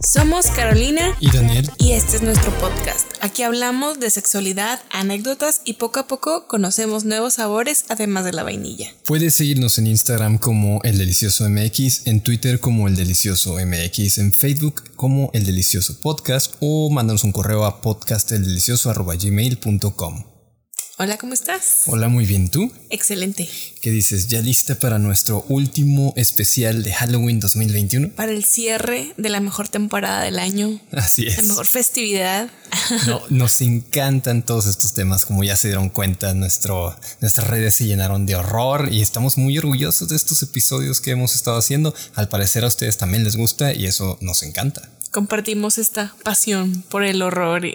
Somos 0.00 0.46
Carolina 0.46 1.14
Y 1.20 1.30
Daniel, 1.30 1.70
y 1.78 1.92
este 1.92 2.16
es 2.16 2.22
nuestro 2.22 2.50
podcast. 2.52 3.15
Aquí 3.26 3.42
hablamos 3.42 3.98
de 3.98 4.08
sexualidad, 4.08 4.80
anécdotas 4.88 5.60
y 5.64 5.72
poco 5.72 5.98
a 5.98 6.06
poco 6.06 6.46
conocemos 6.46 7.04
nuevos 7.04 7.34
sabores 7.34 7.84
además 7.88 8.24
de 8.24 8.32
la 8.32 8.44
vainilla. 8.44 8.94
puedes 9.04 9.34
seguirnos 9.34 9.78
en 9.78 9.88
Instagram 9.88 10.38
como 10.38 10.78
El 10.84 10.96
Delicioso 10.96 11.50
MX, 11.50 12.06
en 12.06 12.20
Twitter 12.20 12.60
como 12.60 12.86
El 12.86 12.94
Delicioso 12.94 13.54
MX, 13.54 14.18
en 14.18 14.32
Facebook 14.32 14.84
como 14.94 15.30
El 15.32 15.44
Delicioso 15.44 16.00
Podcast 16.00 16.54
o 16.60 16.88
mándanos 16.88 17.24
un 17.24 17.32
correo 17.32 17.64
a 17.64 17.80
podcasteldelicioso.gmail.com. 17.80 20.35
Hola, 20.98 21.18
¿cómo 21.18 21.34
estás? 21.34 21.82
Hola, 21.88 22.08
muy 22.08 22.24
bien, 22.24 22.48
¿tú? 22.48 22.72
Excelente. 22.88 23.46
¿Qué 23.82 23.90
dices? 23.90 24.28
¿Ya 24.28 24.40
lista 24.40 24.78
para 24.78 24.98
nuestro 24.98 25.44
último 25.50 26.14
especial 26.16 26.82
de 26.82 26.94
Halloween 26.94 27.38
2021? 27.38 28.12
Para 28.12 28.32
el 28.32 28.42
cierre 28.44 29.12
de 29.18 29.28
la 29.28 29.40
mejor 29.40 29.68
temporada 29.68 30.22
del 30.22 30.38
año, 30.38 30.80
Así 30.92 31.26
la 31.26 31.32
es. 31.32 31.44
mejor 31.48 31.66
festividad. 31.66 32.48
No, 33.06 33.20
nos 33.28 33.60
encantan 33.60 34.42
todos 34.42 34.64
estos 34.66 34.94
temas, 34.94 35.26
como 35.26 35.44
ya 35.44 35.56
se 35.56 35.68
dieron 35.68 35.90
cuenta, 35.90 36.32
nuestro, 36.32 36.98
nuestras 37.20 37.46
redes 37.46 37.74
se 37.74 37.84
llenaron 37.84 38.24
de 38.24 38.36
horror 38.36 38.88
y 38.90 39.02
estamos 39.02 39.36
muy 39.36 39.58
orgullosos 39.58 40.08
de 40.08 40.16
estos 40.16 40.42
episodios 40.42 41.02
que 41.02 41.10
hemos 41.10 41.34
estado 41.34 41.58
haciendo. 41.58 41.94
Al 42.14 42.30
parecer 42.30 42.64
a 42.64 42.68
ustedes 42.68 42.96
también 42.96 43.22
les 43.22 43.36
gusta 43.36 43.74
y 43.74 43.84
eso 43.84 44.16
nos 44.22 44.42
encanta. 44.42 44.88
Compartimos 45.10 45.78
esta 45.78 46.14
pasión 46.22 46.82
por 46.88 47.04
el 47.04 47.22
horror 47.22 47.64
y, 47.64 47.74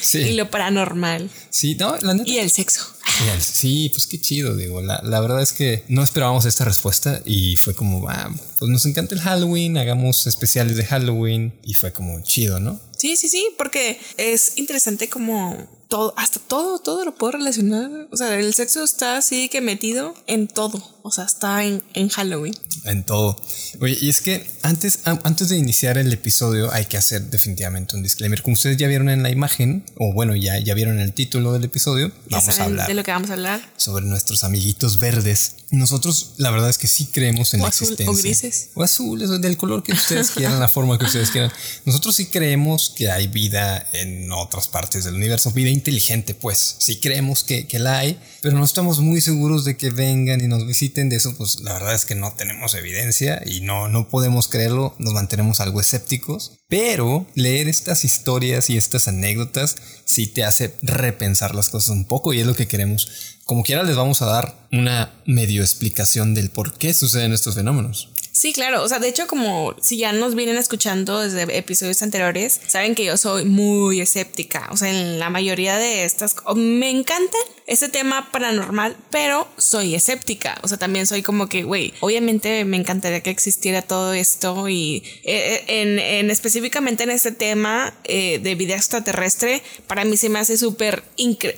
Sí. 0.00 0.18
y 0.30 0.32
lo 0.34 0.50
paranormal 0.50 1.30
Sí, 1.50 1.74
no, 1.74 1.96
la 1.98 2.14
neta. 2.14 2.28
y 2.30 2.38
el 2.38 2.50
sexo. 2.50 2.86
Sí, 3.40 3.90
pues 3.92 4.06
qué 4.06 4.20
chido, 4.20 4.54
digo. 4.54 4.80
La, 4.80 5.00
la 5.02 5.20
verdad 5.20 5.42
es 5.42 5.52
que 5.52 5.82
no 5.88 6.04
esperábamos 6.04 6.44
esta 6.44 6.64
respuesta 6.64 7.20
y 7.24 7.56
fue 7.56 7.74
como, 7.74 8.08
ah, 8.08 8.30
pues 8.60 8.70
nos 8.70 8.86
encanta 8.86 9.14
el 9.14 9.20
Halloween, 9.20 9.76
hagamos 9.76 10.26
especiales 10.28 10.76
de 10.76 10.84
Halloween 10.84 11.52
y 11.64 11.74
fue 11.74 11.92
como 11.92 12.22
chido, 12.22 12.60
¿no? 12.60 12.80
Sí, 12.96 13.16
sí, 13.16 13.28
sí, 13.28 13.48
porque 13.58 13.98
es 14.18 14.52
interesante 14.56 15.08
como 15.08 15.66
todo, 15.88 16.14
hasta 16.16 16.38
todo, 16.40 16.78
todo 16.78 17.04
lo 17.04 17.14
puedo 17.14 17.32
relacionar. 17.32 17.90
O 18.12 18.16
sea, 18.16 18.38
el 18.38 18.52
sexo 18.54 18.84
está 18.84 19.16
así 19.16 19.48
que 19.48 19.60
metido 19.60 20.14
en 20.26 20.46
todo. 20.48 20.82
O 21.02 21.10
sea, 21.10 21.24
está 21.24 21.64
en, 21.64 21.82
en 21.94 22.08
Halloween. 22.10 22.54
En 22.84 23.02
todo. 23.04 23.40
Oye, 23.80 23.96
y 24.00 24.10
es 24.10 24.20
que 24.20 24.46
antes, 24.62 25.00
antes 25.06 25.48
de 25.48 25.56
iniciar 25.56 25.96
el 25.96 26.12
episodio 26.12 26.70
hay 26.72 26.84
que 26.84 26.98
hacer 26.98 27.22
definitivamente 27.30 27.96
un 27.96 28.02
disclaimer. 28.02 28.42
Como 28.42 28.54
ustedes 28.54 28.76
ya 28.76 28.86
vieron 28.88 29.08
en 29.08 29.22
la 29.22 29.30
imagen, 29.30 29.84
o 29.98 30.12
bueno, 30.12 30.36
ya, 30.36 30.58
ya 30.58 30.74
vieron 30.74 30.98
el 31.00 31.12
título 31.14 31.52
del 31.52 31.64
episodio, 31.64 32.08
Ya 32.28 32.38
vamos 32.38 32.58
a 32.58 32.64
hablar 32.64 32.86
de 32.88 32.94
lo 32.94 33.02
que 33.04 33.10
vamos 33.10 33.30
a 33.30 33.34
hablar. 33.34 33.72
sobre 33.76 34.04
nuestros 34.04 34.44
amiguitos 34.44 34.98
verdes. 34.98 35.54
Nosotros, 35.70 36.32
la 36.38 36.50
verdad 36.50 36.70
es 36.70 36.78
que 36.78 36.88
sí 36.88 37.06
creemos 37.06 37.52
en 37.54 37.60
O 37.60 37.64
la 37.64 37.68
azul, 37.70 37.88
o 37.88 37.92
existencia. 37.92 38.22
grises. 38.22 38.70
O 38.74 38.82
azules, 38.82 39.30
o 39.30 39.38
del 39.38 39.56
color 39.56 39.82
que 39.82 39.92
ustedes 39.92 40.30
quieran, 40.30 40.60
la 40.60 40.68
forma 40.68 40.98
que 40.98 41.04
ustedes 41.06 41.30
quieran. 41.30 41.52
Nosotros 41.84 42.14
sí 42.16 42.26
creemos 42.26 42.92
que 42.96 43.10
hay 43.10 43.26
vida 43.28 43.86
en 43.92 44.30
otras 44.32 44.68
partes 44.68 45.04
del 45.04 45.14
universo, 45.14 45.50
vida 45.52 45.68
inteligente, 45.78 46.34
pues. 46.34 46.76
Sí 46.78 47.00
creemos 47.00 47.44
que, 47.44 47.66
que 47.66 47.78
la 47.78 47.98
hay, 47.98 48.18
pero 48.42 48.58
no 48.58 48.64
estamos 48.64 49.00
muy 49.00 49.20
seguros 49.20 49.64
de 49.64 49.76
que 49.76 49.90
vengan 49.90 50.40
y 50.40 50.48
nos 50.48 50.66
visiten. 50.66 51.08
De 51.08 51.16
eso, 51.16 51.34
pues 51.36 51.60
la 51.60 51.72
verdad 51.72 51.94
es 51.94 52.04
que 52.04 52.14
no 52.14 52.32
tenemos 52.32 52.74
evidencia 52.74 53.42
y 53.44 53.60
no, 53.60 53.88
no 53.88 54.08
podemos 54.08 54.48
creerlo. 54.48 54.94
Nos 54.98 55.14
mantenemos 55.14 55.60
algo 55.60 55.80
escépticos. 55.80 56.58
Pero 56.68 57.26
leer 57.34 57.68
estas 57.68 58.04
historias 58.04 58.68
y 58.68 58.76
estas 58.76 59.08
anécdotas 59.08 59.76
sí 60.04 60.26
te 60.26 60.44
hace 60.44 60.74
repensar 60.82 61.54
las 61.54 61.70
cosas 61.70 61.90
un 61.90 62.04
poco 62.04 62.32
y 62.32 62.40
es 62.40 62.46
lo 62.46 62.54
que 62.54 62.68
queremos. 62.68 63.38
Como 63.44 63.62
quiera 63.62 63.82
les 63.82 63.96
vamos 63.96 64.20
a 64.20 64.26
dar 64.26 64.68
una 64.72 65.14
medio 65.24 65.62
explicación 65.62 66.34
del 66.34 66.50
por 66.50 66.76
qué 66.76 66.92
suceden 66.92 67.32
estos 67.32 67.54
fenómenos. 67.54 68.10
Sí, 68.38 68.52
claro. 68.52 68.84
O 68.84 68.88
sea, 68.88 69.00
de 69.00 69.08
hecho, 69.08 69.26
como 69.26 69.74
si 69.80 69.98
ya 69.98 70.12
nos 70.12 70.36
vienen 70.36 70.56
escuchando 70.56 71.22
desde 71.22 71.58
episodios 71.58 72.02
anteriores, 72.02 72.60
saben 72.68 72.94
que 72.94 73.04
yo 73.04 73.16
soy 73.16 73.44
muy 73.44 74.00
escéptica. 74.00 74.68
O 74.70 74.76
sea, 74.76 74.90
en 74.90 75.18
la 75.18 75.28
mayoría 75.28 75.76
de 75.76 76.04
estas 76.04 76.36
me 76.54 76.88
encantan 76.88 77.40
ese 77.68 77.90
tema 77.90 78.32
paranormal, 78.32 78.96
pero 79.10 79.46
soy 79.58 79.94
escéptica. 79.94 80.58
O 80.62 80.68
sea, 80.68 80.78
también 80.78 81.06
soy 81.06 81.22
como 81.22 81.50
que, 81.50 81.64
güey, 81.64 81.92
obviamente 82.00 82.64
me 82.64 82.78
encantaría 82.78 83.20
que 83.20 83.28
existiera 83.28 83.82
todo 83.82 84.14
esto 84.14 84.70
y 84.70 85.04
eh, 85.22 85.64
en, 85.68 85.98
en 85.98 86.30
específicamente 86.30 87.04
en 87.04 87.10
este 87.10 87.30
tema 87.30 87.92
eh, 88.04 88.40
de 88.42 88.54
vida 88.54 88.74
extraterrestre, 88.74 89.62
para 89.86 90.06
mí 90.06 90.16
se 90.16 90.30
me 90.30 90.38
hace 90.38 90.56
súper, 90.56 91.04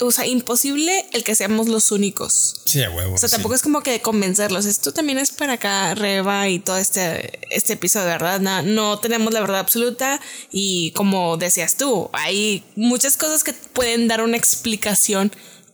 o 0.00 0.10
sea, 0.10 0.26
imposible 0.26 1.06
el 1.12 1.22
que 1.22 1.37
seamos 1.37 1.69
los 1.69 1.93
únicos. 1.93 2.62
Sí, 2.66 2.82
a 2.82 2.91
huevo. 2.91 3.15
O 3.15 3.19
sea, 3.19 3.28
tampoco 3.28 3.54
es 3.54 3.62
como 3.62 3.82
que 3.82 4.00
convencerlos. 4.00 4.66
Esto 4.66 4.92
también 4.92 5.19
es 5.19 5.31
para 5.31 5.54
acá, 5.54 5.94
Reba 5.94 6.48
y 6.48 6.59
todo 6.59 6.78
este, 6.78 7.38
este 7.50 7.75
episodio, 7.75 8.06
¿verdad? 8.06 8.41
No, 8.41 8.62
no 8.62 8.98
tenemos 8.98 9.32
la 9.32 9.41
verdad 9.42 9.60
absoluta 9.60 10.21
y 10.50 10.91
como 10.91 11.37
decías 11.37 11.77
tú, 11.77 12.10
hay 12.12 12.65
muchas 12.75 13.16
cosas 13.16 13.44
que 13.44 13.53
pueden 13.53 14.09
dar 14.09 14.22
una 14.22 14.37
explicación 14.37 15.31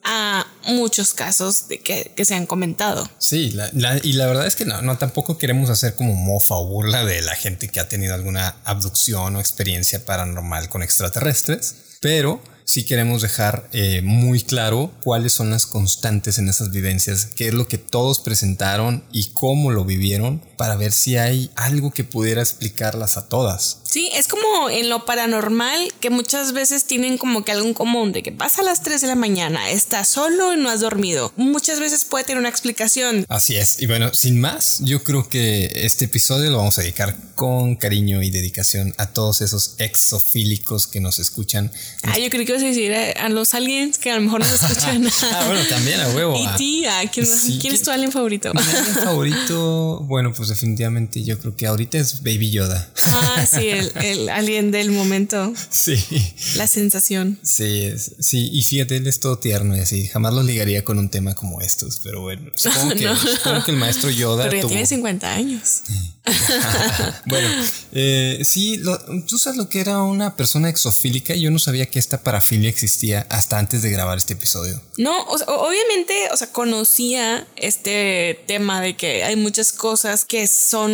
a 0.06 0.47
muchos 0.69 1.12
casos 1.15 1.69
de 1.69 1.81
que, 1.81 2.12
que 2.17 2.25
se 2.25 2.34
han 2.34 2.47
comentado. 2.47 3.09
Sí, 3.19 3.50
la- 3.50 3.69
la- 3.75 4.00
y 4.03 4.12
la 4.15 4.27
verdad 4.27 4.47
es 4.47 4.55
que 4.56 4.65
no, 4.65 4.81
no 4.83 4.97
tampoco 4.99 5.37
queremos 5.37 5.69
hacer 5.69 5.94
como 5.97 6.15
mofa 6.15 6.55
o 6.55 6.67
burla 6.67 7.05
de 7.05 7.21
la 7.22 7.34
gente 7.34 7.69
que 7.69 7.81
ha 7.81 7.89
tenido 7.89 8.15
alguna 8.15 8.56
abducción 8.65 9.37
o 9.37 9.41
experiencia 9.41 10.05
paranormal 10.05 10.69
con 10.69 10.83
extraterrestres, 10.83 11.75
pero 12.00 12.41
sí 12.65 12.84
queremos 12.84 13.22
dejar 13.22 13.69
eh, 13.72 14.03
muy 14.03 14.43
claro 14.43 14.91
cuáles 15.03 15.33
son 15.33 15.50
las 15.50 15.66
constantes 15.66 16.39
en 16.39 16.49
esas 16.49 16.71
vivencias, 16.72 17.27
qué 17.27 17.49
es 17.49 17.55
lo 17.55 17.69
que 17.69 17.78
todos 17.78 18.19
presentaron 18.19 19.05
y 19.12 19.27
cómo 19.31 19.71
lo 19.71 19.84
vivieron, 19.84 20.43
para 20.56 20.75
ver 20.77 20.91
si 20.93 21.16
hay 21.16 21.50
algo 21.55 21.93
que 21.93 22.03
pudiera 22.05 22.43
explicarlas 22.43 23.16
a 23.16 23.28
todas. 23.28 23.78
Sí, 23.84 24.11
es 24.15 24.27
como 24.27 24.69
en 24.69 24.89
lo 24.89 25.05
paranormal 25.05 25.93
que 26.01 26.11
muchas 26.11 26.53
veces 26.53 26.84
tienen 26.84 27.19
como 27.19 27.45
que 27.45 27.53
algo 27.53 27.67
en 27.67 27.75
común 27.75 28.12
de 28.12 28.23
que 28.23 28.33
pasa 28.33 28.62
a 28.62 28.65
las 28.65 28.83
3 28.83 29.01
de 29.01 29.07
la 29.07 29.15
mañana, 29.15 29.71
estás 29.71 30.09
solo 30.09 30.53
y 30.55 30.57
no 30.57 30.69
has 30.71 30.81
dormido. 30.81 31.33
Muchas 31.37 31.81
veces 31.81 32.05
puede 32.05 32.25
tener 32.25 32.39
una 32.39 32.49
explicación. 32.49 33.25
Así 33.29 33.57
es. 33.57 33.81
Y 33.81 33.87
bueno, 33.87 34.12
sin 34.15 34.41
más, 34.41 34.81
yo 34.81 35.03
creo 35.03 35.29
que 35.29 35.71
este 35.75 36.07
episodio 36.07 36.51
lo 36.51 36.59
vamos 36.59 36.79
a 36.79 36.83
dedicar 36.83 37.17
con 37.34 37.77
cariño 37.77 38.23
y 38.23 38.31
dedicación 38.31 38.95
a 38.97 39.12
todos 39.12 39.43
esos 39.43 39.75
exofílicos 39.79 40.87
que 40.87 41.01
nos 41.01 41.19
escuchan. 41.19 41.71
Ah, 42.03 42.19
yo 42.19 42.31
creo 42.31 42.45
que 42.47 42.53
ibas 42.53 42.63
a 42.63 42.67
decir 42.67 42.95
a, 42.95 43.28
los 43.28 43.55
aliens 43.55 43.99
que 43.99 44.11
a 44.11 44.17
lo 44.17 44.23
mejor 44.23 44.41
no 44.41 44.47
se 44.47 44.55
escuchan. 44.55 45.07
Ah, 45.37 45.45
bueno, 45.47 45.61
también 45.69 46.01
a 46.01 46.09
huevo. 46.11 46.37
¿Y 46.41 46.47
ah. 46.47 46.55
tía? 46.57 47.11
¿Quién, 47.13 47.27
Sí, 47.27 47.59
quién 47.61 47.75
es 47.75 47.81
¿quién- 47.81 47.84
tu 47.84 47.91
alien 47.91 48.13
favorito? 48.13 48.53
Mi 48.55 48.61
alien 48.61 48.95
favorito, 49.05 50.01
bueno, 50.07 50.33
pues 50.33 50.49
definitivamente 50.49 51.23
yo 51.23 51.39
creo 51.39 51.57
que 51.57 51.67
ahorita 51.67 51.99
es 51.99 52.23
Baby 52.23 52.51
Yoda. 52.51 52.89
Ah, 53.07 53.47
sí, 53.47 53.69
el, 53.69 53.93
el 54.03 54.28
alien 54.28 54.71
del 54.71 54.91
momento. 54.91 55.53
Sí, 55.94 56.32
La 56.56 56.66
sensación. 56.66 57.38
sí, 57.42 57.92
sí. 58.19 58.50
Y 58.52 58.62
fíjate, 58.62 58.97
él 58.97 59.06
es 59.06 59.20
todo 59.20 59.38
tierno 59.38 59.76
y 59.76 59.80
así. 59.80 60.08
Jamás 60.08 60.34
lo 60.34 60.42
ligaría 60.42 60.84
con 60.84 60.98
un 60.98 61.08
tema 61.10 61.34
como 61.34 61.60
estos, 61.60 62.00
pero 62.02 62.22
bueno, 62.22 62.50
supongo 62.56 62.94
que, 62.94 63.04
No. 63.04 63.16
supongo 63.16 63.64
que 63.64 63.70
el 63.70 63.76
maestro 63.76 64.10
Yoda 64.10 64.44
Pero 64.44 64.56
ya 64.56 64.62
tuvo- 64.62 64.69
tiene 64.70 64.86
50 64.86 65.32
años. 65.32 65.82
bueno, 67.26 67.48
eh, 67.92 68.41
sí, 68.42 68.78
lo- 68.78 68.98
tú 69.26 69.38
sabes 69.38 69.56
lo 69.56 69.69
que 69.69 69.80
era 69.80 70.02
una 70.02 70.36
persona 70.36 70.69
exofílica. 70.69 71.34
Yo 71.36 71.50
no 71.50 71.58
sabía 71.60 71.86
que 71.86 71.98
esta 72.00 72.22
parafilia 72.22 72.68
existía 72.68 73.26
hasta 73.30 73.58
antes 73.58 73.82
de 73.82 73.91
grabar 73.91 74.18
este 74.18 74.32
episodio. 74.34 74.82
No, 74.98 75.24
o 75.26 75.38
sea, 75.38 75.47
o- 75.48 75.68
obviamente, 75.68 76.14
o 76.32 76.36
sea, 76.36 76.48
conocía 76.50 77.47
este 77.56 78.41
tema 78.48 78.80
de 78.80 78.97
que 78.97 79.22
hay 79.24 79.36
muchas 79.36 79.72
cosas 79.72 80.24
que 80.24 80.47
son, 80.48 80.91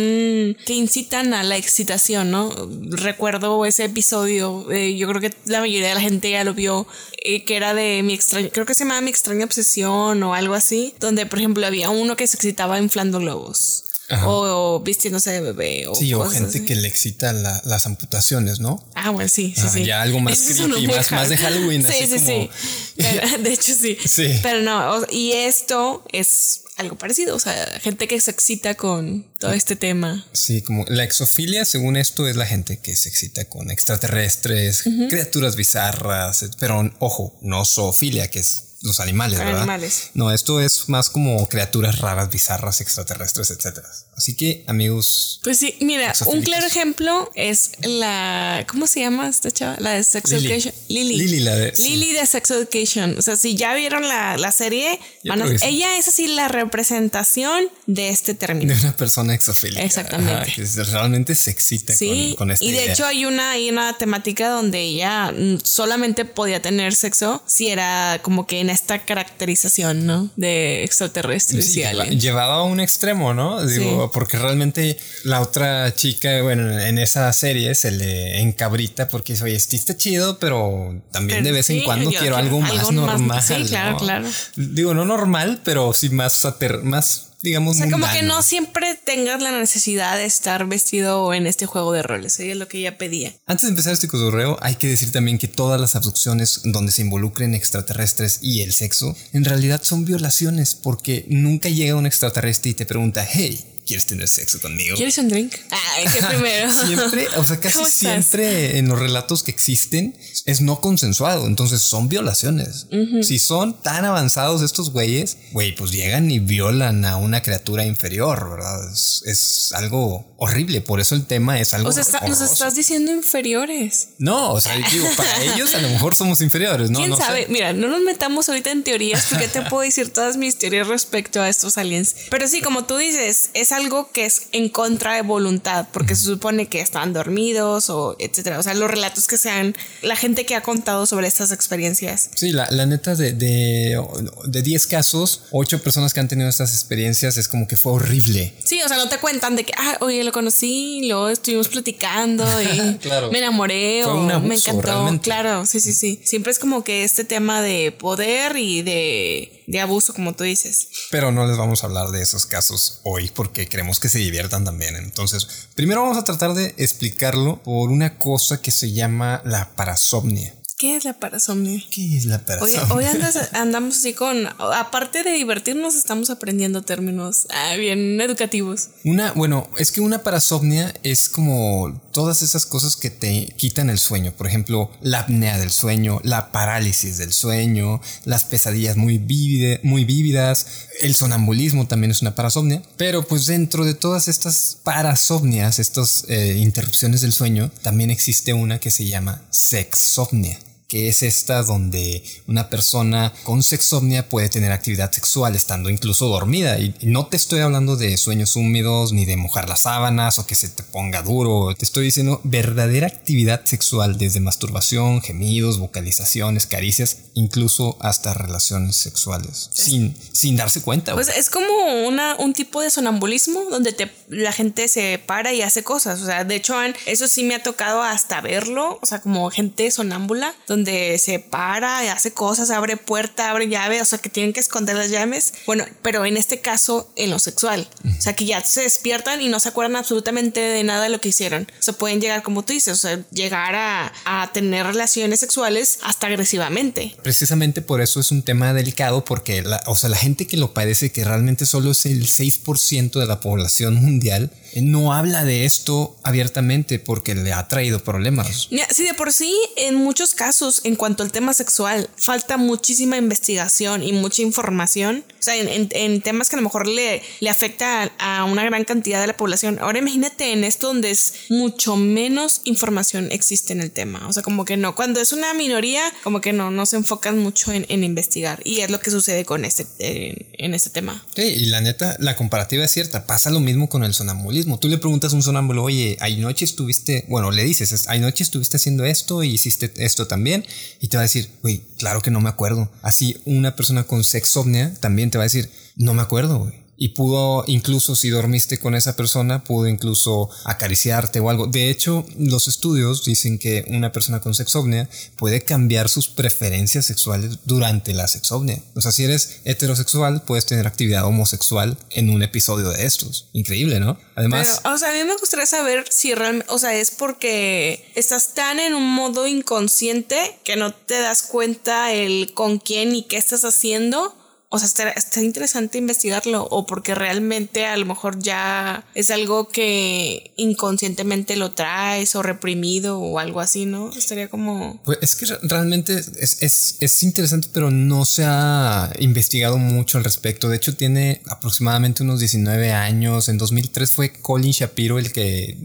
que 0.65 0.73
incitan 0.73 1.33
a 1.33 1.41
la 1.43 1.57
excitación, 1.57 2.29
¿no? 2.31 2.53
Recuerdo 2.89 3.65
ese 3.65 3.85
episodio, 3.85 4.67
eh, 4.87 4.95
yo 4.97 5.07
creo 5.07 5.21
que 5.21 5.33
la 5.45 5.59
mayoría 5.59 5.89
de 5.89 5.95
la 5.95 6.01
gente 6.01 6.29
ya 6.31 6.43
lo 6.43 6.53
vio, 6.53 6.85
eh, 7.23 7.43
que 7.45 7.55
era 7.55 7.73
de 7.73 8.01
mi 8.03 8.13
extraño, 8.13 8.49
creo 8.51 8.65
que 8.65 8.73
se 8.73 8.83
llamaba 8.83 9.01
mi 9.01 9.09
extraña 9.09 9.45
obsesión 9.45 10.21
o 10.23 10.33
algo 10.33 10.53
así, 10.53 10.93
donde, 10.99 11.25
por 11.25 11.39
ejemplo, 11.39 11.65
había 11.65 11.89
uno 11.89 12.15
que 12.15 12.27
se 12.27 12.35
excitaba 12.37 12.79
inflando 12.79 13.19
globos. 13.19 13.85
O, 14.25 14.75
o 14.75 14.79
vistiéndose 14.81 15.31
de 15.31 15.41
bebé. 15.41 15.87
O 15.87 15.95
Sí, 15.95 16.13
o 16.13 16.23
gente 16.29 16.49
así. 16.59 16.65
que 16.65 16.75
le 16.75 16.87
excita 16.87 17.33
la- 17.33 17.59
las 17.65 17.87
amputaciones, 17.87 18.59
¿no? 18.59 18.85
Ah, 18.93 19.09
bueno, 19.09 19.27
sí, 19.27 19.53
sí, 19.55 19.61
Ah, 19.65 19.69
sí. 19.73 19.85
ya 19.85 20.01
algo 20.03 20.19
más 20.19 20.39
creepy, 20.55 20.85
más- 20.87 21.11
más 21.11 21.29
de. 21.29 21.37
Halloween, 21.37 21.81
Sí, 21.81 21.87
así 22.03 22.19
sí, 22.19 22.25
como- 22.25 22.27
sí. 22.27 22.49
Pero, 22.97 23.37
de 23.43 23.53
hecho, 23.53 23.73
sí. 23.73 23.97
Sí. 24.05 24.27
Pero 24.43 24.61
no, 24.61 25.03
y 25.09 25.31
esto 25.31 26.03
es 26.11 26.62
algo 26.77 26.97
parecido. 26.97 27.35
O 27.35 27.39
sea, 27.39 27.79
gente 27.79 28.07
que 28.07 28.19
se 28.19 28.31
excita 28.31 28.75
con 28.75 29.25
todo 29.39 29.53
este 29.53 29.75
tema. 29.75 30.25
Sí, 30.33 30.61
como 30.61 30.85
la 30.87 31.03
exofilia, 31.03 31.65
según 31.65 31.97
esto, 31.97 32.27
es 32.27 32.35
la 32.35 32.45
gente 32.45 32.77
que 32.77 32.95
se 32.95 33.09
excita 33.09 33.45
con 33.45 33.71
extraterrestres, 33.71 34.83
criaturas 35.09 35.55
bizarras, 35.55 36.45
pero 36.59 36.93
ojo, 36.99 37.37
no 37.41 37.65
zoofilia, 37.65 38.29
que 38.29 38.39
es 38.39 38.72
los 38.83 38.99
animales, 38.99 39.39
¿verdad? 39.39 39.57
animales. 39.61 40.11
No, 40.13 40.31
esto 40.31 40.59
es 40.61 40.87
más 40.89 41.09
como 41.09 41.47
criaturas 41.49 41.99
raras, 41.99 42.29
bizarras, 42.29 42.81
extraterrestres, 42.81 43.49
etcétera. 43.49 43.87
Así 44.15 44.35
que, 44.35 44.63
amigos, 44.67 45.39
Pues 45.43 45.57
sí, 45.57 45.75
mira, 45.81 46.13
un 46.27 46.43
claro 46.43 46.67
ejemplo 46.67 47.31
es 47.33 47.71
la. 47.81 48.63
¿Cómo 48.69 48.85
se 48.85 48.99
llama 48.99 49.27
esta 49.27 49.49
chava? 49.49 49.75
La 49.79 49.91
de 49.93 50.03
Sex 50.03 50.29
Lily. 50.31 50.45
Education. 50.45 50.73
Lily. 50.89 51.17
Lily, 51.17 51.39
la 51.39 51.55
de- 51.55 51.75
sí. 51.75 51.95
Lily 51.95 52.13
de 52.13 52.25
Sex 52.27 52.51
Education. 52.51 53.15
O 53.17 53.21
sea, 53.23 53.35
si 53.37 53.55
ya 53.55 53.73
vieron 53.73 54.07
la, 54.07 54.37
la 54.37 54.51
serie, 54.51 54.99
van 55.25 55.41
a- 55.41 55.45
ella 55.65 55.97
es 55.97 56.07
así 56.09 56.27
la 56.27 56.47
representación 56.47 57.65
de 57.87 58.09
este 58.09 58.33
término. 58.35 58.73
de 58.73 58.79
una 58.81 58.95
persona 58.95 59.33
exofílica. 59.33 59.81
Exactamente. 59.83 60.33
Ajá, 60.33 60.45
que 60.53 60.83
realmente 60.91 61.35
se 61.35 61.49
excita 61.51 61.93
Sí, 61.95 62.33
con, 62.37 62.47
con 62.47 62.51
esta 62.51 62.65
y 62.65 62.71
de 62.71 62.81
idea. 62.83 62.93
hecho 62.93 63.05
hay 63.05 63.25
una, 63.25 63.51
hay 63.51 63.69
una 63.69 63.97
temática 63.97 64.49
donde 64.49 64.79
ella 64.81 65.31
mm, 65.31 65.59
solamente 65.63 66.25
podía 66.25 66.61
tener 66.61 66.93
sexo 66.93 67.41
si 67.47 67.69
era 67.69 68.19
como 68.21 68.45
que 68.45 68.59
en 68.59 68.69
esta 68.73 68.99
caracterización, 69.05 70.05
¿no? 70.05 70.29
De 70.35 70.83
extraterrestres 70.83 71.71
Sí, 71.73 71.79
y 71.79 71.83
aliens. 71.83 72.21
llevado 72.21 72.51
a 72.53 72.63
un 72.63 72.79
extremo, 72.79 73.33
¿no? 73.33 73.65
Digo, 73.65 74.05
Sí. 74.05 74.09
porque 74.13 74.37
realmente 74.37 74.97
la 75.23 75.41
otra 75.41 75.93
chica, 75.95 76.41
bueno, 76.41 76.79
en 76.79 76.97
esa 76.97 77.31
serie 77.33 77.73
se 77.75 77.91
le 77.91 78.41
encabrita 78.41 79.07
porque 79.07 79.33
dice, 79.33 79.45
oye, 79.45 79.55
este 79.55 79.75
está 79.75 79.95
chido, 79.97 80.39
pero 80.39 81.01
también 81.11 81.39
Pero 81.39 81.45
de 81.45 81.51
vez 81.53 81.69
en 81.69 81.83
cuando 81.83 82.09
quiero 82.09 82.21
quiero 82.23 82.37
algo 82.37 82.59
más 82.61 82.71
algo 82.71 82.91
más- 82.91 83.19
normal. 83.19 83.41
sí, 83.43 83.63
claro, 83.67 83.91
¿no? 83.91 83.97
claro. 83.97 84.27
Digo, 84.55 84.93
no 84.93 85.05
normal, 85.05 85.61
pero 85.63 85.93
sí 85.93 86.09
más, 86.09 86.45
más 86.83 87.27
digamos, 87.43 87.75
O 87.75 87.79
sea, 87.79 87.91
como 87.91 88.09
que 88.09 88.23
no 88.23 88.41
siempre 88.41 88.95
tengas 88.95 89.41
la 89.41 89.51
necesidad 89.51 90.17
de 90.17 90.25
estar 90.25 90.65
vestido 90.65 91.33
en 91.33 91.45
este 91.45 91.65
juego 91.65 91.91
de 91.91 92.01
roles. 92.01 92.39
Eso 92.39 92.49
es 92.51 92.57
lo 92.57 92.69
que 92.69 92.79
ella 92.79 92.97
pedía. 92.97 93.33
Antes 93.45 93.63
de 93.63 93.69
empezar 93.69 93.91
este 93.93 94.07
cotorreo, 94.07 94.57
hay 94.61 94.75
que 94.75 94.87
decir 94.87 95.11
también 95.11 95.37
que 95.37 95.49
todas 95.49 95.79
las 95.79 95.95
abducciones 95.95 96.61
donde 96.63 96.93
se 96.93 97.01
involucren 97.01 97.53
extraterrestres 97.53 98.39
y 98.41 98.61
el 98.61 98.71
sexo, 98.71 99.15
en 99.33 99.43
realidad 99.43 99.83
son 99.83 100.05
violaciones, 100.05 100.73
porque 100.73 101.25
nunca 101.27 101.67
llega 101.67 101.95
un 101.95 102.05
extraterrestre 102.05 102.71
y 102.71 102.73
te 102.75 102.85
pregunta, 102.85 103.27
hey, 103.29 103.72
¿quieres 103.85 104.05
tener 104.05 104.27
sexo 104.27 104.59
conmigo? 104.61 104.95
¿Quieres 104.95 105.17
un 105.17 105.29
drink? 105.29 105.53
Ah, 105.71 105.99
ese 106.03 106.23
primero. 106.23 106.71
siempre, 106.85 107.27
o 107.37 107.45
sea, 107.45 107.59
casi 107.59 107.85
siempre 107.85 108.77
en 108.77 108.87
los 108.87 108.99
relatos 108.99 109.43
que 109.43 109.51
existen 109.51 110.17
es 110.45 110.61
no 110.61 110.81
consensuado, 110.81 111.47
entonces 111.47 111.81
son 111.81 112.09
violaciones. 112.09 112.87
Si 113.21 113.39
son 113.39 113.81
tan 113.81 114.05
avanzados 114.05 114.61
estos 114.61 114.91
güeyes, 114.91 115.37
güey, 115.51 115.75
pues 115.75 115.91
llegan 115.91 116.29
y 116.31 116.39
violan 116.39 117.05
a 117.05 117.17
una 117.17 117.41
criatura 117.41 117.85
inferior, 117.85 118.49
¿verdad? 118.51 118.91
Es, 118.91 119.21
es 119.25 119.71
algo 119.73 120.33
horrible, 120.37 120.81
por 120.81 120.99
eso 120.99 121.15
el 121.15 121.25
tema 121.25 121.59
es 121.59 121.73
algo 121.73 121.89
O 121.89 121.91
sea, 121.93 122.01
está- 122.01 122.27
nos 122.27 122.41
estás 122.41 122.75
diciendo 122.75 123.11
inferiores. 123.13 124.09
No, 124.17 124.51
o 124.53 124.61
sea, 124.61 124.75
digo, 124.91 125.07
para 125.15 125.43
ellos 125.55 125.73
a 125.75 125.81
lo 125.81 125.89
mejor 125.89 126.15
somos 126.15 126.41
inferiores, 126.41 126.89
¿no? 126.89 126.99
¿Quién 126.99 127.09
No 127.11 127.17
sé. 127.17 127.23
sabe? 127.23 127.45
Mira, 127.49 127.73
no 127.73 127.87
nos 127.87 128.01
metamos 128.01 128.49
ahorita 128.49 128.71
en 128.71 128.83
teorías 128.83 129.25
porque 129.29 129.47
te 129.47 129.61
puedo 129.63 129.83
decir 129.83 130.09
todas 130.11 130.37
mis 130.37 130.57
teorías 130.57 130.87
respecto 130.87 131.41
a 131.41 131.49
estos 131.49 131.77
aliens. 131.77 132.15
Pero 132.29 132.47
sí, 132.47 132.61
como 132.61 132.85
tú 132.85 132.97
dices, 132.97 133.49
es 133.53 133.71
algo 133.73 134.09
que 134.11 134.25
es 134.25 134.43
en 134.53 134.69
contra 134.69 135.15
de 135.15 135.21
voluntad 135.21 135.87
porque 135.91 136.15
se 136.15 136.23
supone 136.25 136.67
que 136.67 136.79
están 136.81 137.11
dormidos 137.13 137.89
o 137.89 138.15
etcétera. 138.19 138.59
O 138.59 138.63
sea, 138.63 138.73
los 138.73 138.89
relatos 138.89 139.27
que 139.27 139.37
sean, 139.37 139.75
la 140.01 140.15
gente 140.15 140.45
que 140.45 140.55
ha 140.55 140.61
contado 140.61 141.05
sobre 141.05 141.27
estas 141.27 141.51
experiencias. 141.51 142.29
Sí, 142.35 142.51
la, 142.51 142.67
la 142.71 142.85
neta 142.85 143.15
de, 143.15 143.33
de, 143.33 144.01
de 144.45 144.61
10 144.61 144.87
casos, 144.87 145.43
8 145.51 145.81
personas 145.83 146.13
que 146.13 146.19
han 146.19 146.27
tenido 146.27 146.49
estas 146.49 146.71
experiencias 146.73 147.37
es 147.37 147.47
como 147.47 147.67
que 147.67 147.75
fue 147.75 147.93
horrible. 147.93 148.53
Sí, 148.63 148.81
o 148.83 148.87
sea, 148.87 148.97
no 148.97 149.09
te 149.09 149.17
cuentan 149.17 149.55
de 149.55 149.63
que, 149.65 149.73
ah, 149.77 149.97
oye, 150.01 150.23
lo 150.23 150.31
conocí, 150.31 151.01
luego 151.07 151.29
estuvimos 151.29 151.67
platicando 151.67 152.45
y 152.61 152.97
Claro. 153.01 153.31
me 153.31 153.39
enamoré 153.39 154.01
Fue 154.03 154.11
o 154.13 154.17
un 154.17 154.47
me 154.47 154.55
encantó. 154.55 154.81
realmente. 154.81 155.23
Claro, 155.23 155.65
sí, 155.65 155.79
sí, 155.79 155.93
sí. 155.93 156.21
Siempre 156.23 156.51
es 156.51 156.59
como 156.59 156.83
que 156.83 157.03
este 157.03 157.23
tema 157.23 157.61
de 157.61 157.91
poder 157.91 158.55
y 158.57 158.81
de, 158.81 159.62
de 159.67 159.79
abuso, 159.79 160.13
como 160.13 160.33
tú 160.33 160.43
dices. 160.43 160.87
Pero 161.11 161.31
no 161.31 161.45
les 161.45 161.57
vamos 161.57 161.83
a 161.83 161.87
hablar 161.87 162.09
de 162.09 162.21
esos 162.21 162.45
casos 162.45 162.99
hoy 163.03 163.31
porque 163.33 163.67
queremos 163.67 163.99
que 163.99 164.09
se 164.09 164.19
diviertan 164.19 164.63
también. 164.65 164.95
Entonces, 164.95 165.47
primero 165.75 166.01
vamos 166.01 166.17
a 166.17 166.23
tratar 166.23 166.53
de 166.53 166.73
explicarlo 166.77 167.61
por 167.63 167.89
una 167.89 168.17
cosa 168.17 168.61
que 168.61 168.71
se 168.71 168.91
llama 168.91 169.41
la 169.45 169.75
parasomnia. 169.75 170.53
¿Qué 170.83 170.97
es 170.97 171.05
la 171.05 171.13
parasomnia? 171.13 171.81
¿Qué 171.91 172.17
es 172.17 172.25
la 172.25 172.39
parasomnia? 172.45 172.93
hoy 172.93 173.05
andas- 173.05 173.53
andamos 173.53 173.95
así 173.95 174.13
con, 174.13 174.47
aparte 174.59 175.23
de 175.23 175.31
divertirnos, 175.31 175.95
estamos 175.95 176.29
aprendiendo 176.29 176.81
términos 176.81 177.47
ah, 177.51 177.75
bien 177.77 178.19
educativos. 178.19 178.89
Una, 179.05 179.31
bueno, 179.31 179.69
es 179.77 179.93
que 179.93 180.01
una 180.01 180.23
parasomnia 180.23 180.93
es 181.03 181.29
como 181.29 182.01
todas 182.11 182.41
esas 182.41 182.65
cosas 182.65 182.97
que 182.97 183.09
te 183.09 183.53
quitan 183.55 183.89
el 183.89 183.97
sueño. 183.97 184.33
Por 184.33 184.45
ejemplo, 184.45 184.91
la 184.99 185.21
apnea 185.21 185.57
del 185.57 185.71
sueño, 185.71 186.19
la 186.21 186.51
parálisis 186.51 187.17
del 187.17 187.31
sueño, 187.31 188.01
las 188.25 188.43
pesadillas 188.43 188.97
muy, 188.97 189.19
vívide- 189.19 189.79
muy 189.83 190.03
vívidas, 190.03 190.65
el 190.99 191.15
sonambulismo 191.15 191.87
también 191.87 192.11
es 192.11 192.21
una 192.21 192.35
parasomnia. 192.35 192.81
Pero 192.97 193.25
pues 193.25 193.45
dentro 193.45 193.85
de 193.85 193.93
todas 193.93 194.27
estas 194.27 194.79
parasomnias, 194.83 195.79
estas 195.79 196.25
eh, 196.27 196.57
interrupciones 196.59 197.21
del 197.21 197.31
sueño, 197.31 197.71
también 197.83 198.11
existe 198.11 198.51
una 198.53 198.79
que 198.79 198.91
se 198.91 199.05
llama 199.05 199.43
sexomnia 199.49 200.59
que 200.93 201.07
es 201.07 201.23
esta 201.23 201.63
donde 201.63 202.23
una 202.45 202.69
persona 202.69 203.33
con 203.41 203.63
sexomnia 203.63 204.29
puede 204.29 204.47
tener 204.47 204.71
actividad 204.71 205.11
sexual 205.11 205.55
estando 205.55 205.89
incluso 205.89 206.27
dormida. 206.27 206.77
Y 206.77 206.93
no 207.01 207.25
te 207.25 207.35
estoy 207.35 207.61
hablando 207.61 207.95
de 207.95 208.15
sueños 208.15 208.55
húmedos 208.55 209.11
ni 209.11 209.25
de 209.25 209.35
mojar 209.35 209.67
las 209.67 209.79
sábanas 209.81 210.37
o 210.37 210.45
que 210.45 210.53
se 210.53 210.67
te 210.67 210.83
ponga 210.83 211.23
duro. 211.23 211.73
Te 211.73 211.83
estoy 211.83 212.05
diciendo 212.05 212.41
verdadera 212.43 213.07
actividad 213.07 213.65
sexual 213.65 214.19
desde 214.19 214.39
masturbación, 214.39 215.23
gemidos, 215.23 215.79
vocalizaciones, 215.79 216.67
caricias, 216.67 217.17
incluso 217.33 217.97
hasta 217.99 218.35
relaciones 218.35 218.95
sexuales 218.95 219.71
sin, 219.73 220.15
sin 220.31 220.57
darse 220.57 220.83
cuenta. 220.83 221.15
Pues 221.15 221.29
es 221.29 221.49
como 221.49 222.05
una, 222.05 222.35
un 222.35 222.53
tipo 222.53 222.81
de 222.81 222.91
sonambulismo 222.91 223.63
donde 223.71 223.93
te, 223.93 224.11
la 224.27 224.51
gente 224.51 224.87
se 224.87 225.17
para 225.17 225.53
y 225.53 225.63
hace 225.63 225.83
cosas. 225.83 226.21
O 226.21 226.25
sea, 226.27 226.43
de 226.43 226.53
hecho, 226.53 226.75
eso 227.07 227.27
sí 227.27 227.43
me 227.43 227.55
ha 227.55 227.63
tocado 227.63 228.03
hasta 228.03 228.41
verlo. 228.41 228.99
O 229.01 229.07
sea, 229.07 229.21
como 229.21 229.49
gente 229.49 229.89
sonámbula, 229.89 230.53
donde 230.67 230.82
se 230.85 231.39
para 231.39 232.03
y 232.03 232.07
hace 232.07 232.31
cosas, 232.31 232.69
abre 232.71 232.97
puerta, 232.97 233.49
abre 233.49 233.67
llave, 233.67 234.01
o 234.01 234.05
sea, 234.05 234.19
que 234.19 234.29
tienen 234.29 234.53
que 234.53 234.59
esconder 234.59 234.95
las 234.95 235.09
llaves. 235.09 235.53
Bueno, 235.65 235.85
pero 236.01 236.25
en 236.25 236.37
este 236.37 236.59
caso, 236.59 237.11
en 237.15 237.29
lo 237.29 237.39
sexual. 237.39 237.87
O 238.05 238.21
sea, 238.21 238.35
que 238.35 238.45
ya 238.45 238.63
se 238.63 238.81
despiertan 238.81 239.41
y 239.41 239.49
no 239.49 239.59
se 239.59 239.69
acuerdan 239.69 239.95
absolutamente 239.95 240.59
de 240.59 240.83
nada 240.83 241.03
de 241.03 241.09
lo 241.09 241.21
que 241.21 241.29
hicieron. 241.29 241.67
O 241.79 241.83
sea, 241.83 241.93
pueden 241.93 242.21
llegar, 242.21 242.43
como 242.43 242.63
tú 242.63 242.73
dices, 242.73 242.93
o 242.93 242.95
sea, 242.95 243.19
llegar 243.31 243.75
a, 243.75 244.13
a 244.25 244.51
tener 244.53 244.85
relaciones 244.85 245.39
sexuales 245.39 245.99
hasta 246.03 246.27
agresivamente. 246.27 247.15
Precisamente 247.23 247.81
por 247.81 248.01
eso 248.01 248.19
es 248.19 248.31
un 248.31 248.43
tema 248.43 248.73
delicado 248.73 249.25
porque 249.25 249.61
la, 249.61 249.83
o 249.87 249.95
sea, 249.95 250.09
la 250.09 250.17
gente 250.17 250.47
que 250.47 250.57
lo 250.57 250.73
padece, 250.73 251.11
que 251.11 251.23
realmente 251.23 251.65
solo 251.65 251.91
es 251.91 252.05
el 252.05 252.27
6% 252.27 253.19
de 253.19 253.25
la 253.25 253.39
población 253.39 253.95
mundial, 253.95 254.51
no 254.81 255.13
habla 255.13 255.43
de 255.43 255.65
esto 255.65 256.17
abiertamente 256.23 256.99
porque 256.99 257.35
le 257.35 257.53
ha 257.53 257.67
traído 257.67 258.03
problemas. 258.03 258.69
Sí, 258.89 259.03
de 259.03 259.13
por 259.13 259.31
sí, 259.31 259.55
en 259.77 259.95
muchos 259.95 260.33
casos, 260.33 260.62
en 260.83 260.95
cuanto 260.95 261.23
al 261.23 261.31
tema 261.31 261.53
sexual, 261.53 262.09
falta 262.17 262.57
muchísima 262.57 263.17
investigación 263.17 264.03
y 264.03 264.13
mucha 264.13 264.41
información. 264.41 265.23
O 265.29 265.43
sea, 265.43 265.55
en, 265.57 265.67
en- 265.67 265.89
en 265.91 266.21
temas 266.21 266.49
que 266.49 266.55
a 266.55 266.59
lo 266.59 266.63
mejor 266.63 266.87
le, 266.87 267.21
le 267.39 267.49
afecta 267.49 268.11
a, 268.17 268.39
a 268.39 268.45
una 268.45 268.63
gran 268.63 268.83
cantidad 268.85 269.19
de 269.21 269.27
la 269.27 269.37
población. 269.37 269.77
Ahora 269.81 269.99
imagínate 269.99 270.51
en 270.53 270.63
esto 270.63 270.87
donde 270.87 271.11
es 271.11 271.33
mucho 271.49 271.95
menos 271.95 272.61
información 272.63 273.29
existe 273.31 273.73
en 273.73 273.81
el 273.81 273.91
tema. 273.91 274.27
O 274.27 274.33
sea, 274.33 274.43
como 274.43 274.65
que 274.65 274.77
no. 274.77 274.95
Cuando 274.95 275.19
es 275.21 275.33
una 275.33 275.53
minoría, 275.53 276.01
como 276.23 276.41
que 276.41 276.53
no, 276.53 276.71
no 276.71 276.85
se 276.85 276.95
enfocan 276.97 277.39
mucho 277.39 277.71
en, 277.71 277.85
en 277.89 278.03
investigar. 278.03 278.61
Y 278.63 278.79
es 278.81 278.89
lo 278.89 278.99
que 278.99 279.11
sucede 279.11 279.45
con 279.45 279.65
este, 279.65 280.47
en 280.63 280.73
este 280.73 280.89
tema. 280.89 281.25
Sí, 281.35 281.41
y 281.43 281.65
la 281.65 281.81
neta, 281.81 282.15
la 282.19 282.35
comparativa 282.35 282.85
es 282.85 282.91
cierta. 282.91 283.25
Pasa 283.25 283.49
lo 283.49 283.59
mismo 283.59 283.89
con 283.89 284.03
el 284.03 284.13
sonambulismo. 284.13 284.79
Tú 284.79 284.87
le 284.87 284.97
preguntas 284.97 285.33
a 285.33 285.35
un 285.35 285.43
sonámbulo, 285.43 285.83
oye, 285.83 286.17
anoche 286.21 286.65
estuviste, 286.65 287.25
bueno, 287.27 287.51
le 287.51 287.63
dices, 287.63 288.07
anoche 288.07 288.43
estuviste 288.43 288.77
haciendo 288.77 289.05
esto 289.05 289.43
y 289.43 289.49
hiciste 289.53 289.91
esto 289.97 290.27
también. 290.27 290.52
Y 290.99 291.07
te 291.07 291.17
va 291.17 291.21
a 291.21 291.29
decir, 291.29 291.49
güey, 291.61 291.81
claro 291.97 292.21
que 292.21 292.31
no 292.31 292.41
me 292.41 292.49
acuerdo. 292.49 292.91
Así, 293.01 293.41
una 293.45 293.75
persona 293.75 294.03
con 294.03 294.23
sexomnia 294.23 294.93
también 294.99 295.31
te 295.31 295.37
va 295.37 295.43
a 295.43 295.49
decir, 295.51 295.71
no 295.95 296.13
me 296.13 296.21
acuerdo, 296.21 296.59
güey. 296.59 296.82
Y 296.95 297.09
pudo, 297.09 297.63
incluso 297.67 298.15
si 298.15 298.29
dormiste 298.29 298.79
con 298.79 298.95
esa 298.95 299.15
persona, 299.15 299.63
pudo 299.63 299.87
incluso 299.87 300.49
acariciarte 300.65 301.39
o 301.39 301.49
algo. 301.49 301.67
De 301.67 301.89
hecho, 301.89 302.25
los 302.37 302.67
estudios 302.67 303.25
dicen 303.25 303.57
que 303.57 303.85
una 303.89 304.11
persona 304.11 304.39
con 304.39 304.53
sexomnia 304.53 305.09
puede 305.35 305.63
cambiar 305.63 306.07
sus 306.07 306.27
preferencias 306.27 307.05
sexuales 307.05 307.59
durante 307.65 308.13
la 308.13 308.27
sexomnia. 308.27 308.81
O 308.95 309.01
sea, 309.01 309.11
si 309.11 309.23
eres 309.23 309.61
heterosexual, 309.65 310.43
puedes 310.43 310.65
tener 310.65 310.87
actividad 310.87 311.25
homosexual 311.25 311.97
en 312.11 312.29
un 312.29 312.43
episodio 312.43 312.89
de 312.89 313.05
estos. 313.05 313.47
Increíble, 313.53 313.99
¿no? 313.99 314.17
Además, 314.35 314.81
o 314.85 314.97
sea, 314.97 315.09
a 315.09 315.13
mí 315.13 315.23
me 315.23 315.35
gustaría 315.37 315.65
saber 315.65 316.05
si 316.09 316.33
realmente, 316.33 316.71
o 316.71 316.79
sea, 316.79 316.95
es 316.95 317.11
porque 317.11 318.11
estás 318.15 318.53
tan 318.53 318.79
en 318.79 318.93
un 318.93 319.07
modo 319.13 319.47
inconsciente 319.47 320.59
que 320.63 320.75
no 320.75 320.93
te 320.93 321.19
das 321.19 321.43
cuenta 321.43 322.13
el 322.13 322.53
con 322.53 322.79
quién 322.79 323.15
y 323.15 323.23
qué 323.23 323.37
estás 323.37 323.65
haciendo. 323.65 324.35
O 324.73 324.79
sea, 324.79 325.09
está, 325.11 325.43
interesante 325.43 325.99
investigarlo 325.99 326.63
o 326.63 326.87
porque 326.87 327.13
realmente 327.13 327.85
a 327.85 327.95
lo 327.95 328.07
mejor 328.07 328.39
ya 328.39 329.05
es 329.13 329.29
algo 329.29 329.69
que 329.69 330.51
inconscientemente 330.55 331.55
lo 331.57 331.73
traes 331.73 332.35
o 332.35 332.41
reprimido 332.41 333.19
o 333.19 333.37
algo 333.37 333.59
así, 333.59 333.85
¿no? 333.85 334.11
Estaría 334.17 334.49
como... 334.49 334.99
Pues 335.05 335.19
es 335.21 335.35
que 335.35 335.45
realmente 335.61 336.15
es, 336.15 336.57
es, 336.61 336.95
es 336.99 337.21
interesante, 337.21 337.67
pero 337.71 337.91
no 337.91 338.25
se 338.25 338.45
ha 338.47 339.13
investigado 339.19 339.77
mucho 339.77 340.17
al 340.17 340.23
respecto. 340.23 340.69
De 340.69 340.77
hecho, 340.77 340.95
tiene 340.95 341.43
aproximadamente 341.45 342.23
unos 342.23 342.39
19 342.39 342.93
años. 342.93 343.49
En 343.49 343.59
2003 343.59 344.11
fue 344.11 344.33
Colin 344.33 344.71
Shapiro 344.71 345.19
el 345.19 345.31
que 345.31 345.77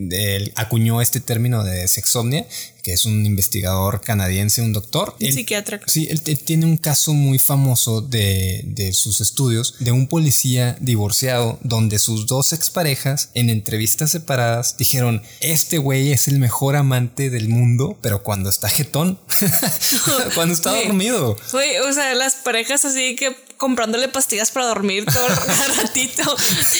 acuñó 0.56 1.02
este 1.02 1.20
término 1.20 1.62
de 1.62 1.86
sexomnia 1.88 2.46
que 2.88 2.94
es 2.94 3.04
un 3.04 3.26
investigador 3.26 4.00
canadiense, 4.00 4.62
un 4.62 4.72
doctor. 4.72 5.14
Un 5.20 5.30
psiquiatra. 5.30 5.78
Sí, 5.86 6.08
él, 6.08 6.22
tiene 6.22 6.64
un 6.64 6.78
caso 6.78 7.12
muy 7.12 7.38
famoso 7.38 8.00
de, 8.00 8.62
de, 8.64 8.94
sus 8.94 9.20
estudios 9.20 9.74
de 9.78 9.92
un 9.92 10.06
policía 10.06 10.74
divorciado 10.80 11.58
donde 11.62 11.98
sus 11.98 12.26
dos 12.26 12.54
exparejas 12.54 13.28
en 13.34 13.50
entrevistas 13.50 14.10
separadas 14.10 14.74
dijeron, 14.78 15.22
este 15.40 15.76
güey 15.76 16.12
es 16.12 16.28
el 16.28 16.38
mejor 16.38 16.76
amante 16.76 17.28
del 17.28 17.50
mundo, 17.50 17.98
pero 18.00 18.22
cuando 18.22 18.48
está 18.48 18.70
jetón, 18.70 19.18
cuando 20.34 20.54
está 20.54 20.74
dormido. 20.74 21.36
Güey, 21.52 21.80
o 21.80 21.92
sea, 21.92 22.14
las 22.14 22.36
parejas 22.36 22.86
así 22.86 23.16
que 23.16 23.36
comprándole 23.58 24.08
pastillas 24.08 24.50
para 24.50 24.66
dormir 24.66 25.04
todo 25.04 25.26
el 25.26 25.76
ratito. 25.82 26.36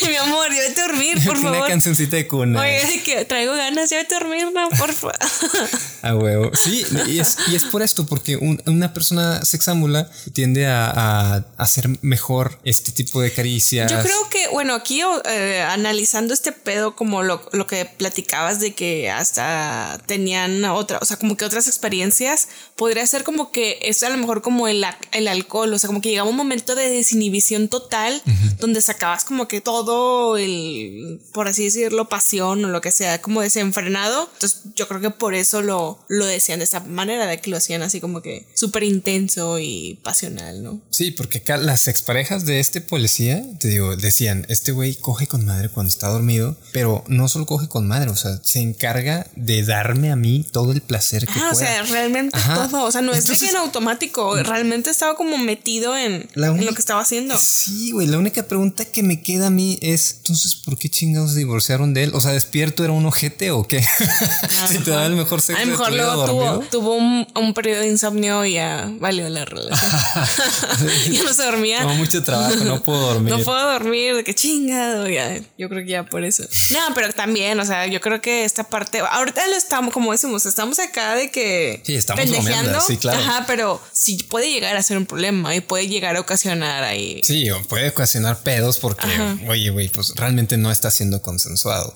mi 0.07 0.15
amor, 0.15 0.47
ya 0.49 0.61
vete 0.61 0.81
a 0.81 0.87
dormir, 0.87 1.17
por 1.25 1.35
favor. 1.35 1.57
Una 1.57 1.67
cancioncita 1.67 2.15
de 2.15 2.27
cuna. 2.27 2.61
Oye, 2.61 3.01
que 3.03 3.25
traigo 3.25 3.53
ganas, 3.53 3.89
ya 3.89 3.97
vete 3.97 4.15
a 4.15 4.19
dormir, 4.19 4.47
no, 4.53 4.69
por 4.69 4.93
favor. 4.93 5.15
A 6.01 6.15
huevo. 6.15 6.51
Sí, 6.55 6.85
y 7.07 7.19
es, 7.19 7.37
y 7.51 7.55
es 7.55 7.65
por 7.65 7.81
esto, 7.81 8.05
porque 8.05 8.37
un, 8.37 8.61
una 8.65 8.93
persona 8.93 9.43
sexámbula 9.43 10.09
tiende 10.31 10.65
a, 10.65 10.89
a, 10.89 11.45
hacer 11.57 11.89
mejor 12.01 12.57
este 12.63 12.93
tipo 12.93 13.21
de 13.21 13.33
caricias. 13.33 13.91
Yo 13.91 14.01
creo 14.01 14.29
que, 14.29 14.47
bueno, 14.47 14.75
aquí 14.75 15.01
eh, 15.25 15.61
analizando 15.67 16.33
este 16.33 16.53
pedo, 16.53 16.95
como 16.95 17.21
lo, 17.21 17.41
lo 17.51 17.67
que 17.67 17.83
platicabas 17.83 18.61
de 18.61 18.73
que 18.73 19.11
hasta 19.11 19.99
tenían 20.05 20.63
otra, 20.63 20.99
o 21.01 21.05
sea, 21.05 21.17
como 21.17 21.35
que 21.35 21.43
otras 21.43 21.67
experiencias, 21.67 22.47
podría 22.77 23.05
ser 23.05 23.25
como 23.25 23.51
que 23.51 23.79
es 23.81 24.01
a 24.03 24.09
lo 24.09 24.17
mejor 24.17 24.41
como 24.41 24.69
el, 24.69 24.85
el 25.11 25.27
alcohol, 25.27 25.73
o 25.73 25.79
sea, 25.79 25.89
como 25.89 25.99
que 25.99 26.09
llegaba 26.09 26.29
un 26.29 26.37
momento 26.37 26.68
de 26.75 26.89
desinhibición 26.89 27.67
total, 27.67 28.21
uh 28.25 28.29
-huh. 28.29 28.57
donde 28.57 28.81
sacabas 28.81 29.23
como 29.23 29.47
que 29.47 29.61
todo 29.61 30.37
el, 30.37 31.19
por 31.33 31.47
así 31.47 31.65
decirlo, 31.65 32.09
pasión 32.09 32.63
o 32.65 32.67
lo 32.69 32.81
que 32.81 32.91
sea, 32.91 33.21
como 33.21 33.41
desenfrenado. 33.41 34.29
Entonces 34.33 34.61
yo 34.75 34.87
creo 34.87 35.01
que 35.01 35.09
por 35.09 35.33
eso 35.33 35.61
lo, 35.61 35.99
lo 36.07 36.25
decían 36.25 36.59
de 36.59 36.65
esta 36.65 36.79
manera, 36.81 37.25
de 37.27 37.39
que 37.39 37.49
lo 37.49 37.57
hacían 37.57 37.81
así 37.81 37.99
como 37.99 38.21
que 38.21 38.45
súper 38.53 38.83
intenso 38.83 39.59
y 39.59 39.99
pasional, 40.03 40.63
¿no? 40.63 40.81
Sí, 40.89 41.11
porque 41.11 41.39
acá 41.39 41.57
las 41.57 41.87
exparejas 41.87 42.45
de 42.45 42.59
este 42.59 42.81
policía, 42.81 43.43
te 43.59 43.67
digo, 43.67 43.95
decían, 43.95 44.45
este 44.49 44.71
güey 44.71 44.95
coge 44.95 45.27
con 45.27 45.45
madre 45.45 45.69
cuando 45.69 45.91
está 45.91 46.07
dormido, 46.07 46.57
pero 46.71 47.03
no 47.07 47.27
solo 47.27 47.45
coge 47.45 47.67
con 47.67 47.87
madre, 47.87 48.09
o 48.09 48.15
sea, 48.15 48.39
se 48.43 48.59
encarga 48.59 49.27
de 49.35 49.63
darme 49.63 50.11
a 50.11 50.15
mí 50.15 50.45
todo 50.51 50.71
el 50.71 50.81
placer 50.81 51.25
que 51.25 51.33
ah, 51.33 51.49
pueda. 51.51 51.51
o 51.51 51.55
sea, 51.55 51.83
realmente 51.83 52.37
Ajá. 52.37 52.67
todo, 52.67 52.83
o 52.83 52.91
sea, 52.91 53.01
no 53.01 53.13
Entonces, 53.13 53.33
es 53.33 53.39
de 53.39 53.45
que 53.47 53.51
en 53.51 53.57
automático, 53.57 54.35
realmente 54.43 54.89
estaba 54.89 55.15
como 55.15 55.37
metido 55.37 55.97
en, 55.97 56.27
la 56.33 56.51
en 56.59 56.65
lo 56.65 56.73
que 56.73 56.79
estaba 56.79 57.01
haciendo. 57.01 57.37
Sí, 57.37 57.91
güey, 57.91 58.07
la 58.07 58.17
única 58.17 58.43
pregunta 58.43 58.85
que 58.85 59.03
me 59.03 59.21
queda 59.21 59.47
a 59.47 59.49
mí 59.49 59.77
es, 59.81 60.15
entonces, 60.17 60.55
¿por 60.55 60.77
qué 60.77 60.89
chingados 60.89 61.33
se 61.33 61.39
divorciaron 61.39 61.93
de 61.93 62.03
él? 62.03 62.11
O 62.13 62.21
sea, 62.21 62.31
¿despierto 62.31 62.83
era 62.83 62.93
un 62.93 63.05
ojete 63.05 63.51
o 63.51 63.63
qué? 63.67 63.81
si 64.67 64.79
te 64.79 64.91
da 64.91 65.05
el 65.05 65.15
mejor 65.15 65.41
sexo 65.41 65.61
A 65.61 65.65
lo 65.65 65.71
mejor 65.71 65.93
luego 65.93 66.25
tuvo, 66.25 66.59
tuvo 66.71 66.95
un, 66.95 67.27
un, 67.35 67.53
periodo 67.53 67.81
de 67.81 67.87
insomnio 67.87 68.45
y 68.45 68.53
ya 68.53 68.91
valió 68.99 69.27
la 69.29 69.45
relación. 69.45 69.91
ya 71.11 71.23
no 71.23 71.33
se 71.33 71.43
dormía. 71.43 71.79
Tengo 71.79 71.95
mucho 71.95 72.23
trabajo, 72.23 72.63
no 72.63 72.83
puedo 72.83 72.99
dormir. 73.13 73.33
no 73.33 73.43
puedo 73.43 73.71
dormir, 73.71 74.15
de 74.15 74.23
qué 74.23 74.33
chingado, 74.33 75.07
ya. 75.07 75.39
Yo 75.57 75.69
creo 75.69 75.83
que 75.83 75.89
ya 75.89 76.05
por 76.05 76.23
eso. 76.23 76.43
No, 76.71 76.93
pero 76.95 77.11
también, 77.13 77.59
o 77.59 77.65
sea, 77.65 77.87
yo 77.87 78.01
creo 78.01 78.21
que 78.21 78.45
esta 78.45 78.63
parte, 78.63 78.99
ahorita 78.99 79.45
lo 79.47 79.55
estamos, 79.55 79.93
como 79.93 80.11
decimos, 80.11 80.45
estamos 80.45 80.79
acá 80.79 81.15
de 81.15 81.31
que 81.31 81.81
sí, 81.85 81.95
estamos 81.95 82.23
pendejeando, 82.23 82.81
sí, 82.81 82.97
claro. 82.97 83.19
Ajá, 83.19 83.43
pero 83.47 83.81
sí 83.91 84.25
puede 84.29 84.51
llegar 84.51 84.75
a 84.75 84.83
ser 84.83 84.97
un 84.97 85.05
problema 85.05 85.55
y 85.55 85.61
puede 85.61 85.87
llegar 85.87 86.15
a 86.15 86.19
ocasionar 86.19 86.48
ahí. 86.83 87.21
Sí, 87.23 87.49
o 87.51 87.61
puede 87.63 87.89
ocasionar 87.89 88.39
pedos 88.39 88.79
porque, 88.79 89.05
Ajá. 89.05 89.37
oye, 89.47 89.69
güey, 89.69 89.89
pues 89.89 90.13
realmente 90.15 90.57
no 90.57 90.71
está 90.71 90.91
siendo 90.91 91.21
consensuado. 91.21 91.95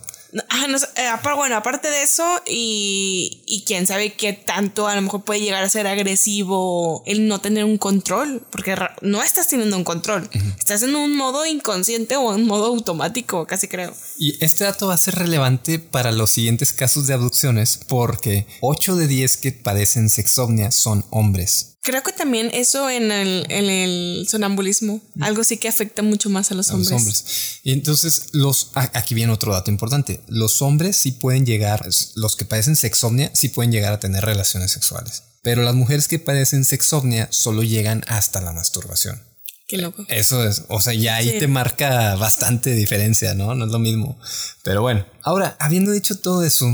Ah, 0.49 0.67
no, 0.67 0.77
eh, 0.77 1.35
bueno, 1.35 1.55
aparte 1.55 1.89
de 1.89 2.01
eso, 2.03 2.23
y, 2.47 3.43
y 3.45 3.63
quién 3.65 3.85
sabe 3.85 4.13
qué 4.13 4.33
tanto 4.33 4.87
a 4.87 4.95
lo 4.95 5.01
mejor 5.01 5.23
puede 5.23 5.41
llegar 5.41 5.63
a 5.63 5.69
ser 5.69 5.85
agresivo 5.85 7.03
el 7.05 7.27
no 7.27 7.39
tener 7.39 7.65
un 7.65 7.77
control, 7.77 8.45
porque 8.49 8.75
no 9.01 9.21
estás 9.21 9.47
teniendo 9.47 9.77
un 9.77 9.83
control, 9.83 10.23
uh 10.23 10.37
-huh. 10.37 10.57
estás 10.57 10.81
en 10.83 10.95
un 10.95 11.15
modo 11.15 11.45
inconsciente 11.45 12.15
o 12.15 12.33
en 12.33 12.45
modo 12.45 12.67
automático, 12.67 13.45
casi 13.45 13.67
creo. 13.67 13.93
Y 14.17 14.43
este 14.43 14.63
dato 14.63 14.87
va 14.87 14.95
a 14.95 14.97
ser 14.97 15.15
relevante 15.15 15.79
para 15.79 16.11
los 16.11 16.31
siguientes 16.31 16.73
casos 16.73 17.07
de 17.07 17.13
abducciones, 17.13 17.79
porque 17.87 18.47
8 18.61 18.95
de 18.95 19.07
10 19.07 19.37
que 19.37 19.51
padecen 19.51 20.09
sexomnia 20.09 20.71
son 20.71 21.05
hombres. 21.11 21.72
Creo 21.83 22.01
que 22.01 22.13
también 22.13 22.49
eso 22.53 22.89
en 22.89 23.11
el, 23.11 23.45
en 23.49 23.69
el 23.69 24.25
sonambulismo, 24.29 25.01
algo 25.19 25.43
sí 25.43 25.57
que 25.57 25.67
afecta 25.67 26.01
mucho 26.01 26.29
más 26.29 26.49
a 26.49 26.55
los 26.55 26.71
a 26.71 26.75
hombres. 26.75 26.91
Los 26.91 27.01
hombres. 27.01 27.59
Y 27.63 27.73
entonces, 27.73 28.29
los, 28.31 28.71
aquí 28.73 29.13
viene 29.13 29.33
otro 29.33 29.51
dato 29.51 29.69
importante. 29.69 30.21
Los 30.29 30.61
hombres 30.61 30.95
sí 30.95 31.11
pueden 31.11 31.45
llegar, 31.45 31.85
los 32.15 32.37
que 32.37 32.45
padecen 32.45 32.77
sexomnia 32.77 33.31
sí 33.33 33.49
pueden 33.49 33.73
llegar 33.73 33.91
a 33.91 33.99
tener 33.99 34.23
relaciones 34.23 34.71
sexuales. 34.71 35.23
Pero 35.41 35.61
las 35.63 35.75
mujeres 35.75 36.07
que 36.07 36.19
padecen 36.19 36.63
sexomnia 36.63 37.27
solo 37.31 37.63
llegan 37.63 38.05
hasta 38.07 38.39
la 38.39 38.53
masturbación. 38.53 39.21
Qué 39.67 39.77
loco. 39.77 40.05
Eso 40.07 40.47
es, 40.47 40.63
o 40.69 40.79
sea, 40.79 40.93
ya 40.93 41.15
ahí 41.15 41.31
sí. 41.31 41.39
te 41.39 41.47
marca 41.47 42.15
bastante 42.15 42.73
diferencia, 42.75 43.33
¿no? 43.33 43.55
No 43.55 43.65
es 43.65 43.71
lo 43.71 43.79
mismo. 43.79 44.17
Pero 44.63 44.81
bueno, 44.81 45.05
ahora, 45.21 45.57
habiendo 45.59 45.91
dicho 45.91 46.17
todo 46.17 46.45
eso, 46.45 46.65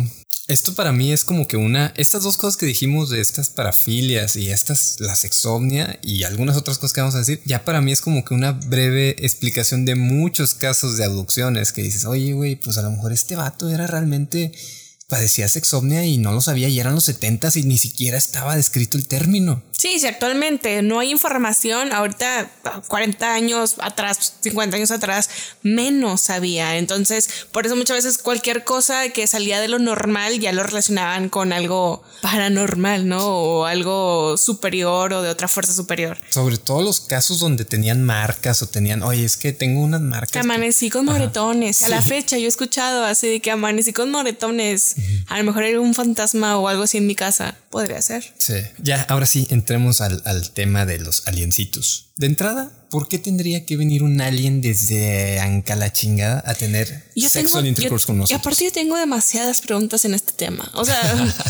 esto 0.49 0.73
para 0.73 0.91
mí 0.91 1.11
es 1.11 1.23
como 1.23 1.47
que 1.47 1.57
una, 1.57 1.93
estas 1.95 2.23
dos 2.23 2.35
cosas 2.35 2.57
que 2.57 2.65
dijimos 2.65 3.11
de 3.11 3.21
estas 3.21 3.51
parafilias 3.51 4.35
y 4.35 4.49
estas, 4.49 4.95
la 4.99 5.15
sexomnia 5.15 5.99
y 6.01 6.23
algunas 6.23 6.57
otras 6.57 6.79
cosas 6.79 6.93
que 6.93 7.01
vamos 7.01 7.13
a 7.15 7.19
decir, 7.19 7.39
ya 7.45 7.63
para 7.63 7.81
mí 7.81 7.91
es 7.91 8.01
como 8.01 8.25
que 8.25 8.33
una 8.33 8.53
breve 8.53 9.15
explicación 9.19 9.85
de 9.85 9.93
muchos 9.93 10.55
casos 10.55 10.97
de 10.97 11.05
abducciones 11.05 11.71
que 11.71 11.83
dices, 11.83 12.05
oye, 12.05 12.33
güey, 12.33 12.55
pues 12.55 12.79
a 12.79 12.81
lo 12.81 12.89
mejor 12.89 13.13
este 13.13 13.35
vato 13.35 13.69
era 13.69 13.85
realmente 13.85 14.51
padecía 15.09 15.49
sexomnia 15.49 16.05
y 16.05 16.19
no 16.19 16.31
lo 16.31 16.39
sabía 16.39 16.69
y 16.69 16.79
eran 16.79 16.95
los 16.95 17.03
70 17.05 17.49
y 17.55 17.63
ni 17.63 17.77
siquiera 17.77 18.17
estaba 18.17 18.55
descrito 18.55 18.95
el 18.95 19.07
término. 19.07 19.63
Sí, 19.71 19.97
sí, 19.97 20.07
actualmente 20.07 20.81
no 20.81 20.99
hay 20.99 21.09
información. 21.09 21.93
Ahorita, 21.93 22.51
40 22.89 23.33
años 23.33 23.75
atrás, 23.79 24.33
50 24.41 24.75
años 24.75 24.91
atrás, 24.91 25.29
menos 25.63 26.19
sabía. 26.19 26.77
Entonces, 26.77 27.29
por 27.53 27.65
eso 27.65 27.77
muchas 27.77 28.03
veces 28.03 28.17
cualquier 28.17 28.65
cosa 28.65 29.07
que 29.09 29.25
salía 29.25 29.61
de 29.61 29.69
lo 29.69 29.79
normal 29.79 30.39
ya 30.39 30.51
lo 30.51 30.63
relacionaban 30.63 31.29
con 31.29 31.53
algo 31.53 32.03
paranormal, 32.21 33.07
¿no? 33.07 33.25
O 33.25 33.65
algo 33.65 34.35
superior 34.37 35.13
o 35.13 35.21
de 35.21 35.29
otra 35.29 35.47
fuerza 35.47 35.73
superior. 35.73 36.17
Sobre 36.29 36.57
todo 36.57 36.83
los 36.83 36.99
casos 36.99 37.39
donde 37.39 37.63
tenían 37.63 38.03
marcas 38.03 38.61
o 38.61 38.67
tenían, 38.67 39.01
oye, 39.01 39.23
es 39.23 39.37
que 39.37 39.53
tengo 39.53 39.81
unas 39.81 40.01
marcas. 40.01 40.31
Que 40.31 40.39
amanecí 40.39 40.87
que... 40.89 40.97
con 40.97 41.05
moretones. 41.05 41.81
Ajá. 41.81 41.87
A 41.87 41.89
la 41.95 42.01
sí. 42.01 42.09
fecha 42.09 42.37
yo 42.37 42.45
he 42.45 42.49
escuchado 42.49 43.05
así 43.05 43.27
de 43.27 43.39
que 43.39 43.49
amanecí 43.49 43.93
con 43.93 44.11
moretones. 44.11 44.97
Uh 44.99 45.01
-huh. 45.01 45.25
A 45.27 45.37
lo 45.37 45.43
mejor 45.43 45.63
era 45.63 45.79
un 45.79 45.93
fantasma 45.93 46.57
o 46.57 46.67
algo 46.67 46.83
así 46.83 46.97
en 46.97 47.07
mi 47.07 47.15
casa. 47.15 47.57
Podría 47.69 48.01
ser. 48.01 48.23
Sí. 48.37 48.55
Ya, 48.81 49.01
ahora 49.03 49.25
sí, 49.25 49.47
entremos 49.49 50.01
al, 50.01 50.21
al 50.25 50.51
tema 50.51 50.85
de 50.85 50.99
los 50.99 51.27
aliencitos. 51.27 52.09
De 52.19 52.25
entrada, 52.25 52.71
¿por 52.89 53.07
qué 53.07 53.17
tendría 53.17 53.65
que 53.65 53.77
venir 53.77 54.03
un 54.03 54.19
alien 54.19 54.59
desde 54.59 55.39
Anca 55.39 55.77
la 55.77 55.93
chingada 55.93 56.43
a 56.45 56.53
tener 56.53 57.05
yo 57.15 57.29
sexo 57.29 57.57
tengo, 57.57 57.69
intercourse 57.69 58.07
con 58.07 58.17
nosotros? 58.17 58.37
Y 58.37 58.41
aparte 58.41 58.65
yo 58.65 58.71
tengo 58.73 58.97
demasiadas 58.97 59.61
preguntas 59.61 60.03
en 60.03 60.13
este 60.13 60.33
tema. 60.33 60.69
O 60.73 60.83
sea, 60.83 60.99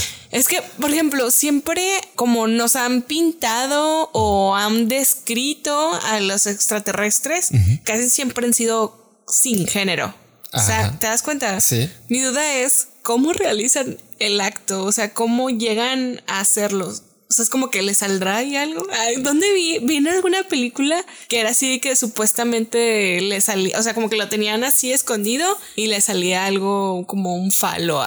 es 0.32 0.48
que, 0.48 0.62
por 0.80 0.92
ejemplo, 0.92 1.32
siempre 1.32 1.84
como 2.16 2.48
nos 2.48 2.76
han 2.76 3.02
pintado 3.02 4.12
o 4.14 4.56
han 4.56 4.88
descrito 4.88 6.00
a 6.04 6.20
los 6.20 6.46
extraterrestres, 6.46 7.50
uh 7.52 7.56
-huh. 7.56 7.84
casi 7.84 8.10
siempre 8.10 8.46
han 8.46 8.54
sido 8.54 9.24
sin 9.28 9.66
género. 9.66 10.14
Ajá. 10.52 10.64
O 10.64 10.66
sea, 10.68 11.00
¿te 11.00 11.08
das 11.08 11.24
cuenta? 11.24 11.60
Sí. 11.62 11.90
Mi 12.10 12.22
duda 12.22 12.58
es 12.58 12.89
cómo 13.02 13.34
realizan 13.34 13.98
el 14.20 14.42
acto, 14.42 14.84
o 14.84 14.92
sea, 14.92 15.14
cómo 15.14 15.50
llegan 15.50 16.22
a 16.28 16.40
hacerlos. 16.40 17.04
O 17.32 17.34
sea, 17.34 17.44
es 17.44 17.50
como 17.50 17.70
que 17.70 17.84
le 17.84 17.94
saldrá 17.94 18.38
ahí 18.38 18.56
algo. 18.56 18.88
¿Dónde 19.20 19.54
vi? 19.54 19.78
Vi 19.84 19.98
en 19.98 20.08
alguna 20.08 20.48
película 20.48 21.06
que 21.28 21.40
era 21.40 21.52
así 21.52 21.80
que 21.80 21.96
supuestamente 21.96 23.22
le 23.22 23.40
salía, 23.40 23.78
o 23.78 23.84
sea, 23.84 23.94
como 23.94 24.10
que 24.10 24.16
lo 24.16 24.28
tenían 24.30 24.64
así 24.64 24.92
escondido 24.92 25.46
y 25.76 25.86
le 25.88 26.02
salía 26.02 26.46
algo 26.46 27.06
como 27.06 27.36
un 27.36 27.52
falo. 27.52 28.04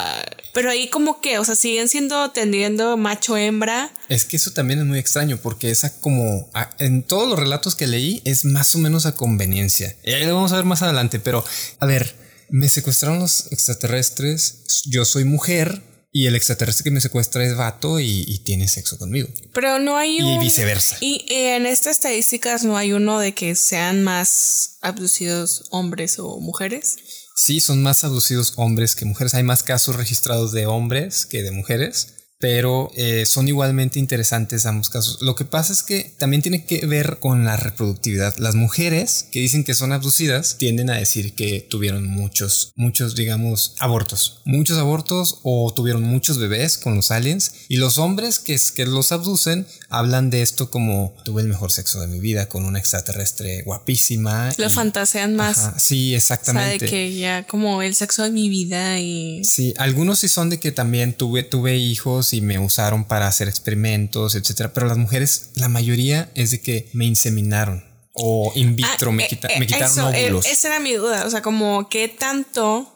Pero 0.53 0.71
ahí 0.71 0.89
como 0.89 1.21
que, 1.21 1.39
o 1.39 1.45
sea, 1.45 1.55
siguen 1.55 1.89
siendo 1.89 2.33
tendiendo 2.33 2.97
macho 2.97 3.37
hembra. 3.37 3.93
Es 4.09 4.25
que 4.25 4.37
eso 4.37 4.51
también 4.51 4.81
es 4.81 4.87
muy 4.87 4.99
extraño 4.99 5.39
porque 5.41 5.71
esa 5.71 6.01
como 6.01 6.51
en 6.81 7.05
todos 7.05 7.29
los 7.29 7.39
relatos 7.39 7.77
que 7.77 7.87
leí 7.87 8.23
es 8.25 8.45
más 8.45 8.75
o 8.75 8.79
menos 8.79 9.07
a 9.07 9.15
conveniencia. 9.15 9.95
Y 10.03 10.15
ahí 10.15 10.27
lo 10.27 10.35
vamos 10.35 10.53
a 10.53 10.57
ver 10.57 10.65
más 10.65 10.83
adelante, 10.83 11.21
pero 11.21 11.45
a 11.79 11.87
ver, 11.87 12.22
me 12.53 12.69
secuestraron 12.69 13.19
los 13.19 13.51
extraterrestres, 13.51 14.85
yo 14.85 15.05
soy 15.05 15.25
mujer, 15.25 15.83
y 16.15 16.27
el 16.27 16.37
extraterrestre 16.37 16.85
que 16.85 16.91
me 16.91 17.01
secuestra 17.01 17.43
es 17.43 17.57
vato 17.57 17.99
y, 17.99 18.39
tiene 18.45 18.69
sexo 18.69 18.99
conmigo. 18.99 19.29
Pero 19.55 19.79
no 19.79 19.97
hay 19.97 20.21
un... 20.21 20.35
Y 20.35 20.39
viceversa. 20.39 20.99
Y 21.01 21.25
en 21.31 21.65
estas 21.65 21.97
estadísticas 21.97 22.65
no 22.65 22.77
hay 22.77 22.93
uno 22.93 23.19
de 23.19 23.33
que 23.33 23.55
sean 23.55 24.03
más 24.03 24.77
abducidos 24.83 25.65
hombres 25.71 26.19
o 26.19 26.39
mujeres. 26.39 26.99
Sí, 27.35 27.61
son 27.61 27.83
más 27.83 28.05
abducidos 28.05 28.53
hombres 28.57 28.95
que 28.95 29.07
mujeres. 29.07 29.33
Hay 29.33 29.43
más 29.43 29.63
casos 29.63 29.97
registrados 29.97 30.53
de 30.53 30.67
hombres 30.67 31.25
que 31.25 31.43
de 31.43 31.51
mujeres 31.51 32.09
pero 32.43 32.91
eh, 32.97 33.25
son 33.25 33.47
igualmente 33.47 34.01
interesantes 34.01 34.67
ambos 34.67 34.91
casos. 34.91 35.23
Lo 35.23 35.37
que 35.37 35.45
pasa 35.45 35.73
es 35.73 35.85
que 35.85 36.13
también 36.19 36.43
tiene 36.43 36.65
que 36.65 36.85
ver 36.87 37.19
con 37.21 37.45
la 37.45 37.57
reproductividad. 37.57 38.37
Las 38.39 38.57
mujeres 38.57 39.29
que 39.31 39.39
dicen 39.39 39.63
que 39.63 39.75
son 39.75 39.93
abducidas 39.93 40.57
tienden 40.59 40.91
a 40.91 40.97
decir 40.97 41.37
que 41.37 41.61
tuvieron 41.61 42.05
muchos, 42.09 42.73
muchos, 42.75 43.15
digamos, 43.15 43.77
abortos. 43.79 44.43
Muchos 44.45 44.77
abortos 44.79 45.39
o 45.45 45.73
tuvieron 45.73 46.03
muchos 46.03 46.39
bebés 46.39 46.79
con 46.79 46.97
los 46.97 47.13
aliens. 47.13 47.53
Y 47.69 47.77
los 47.77 47.99
hombres 47.99 48.41
que, 48.41 48.59
que 48.75 48.87
los 48.87 49.13
abducen 49.13 49.65
hablan 49.89 50.29
de 50.29 50.43
esto 50.43 50.69
como 50.69 51.15
tuve 51.25 51.43
el 51.43 51.49
mejor 51.49 51.71
sexo 51.71 52.01
de 52.01 52.09
mi 52.09 52.19
vida 52.19 52.49
con 52.49 52.65
una 52.65 52.81
extraterrestre 52.81 53.63
guapísima. 53.63 54.51
Lo 54.59 54.69
fantasean 54.69 55.37
más. 55.37 55.75
sí, 55.77 56.17
exactamente. 56.17 56.87
O 56.87 56.91
que 56.91 57.15
ya 57.17 57.47
como 57.47 57.83
el 57.83 57.95
sexo 57.95 58.25
de 58.25 58.33
mi 58.33 58.49
vida 58.49 58.99
y... 58.99 59.45
Sí, 59.45 59.75
algunos 59.77 60.19
sí 60.19 60.27
son 60.29 60.51
de 60.51 60.59
que 60.59 60.73
también 60.73 61.13
tuve, 61.13 61.45
tuve 61.45 61.77
hijos 61.77 62.32
y 62.33 62.41
me 62.41 62.59
usaron 62.59 63.05
para 63.05 63.27
hacer 63.27 63.49
experimentos, 63.49 64.35
etcétera. 64.35 64.73
Pero 64.73 64.87
las 64.87 64.99
mujeres, 64.99 65.51
la 65.55 65.69
mayoría 65.69 66.31
es 66.35 66.51
de 66.51 66.61
que 66.61 66.89
me 66.93 67.05
inseminaron 67.05 67.85
o 68.15 68.53
in 68.55 68.77
vitro, 68.77 69.11
ah, 69.11 69.13
me, 69.13 69.25
eh, 69.25 69.39
me, 69.59 69.67
quitaron 69.67 70.15
eh, 70.15 70.27
óvulos. 70.27 70.47
esa 70.47 70.69
era 70.69 70.81
mi 70.81 70.93
duda, 70.93 71.25
o 71.25 71.31
sea, 71.31 71.41
como 71.41 71.89
qué 71.89 72.09
tanto 72.09 72.92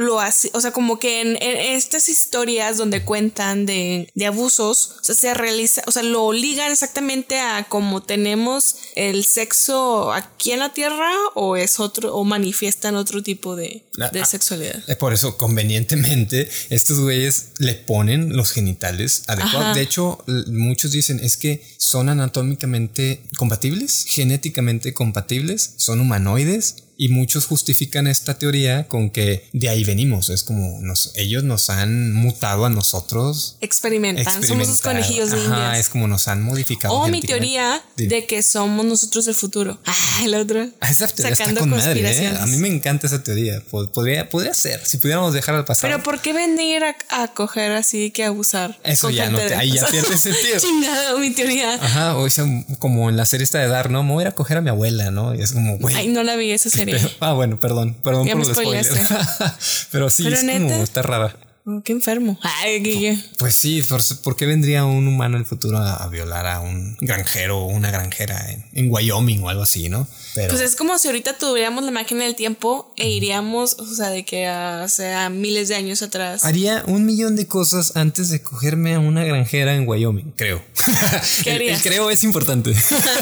lo 0.00 0.20
hace, 0.20 0.50
o 0.54 0.60
sea, 0.60 0.72
como 0.72 0.98
que 0.98 1.20
en, 1.20 1.36
estas 1.40 2.08
historias 2.08 2.78
donde 2.78 3.04
cuentan 3.04 3.66
de, 3.66 4.08
de, 4.14 4.26
abusos, 4.26 4.96
o 5.00 5.04
sea, 5.04 5.14
se 5.14 5.34
realiza, 5.34 5.82
o 5.86 5.92
sea, 5.92 6.02
lo 6.02 6.32
ligan 6.32 6.72
exactamente 6.72 7.38
a 7.38 7.66
cómo 7.68 8.02
tenemos 8.02 8.76
el 8.96 9.24
sexo 9.24 10.12
aquí 10.12 10.52
en 10.52 10.60
la 10.60 10.72
Tierra 10.72 11.10
o 11.34 11.56
es 11.56 11.80
otro, 11.80 12.14
o 12.14 12.24
manifiestan 12.24 12.96
otro 12.96 13.22
tipo 13.22 13.56
de, 13.56 13.84
ah, 14.00 14.08
de 14.10 14.20
ah, 14.20 14.24
sexualidad. 14.24 14.82
Es 14.86 14.96
por 14.96 15.12
eso, 15.12 15.36
convenientemente, 15.36 16.48
estos 16.70 17.00
güeyes 17.00 17.50
le 17.58 17.74
ponen 17.74 18.36
los 18.36 18.52
genitales 18.52 19.24
adecuados. 19.26 19.76
De 19.76 19.82
hecho, 19.82 20.24
muchos 20.46 20.92
dicen 20.92 21.20
es 21.22 21.36
que 21.36 21.62
son 21.76 22.08
anatómicamente 22.08 23.22
compatibles, 23.36 24.06
genéticamente 24.08 24.94
compatibles, 24.94 25.74
son 25.76 26.00
humanoides 26.00 26.76
y 27.00 27.08
muchos 27.08 27.46
justifican 27.46 28.06
esta 28.06 28.38
teoría 28.38 28.86
con 28.86 29.08
que 29.08 29.48
de 29.54 29.70
ahí 29.70 29.84
venimos. 29.84 30.28
Es 30.28 30.42
como 30.42 30.80
nos, 30.82 31.12
ellos 31.14 31.42
nos 31.44 31.70
han 31.70 32.12
mutado 32.12 32.66
a 32.66 32.68
nosotros. 32.68 33.56
Experimentan. 33.62 34.42
Somos 34.44 34.68
los 34.68 34.82
conejillos 34.82 35.30
de 35.30 35.38
Ajá, 35.38 35.78
Es 35.78 35.88
como 35.88 36.08
nos 36.08 36.28
han 36.28 36.42
modificado. 36.42 36.92
O 36.92 37.08
mi 37.08 37.22
teoría 37.22 37.82
de 37.96 38.26
que 38.26 38.42
somos 38.42 38.84
nosotros 38.84 39.26
el 39.28 39.34
futuro. 39.34 39.80
Ah, 39.86 40.20
el 40.24 40.34
otro. 40.34 40.68
Ah, 40.80 40.90
esa 40.90 41.08
teoría 41.08 41.34
Sacando 41.34 41.60
está 41.60 41.70
con 41.70 41.78
madre, 41.78 42.24
¿eh? 42.26 42.36
A 42.38 42.44
mí 42.44 42.58
me 42.58 42.68
encanta 42.68 43.06
esa 43.06 43.22
teoría. 43.22 43.62
Podría, 43.70 44.28
podría 44.28 44.52
ser. 44.52 44.84
Si 44.84 44.98
pudiéramos 44.98 45.32
dejar 45.32 45.54
al 45.54 45.64
pasado. 45.64 45.90
Pero 45.90 46.02
¿por 46.02 46.20
qué 46.20 46.34
venir 46.34 46.84
a, 46.84 46.94
a 47.08 47.28
coger 47.28 47.72
así 47.72 48.10
que 48.10 48.24
abusar? 48.24 48.78
Eso 48.84 49.08
ya 49.08 49.30
no 49.30 49.38
te, 49.38 49.54
ahí 49.54 49.72
ya 49.72 49.86
pierde 49.86 50.18
sentido. 50.18 50.58
Chingado, 50.60 51.18
mi 51.18 51.30
teoría. 51.30 51.76
Ajá, 51.82 52.18
o 52.18 52.28
sea, 52.28 52.44
como 52.78 53.08
en 53.08 53.16
la 53.16 53.24
serie 53.24 53.44
esta 53.44 53.58
de 53.58 53.68
Dar, 53.68 53.90
¿no? 53.90 54.02
Me 54.02 54.12
voy 54.12 54.20
a 54.20 54.26
ir 54.26 54.28
a 54.28 54.34
coger 54.34 54.58
a 54.58 54.60
mi 54.60 54.68
abuela, 54.68 55.10
¿no? 55.10 55.34
Y 55.34 55.40
es 55.40 55.52
como, 55.52 55.78
güey. 55.78 55.94
Ay, 55.94 56.08
no 56.08 56.22
la 56.22 56.36
vi 56.36 56.50
esa 56.50 56.68
serie 56.68 56.89
ah, 57.20 57.32
bueno, 57.32 57.58
perdón, 57.58 57.94
perdón 58.02 58.28
por 58.28 58.36
los 58.38 58.48
spoilers. 58.48 58.90
Pero 59.90 60.10
sí, 60.10 60.26
es 60.26 60.44
como, 60.44 60.82
está 60.82 61.02
rara. 61.02 61.36
Oh, 61.66 61.82
qué 61.84 61.92
enfermo. 61.92 62.38
Ay, 62.42 63.22
Pues 63.38 63.54
sí, 63.54 63.82
por, 64.22 64.36
qué 64.36 64.46
vendría 64.46 64.84
un 64.86 65.06
humano 65.06 65.36
en 65.36 65.42
el 65.42 65.46
futuro 65.46 65.78
a, 65.78 66.08
violar 66.08 66.46
a 66.46 66.60
un 66.60 66.96
granjero 67.00 67.58
o 67.58 67.66
una 67.66 67.90
granjera 67.90 68.46
en, 68.72 68.90
Wyoming 68.90 69.42
o 69.42 69.50
algo 69.50 69.62
así, 69.62 69.88
¿no? 69.88 70.06
Pero... 70.34 70.48
Pues 70.50 70.60
es 70.60 70.76
como 70.76 70.98
si 70.98 71.08
ahorita 71.08 71.38
tuviéramos 71.38 71.84
la 71.84 71.90
máquina 71.90 72.24
del 72.24 72.34
tiempo 72.34 72.92
e 72.96 73.08
iríamos, 73.08 73.74
o 73.78 73.86
sea, 73.86 74.10
de 74.10 74.24
que 74.24 74.46
hace 74.46 75.14
miles 75.30 75.68
de 75.68 75.76
años 75.76 76.02
atrás. 76.02 76.44
Haría 76.44 76.84
un 76.86 77.04
millón 77.04 77.36
de 77.36 77.46
cosas 77.46 77.96
antes 77.96 78.30
de 78.30 78.42
cogerme 78.42 78.94
a 78.94 78.98
una 78.98 79.24
granjera 79.24 79.74
en 79.74 79.88
Wyoming, 79.88 80.32
creo. 80.36 80.62
¿Qué 81.44 81.52
harías? 81.52 81.84
El, 81.84 81.90
creo 81.90 82.10
es 82.10 82.24
importante. 82.24 82.74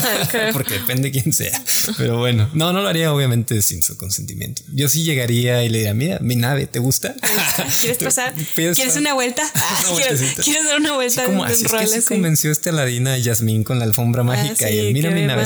Porque 0.52 0.74
depende 0.74 1.10
de 1.10 1.12
quién 1.12 1.32
sea. 1.32 1.62
Pero 1.96 2.18
bueno, 2.18 2.48
no, 2.54 2.72
no 2.72 2.80
lo 2.80 2.88
haría 2.88 3.12
obviamente 3.12 3.60
sin 3.62 3.82
su 3.82 3.96
consentimiento. 3.96 4.62
Yo 4.72 4.88
sí 4.88 5.04
llegaría 5.04 5.62
y 5.64 5.68
le 5.68 5.78
diría, 5.78 5.94
mira, 5.94 6.18
mi 6.20 6.36
nave, 6.36 6.66
¿te 6.66 6.78
gusta? 6.78 7.14
¿Quieres 7.80 7.98
pasar? 7.98 8.34
¿Quieres 8.54 8.96
una 8.96 9.14
vuelta? 9.14 9.42
¿Quieres, 10.44 10.64
dar 10.64 10.78
una 10.78 10.94
vuelta? 10.94 11.24
como 11.24 11.44
así 11.44 11.64
es 11.64 11.72
que 11.72 11.86
se 11.86 12.02
convenció 12.02 12.50
este 12.50 12.70
Aladina 12.70 13.16
Yasmín 13.18 13.64
con 13.64 13.78
la 13.78 13.84
alfombra 13.84 14.22
ah, 14.22 14.24
mágica 14.24 14.70
y 14.70 14.92
mira 14.92 15.10
mi 15.10 15.22
nave 15.22 15.44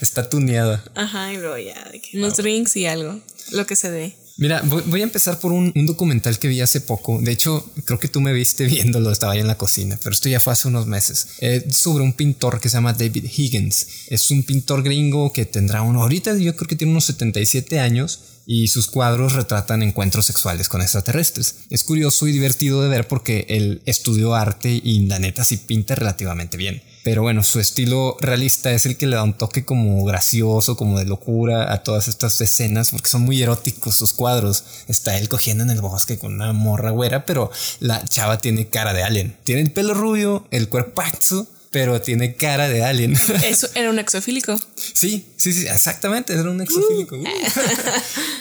Está 0.00 0.25
tuneada. 0.28 0.84
Ajá, 0.94 1.32
y 1.32 1.38
bro, 1.38 1.58
ya, 1.58 1.90
unos 2.14 2.36
drinks 2.36 2.76
y 2.76 2.86
algo, 2.86 3.20
lo 3.52 3.66
que 3.66 3.76
se 3.76 3.90
dé. 3.90 4.16
Mira, 4.38 4.60
voy, 4.62 5.00
a 5.00 5.04
empezar 5.04 5.40
por 5.40 5.52
un, 5.52 5.72
documental 5.86 6.38
que 6.38 6.48
vi 6.48 6.60
hace 6.60 6.82
poco. 6.82 7.18
De 7.22 7.32
hecho, 7.32 7.70
creo 7.86 7.98
que 7.98 8.08
tú 8.08 8.20
me 8.20 8.34
viste 8.34 8.66
viéndolo, 8.66 9.10
estaba 9.10 9.32
ahí 9.32 9.40
en 9.40 9.46
la 9.46 9.56
cocina, 9.56 9.98
pero 10.02 10.12
esto 10.12 10.28
ya 10.28 10.40
fue 10.40 10.52
hace 10.52 10.68
unos 10.68 10.86
meses. 10.86 11.28
Es 11.40 11.78
sobre 11.78 12.04
un 12.04 12.12
pintor 12.12 12.60
que 12.60 12.68
se 12.68 12.76
llama 12.76 12.92
David 12.92 13.24
Higgins. 13.34 13.86
Es 14.08 14.30
un 14.30 14.42
pintor 14.42 14.82
gringo 14.82 15.32
que 15.32 15.46
tendrá 15.46 15.80
uno, 15.80 16.02
ahorita 16.02 16.36
yo 16.36 16.54
creo 16.54 16.68
que 16.68 16.76
tiene 16.76 16.92
unos 16.92 17.06
77 17.06 17.80
años 17.80 18.20
y 18.46 18.68
sus 18.68 18.88
cuadros 18.88 19.32
retratan 19.32 19.82
encuentros 19.82 20.26
sexuales 20.26 20.68
con 20.68 20.82
extraterrestres. 20.82 21.56
Es 21.70 21.82
curioso 21.82 22.28
y 22.28 22.32
divertido 22.32 22.82
de 22.82 22.88
ver 22.88 23.08
porque 23.08 23.46
él 23.48 23.82
estudió 23.86 24.34
arte 24.34 24.80
y 24.82 25.06
la 25.06 25.18
neta 25.18 25.44
sí 25.44 25.56
pinta 25.56 25.94
relativamente 25.94 26.58
bien. 26.58 26.82
Pero 27.06 27.22
bueno, 27.22 27.44
su 27.44 27.60
estilo 27.60 28.16
realista 28.18 28.72
es 28.72 28.84
el 28.84 28.96
que 28.96 29.06
le 29.06 29.14
da 29.14 29.22
un 29.22 29.34
toque 29.38 29.64
como 29.64 30.04
gracioso, 30.04 30.76
como 30.76 30.98
de 30.98 31.04
locura 31.04 31.72
a 31.72 31.84
todas 31.84 32.08
estas 32.08 32.40
escenas, 32.40 32.90
porque 32.90 33.08
son 33.08 33.22
muy 33.22 33.40
eróticos 33.40 33.94
sus 33.94 34.12
cuadros. 34.12 34.64
Está 34.88 35.16
él 35.16 35.28
cogiendo 35.28 35.62
en 35.62 35.70
el 35.70 35.80
bosque 35.80 36.18
con 36.18 36.34
una 36.34 36.52
morra 36.52 36.90
güera, 36.90 37.24
pero 37.24 37.52
la 37.78 38.04
chava 38.04 38.38
tiene 38.38 38.66
cara 38.70 38.92
de 38.92 39.04
alien. 39.04 39.36
Tiene 39.44 39.60
el 39.60 39.70
pelo 39.70 39.94
rubio, 39.94 40.48
el 40.50 40.68
cuerpazo 40.68 41.46
pero 41.70 42.00
tiene 42.00 42.36
cara 42.36 42.70
de 42.70 42.82
alien. 42.82 43.12
Eso 43.44 43.68
era 43.74 43.90
un 43.90 43.98
exofílico. 43.98 44.58
Sí, 44.76 45.26
sí, 45.36 45.52
sí, 45.52 45.66
exactamente, 45.66 46.32
era 46.32 46.50
un 46.50 46.60
exofílico. 46.60 47.16
Uh. 47.16 47.24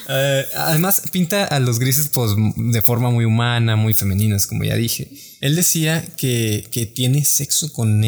Eh, 0.08 0.45
además, 0.56 1.01
pinta 1.12 1.45
a 1.45 1.60
los 1.60 1.80
grises 1.80 2.10
pues, 2.10 2.30
de 2.56 2.82
forma 2.84 3.10
muy 3.10 3.25
humana, 3.25 3.75
muy 3.75 3.95
femeninas, 3.95 4.45
como 4.45 4.63
ya 4.63 4.75
dije. 4.75 5.10
Él 5.41 5.56
decía 5.56 6.06
que, 6.15 6.67
que 6.69 6.86
tiene 6.86 7.25
sexo 7.25 7.73
con, 7.73 8.04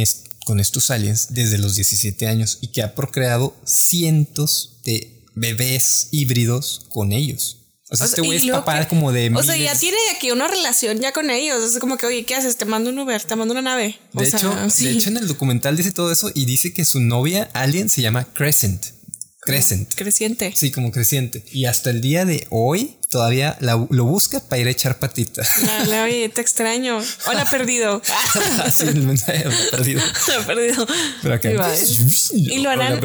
con 0.48 0.62
estos 0.62 0.92
aliens 0.92 1.28
desde 1.32 1.58
los 1.58 1.76
17 1.76 2.26
años 2.26 2.60
y 2.62 2.68
que 2.68 2.82
ha 2.82 2.96
procreado 2.96 3.54
cientos 3.66 4.80
de 4.86 5.26
bebés 5.36 6.08
híbridos 6.12 6.86
con 6.88 7.12
ellos. 7.12 7.58
O 7.90 7.98
sea, 7.98 8.06
este 8.06 8.22
güey 8.22 8.38
es 8.38 8.52
papá 8.52 8.88
como 8.88 9.12
de. 9.12 9.30
O 9.36 9.44
sea, 9.44 9.58
ya 9.58 9.78
tiene 9.78 9.98
aquí 10.16 10.32
una 10.32 10.48
relación 10.48 11.00
ya 11.00 11.12
con 11.12 11.30
ellos. 11.30 11.62
Es 11.64 11.80
como 11.80 11.98
que, 11.98 12.06
oye, 12.06 12.24
¿qué 12.24 12.36
haces? 12.36 12.56
Te 12.56 12.64
mando 12.64 12.90
un 12.90 13.00
Uber, 13.00 13.22
te 13.22 13.36
mando 13.36 13.52
una 13.52 13.62
nave. 13.62 14.00
De, 14.14 14.24
hecho, 14.24 14.56
de 14.56 14.92
hecho, 14.92 15.10
en 15.10 15.18
el 15.18 15.28
documental 15.28 15.76
dice 15.76 15.92
todo 15.92 16.14
eso 16.14 16.32
y 16.34 16.46
dice 16.46 16.74
que 16.74 16.86
su 16.86 17.02
novia 17.02 17.50
alien 17.54 17.90
se 17.90 18.02
llama 18.02 18.26
Crescent. 18.34 18.86
Crescent. 19.42 19.94
Creciente. 19.96 20.54
Sí, 20.56 20.72
como 20.72 20.92
creciente. 20.92 21.44
Y 21.52 21.66
hasta 21.66 21.90
el 21.90 22.00
día 22.00 22.24
de 22.24 22.48
hoy 22.50 22.97
todavía 23.10 23.58
lo 23.62 24.06
busca 24.06 24.40
para 24.40 24.62
ir 24.62 24.68
a 24.68 24.72
echar 24.72 25.00
patita. 25.00 25.42
Dale, 25.66 26.02
oye, 26.02 26.30
te 26.30 26.42
extraño. 26.42 27.00
Hola, 27.28 27.46
perdido. 27.46 28.02
sí, 28.74 28.88
el 28.88 29.02
mensaje 29.04 29.46
perdido. 29.72 30.02
perdido. 30.48 30.88
Pero 31.22 31.36
acá. 31.36 31.50
¿Y, 31.52 32.60
lo 32.60 32.70
harán, 32.70 33.00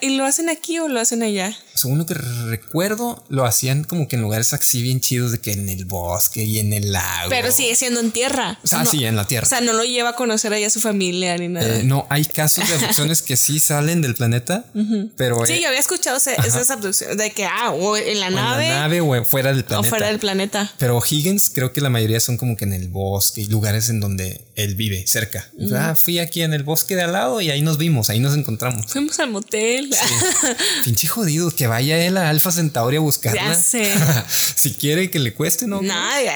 y, 0.00 0.16
lo, 0.16 0.24
hacen 0.24 0.50
aquí 0.50 0.78
o 0.78 0.88
lo 0.88 1.00
hacen 1.00 1.22
allá? 1.22 1.56
Según 1.80 1.96
lo 1.96 2.04
que 2.04 2.12
recuerdo, 2.12 3.24
lo 3.30 3.46
hacían 3.46 3.84
como 3.84 4.06
que 4.06 4.16
en 4.16 4.22
lugares 4.22 4.52
así 4.52 4.82
bien 4.82 5.00
chidos 5.00 5.32
de 5.32 5.38
que 5.38 5.52
en 5.52 5.70
el 5.70 5.86
bosque 5.86 6.44
y 6.44 6.58
en 6.58 6.74
el 6.74 6.92
lago. 6.92 7.30
Pero 7.30 7.50
sigue 7.50 7.74
siendo 7.74 8.00
en 8.00 8.10
tierra. 8.10 8.58
Ah, 8.70 8.84
sí, 8.84 9.02
en 9.06 9.16
la 9.16 9.26
tierra. 9.26 9.46
O 9.46 9.48
sea, 9.48 9.62
no 9.62 9.72
lo 9.72 9.84
lleva 9.84 10.10
a 10.10 10.12
conocer 10.12 10.52
allá 10.52 10.66
a 10.66 10.70
su 10.70 10.80
familia 10.80 11.38
ni 11.38 11.48
nada. 11.48 11.78
Eh, 11.78 11.84
no, 11.84 12.06
hay 12.10 12.26
casos 12.26 12.68
de 12.68 12.74
abducciones 12.74 13.22
que 13.22 13.38
sí 13.38 13.60
salen 13.60 14.02
del 14.02 14.14
planeta, 14.14 14.66
pero... 15.16 15.46
Sí, 15.46 15.62
yo 15.62 15.68
había 15.68 15.80
escuchado 15.80 16.18
esas 16.18 16.70
abducciones 16.70 17.16
de 17.16 17.30
que, 17.30 17.46
ah, 17.46 17.70
o 17.70 17.96
en 17.96 18.20
la 18.20 18.28
nave. 18.28 18.66
En 18.66 18.74
la 18.74 18.80
nave 18.80 19.00
o 19.00 19.24
fuera 19.24 19.54
del 19.54 19.64
planeta. 19.64 19.80
O 19.80 19.90
fuera 19.90 20.08
del 20.08 20.18
planeta. 20.18 20.70
Pero 20.76 21.00
Higgins 21.02 21.48
creo 21.48 21.72
que 21.72 21.80
la 21.80 21.88
mayoría 21.88 22.20
son 22.20 22.36
como 22.36 22.58
que 22.58 22.66
en 22.66 22.74
el 22.74 22.88
bosque 22.88 23.40
y 23.40 23.46
lugares 23.46 23.88
en 23.88 24.00
donde 24.00 24.42
él 24.54 24.74
vive, 24.74 25.06
cerca. 25.06 25.48
Ah, 25.74 25.94
fui 25.94 26.18
aquí 26.18 26.42
en 26.42 26.52
el 26.52 26.62
bosque 26.62 26.94
de 26.94 27.04
al 27.04 27.12
lado 27.12 27.40
y 27.40 27.50
ahí 27.50 27.62
nos 27.62 27.78
vimos, 27.78 28.10
ahí 28.10 28.20
nos 28.20 28.36
encontramos. 28.36 28.84
Fuimos 28.86 29.18
al 29.18 29.30
motel. 29.30 29.88
Pinche 30.84 31.08
jodido, 31.08 31.50
que 31.50 31.69
vaya 31.70 32.04
él 32.04 32.18
a 32.18 32.28
Alfa 32.28 32.52
Centauri 32.52 32.98
a 32.98 33.00
buscarla. 33.00 33.40
Ya 33.40 33.54
sé. 33.54 33.94
si 34.56 34.74
quiere 34.74 35.10
que 35.10 35.18
le 35.18 35.32
cueste, 35.32 35.66
¿no? 35.66 35.80
No, 35.80 35.94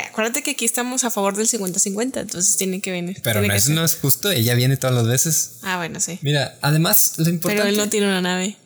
acuérdate 0.08 0.42
que 0.42 0.52
aquí 0.52 0.64
estamos 0.64 1.04
a 1.04 1.10
favor 1.10 1.36
del 1.36 1.48
50-50, 1.48 2.20
entonces 2.20 2.56
tiene 2.56 2.80
que 2.80 2.90
venir. 2.90 3.20
Pero 3.22 3.42
no, 3.42 3.52
eso 3.52 3.72
no 3.72 3.84
es 3.84 3.96
justo, 3.96 4.30
ella 4.30 4.54
viene 4.54 4.76
todas 4.76 4.96
las 4.96 5.06
veces. 5.06 5.58
Ah, 5.62 5.76
bueno, 5.76 6.00
sí. 6.00 6.18
Mira, 6.22 6.56
además 6.62 7.14
lo 7.18 7.28
importante... 7.28 7.62
Pero 7.62 7.68
él 7.70 7.76
no 7.76 7.90
tiene 7.90 8.06
una 8.06 8.20
nave 8.20 8.56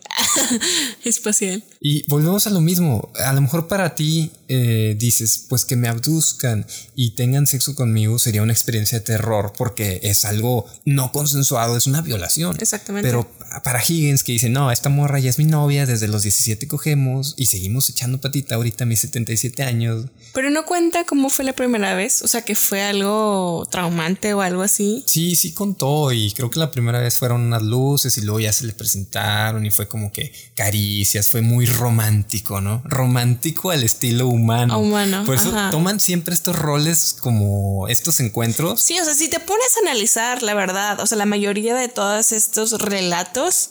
espacial. 1.04 1.64
Y 1.80 2.04
volvemos 2.08 2.46
a 2.46 2.50
lo 2.50 2.60
mismo. 2.60 3.10
A 3.24 3.32
lo 3.32 3.40
mejor 3.40 3.66
para 3.68 3.94
ti 3.94 4.30
eh, 4.48 4.96
dices, 4.98 5.44
pues 5.46 5.66
que 5.66 5.76
me 5.76 5.88
abduzcan 5.88 6.66
y 6.96 7.10
tengan 7.10 7.46
sexo 7.46 7.74
conmigo 7.74 8.18
sería 8.18 8.42
una 8.42 8.52
experiencia 8.52 8.98
de 8.98 9.04
terror 9.04 9.52
porque 9.56 10.00
es 10.02 10.24
algo 10.24 10.64
no 10.86 11.12
consensuado, 11.12 11.76
es 11.76 11.86
una 11.86 12.00
violación. 12.00 12.56
Exactamente. 12.58 13.06
Pero 13.06 13.30
para 13.62 13.82
Higgins 13.82 14.24
que 14.24 14.32
dice, 14.32 14.48
no, 14.48 14.72
esta 14.72 14.88
morra 14.88 15.18
ya 15.18 15.28
es 15.28 15.38
mi 15.38 15.44
novia, 15.44 15.84
desde 15.84 16.08
los 16.08 16.22
17 16.22 16.66
cogemos 16.66 17.34
y 17.36 17.46
seguimos 17.46 17.90
echando 17.90 18.20
patita 18.20 18.54
ahorita 18.54 18.84
a 18.84 18.86
mis 18.86 19.00
77 19.00 19.62
años. 19.64 20.06
Pero 20.32 20.48
no 20.50 20.64
cuenta 20.64 21.04
cómo 21.04 21.28
fue 21.28 21.44
la 21.44 21.52
primera 21.52 21.94
vez, 21.94 22.22
o 22.22 22.28
sea, 22.28 22.42
que 22.42 22.54
fue 22.54 22.82
algo 22.82 23.66
traumante 23.70 24.32
o 24.32 24.40
algo 24.40 24.62
así. 24.62 25.02
Sí, 25.06 25.36
sí 25.36 25.52
contó 25.52 26.10
y 26.12 26.32
creo 26.32 26.50
que 26.50 26.58
la 26.58 26.70
primera 26.70 27.00
vez 27.00 27.16
fueron 27.18 27.42
unas 27.42 27.62
luces 27.62 28.16
y 28.16 28.22
luego 28.22 28.40
ya 28.40 28.52
se 28.52 28.64
le 28.64 28.72
presentaron 28.72 29.66
y 29.66 29.70
fue 29.70 29.88
como 29.88 30.10
que 30.10 30.32
caricias, 30.54 31.28
fue 31.28 31.42
muy 31.42 31.66
romántico, 31.66 32.62
¿no? 32.62 32.82
Romántico 32.84 33.70
al 33.70 33.82
estilo 33.82 34.28
humano. 34.28 34.37
Humano. 34.78 35.24
Por 35.24 35.36
eso 35.36 35.52
toman 35.70 36.00
siempre 36.00 36.34
estos 36.34 36.56
roles 36.56 37.16
como 37.20 37.88
estos 37.88 38.20
encuentros. 38.20 38.82
Sí, 38.82 38.98
o 38.98 39.04
sea, 39.04 39.14
si 39.14 39.28
te 39.28 39.40
pones 39.40 39.76
a 39.76 39.88
analizar 39.88 40.42
la 40.42 40.54
verdad, 40.54 41.00
o 41.00 41.06
sea, 41.06 41.18
la 41.18 41.26
mayoría 41.26 41.74
de 41.74 41.88
todos 41.88 42.32
estos 42.32 42.72
relatos 42.72 43.70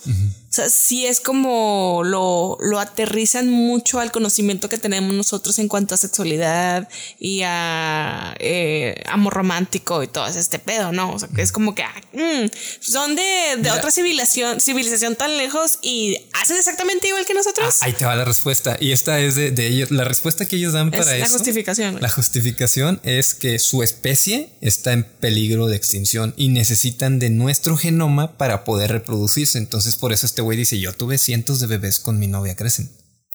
sea, 0.57 0.69
sí 0.69 1.05
es 1.05 1.19
como 1.19 2.01
lo, 2.03 2.57
lo 2.59 2.79
aterrizan 2.79 3.49
mucho 3.49 3.99
al 3.99 4.11
conocimiento 4.11 4.69
que 4.69 4.77
tenemos 4.77 5.13
nosotros 5.13 5.59
en 5.59 5.67
cuanto 5.67 5.95
a 5.95 5.97
sexualidad 5.97 6.89
y 7.19 7.41
a 7.43 8.35
eh, 8.39 9.01
amor 9.07 9.33
romántico 9.33 10.03
y 10.03 10.07
todo 10.07 10.27
este 10.27 10.59
pedo, 10.59 10.91
¿no? 10.91 11.13
O 11.13 11.19
sea, 11.19 11.29
que 11.29 11.41
es 11.41 11.51
como 11.51 11.75
que 11.75 11.83
ah, 11.83 11.93
mm, 12.13 12.49
son 12.79 13.15
de, 13.15 13.57
de 13.59 13.71
otra 13.71 13.91
civilización, 13.91 14.59
civilización 14.59 15.15
tan 15.15 15.37
lejos 15.37 15.79
y 15.81 16.17
hacen 16.33 16.57
exactamente 16.57 17.07
igual 17.07 17.25
que 17.25 17.33
nosotros. 17.33 17.77
Ah, 17.81 17.85
ahí 17.85 17.93
te 17.93 18.05
va 18.05 18.15
la 18.15 18.25
respuesta. 18.25 18.77
Y 18.79 18.91
esta 18.91 19.19
es 19.19 19.35
de, 19.35 19.51
de 19.51 19.67
ellos. 19.67 19.91
La 19.91 20.03
respuesta 20.03 20.45
que 20.45 20.55
ellos 20.57 20.73
dan 20.73 20.91
para 20.91 21.03
es 21.03 21.07
eso. 21.07 21.33
La 21.33 21.37
justificación. 21.37 21.97
La 22.01 22.09
justificación 22.09 22.99
es 23.03 23.33
que 23.33 23.59
su 23.59 23.83
especie 23.83 24.49
está 24.61 24.93
en 24.93 25.03
peligro 25.03 25.67
de 25.67 25.75
extinción 25.75 26.33
y 26.37 26.49
necesitan 26.49 27.19
de 27.19 27.29
nuestro 27.29 27.77
genoma 27.77 28.37
para 28.37 28.63
poder 28.63 28.91
reproducirse. 28.91 29.57
Entonces, 29.57 29.95
por 29.95 30.13
eso 30.13 30.25
este 30.25 30.41
güey 30.47 30.57
dice, 30.57 30.79
yo 30.79 30.93
tuve 30.93 31.17
cientos 31.17 31.59
de 31.59 31.67
bebés 31.67 31.99
con 31.99 32.19
mi 32.19 32.27
novia, 32.27 32.55
crecen. 32.55 32.89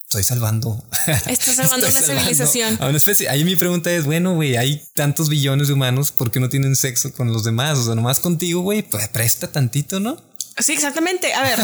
Estoy 0.05 0.25
salvando. 0.25 0.83
Estás 1.27 1.57
salvando 1.57 1.87
una 1.87 2.01
civilización. 2.01 2.79
A 2.81 2.88
una 2.88 2.96
especie. 2.98 3.29
Ahí 3.29 3.44
mi 3.44 3.57
pregunta 3.57 3.92
es, 3.92 4.05
bueno, 4.05 4.35
güey, 4.35 4.57
hay 4.57 4.83
tantos 4.94 5.29
billones 5.29 5.68
de 5.68 5.75
humanos, 5.75 6.11
¿por 6.11 6.31
qué 6.31 6.40
no 6.40 6.48
tienen 6.48 6.75
sexo 6.75 7.12
con 7.12 7.33
los 7.33 7.44
demás? 7.44 7.79
O 7.79 7.85
sea, 7.85 7.94
nomás 7.94 8.20
contigo, 8.20 8.62
güey, 8.62 8.83
pues 8.83 9.09
presta 9.09 9.53
tantito, 9.53 10.01
¿no? 10.01 10.22
Sí, 10.59 10.72
exactamente. 10.72 11.33
A 11.35 11.42
ver, 11.42 11.59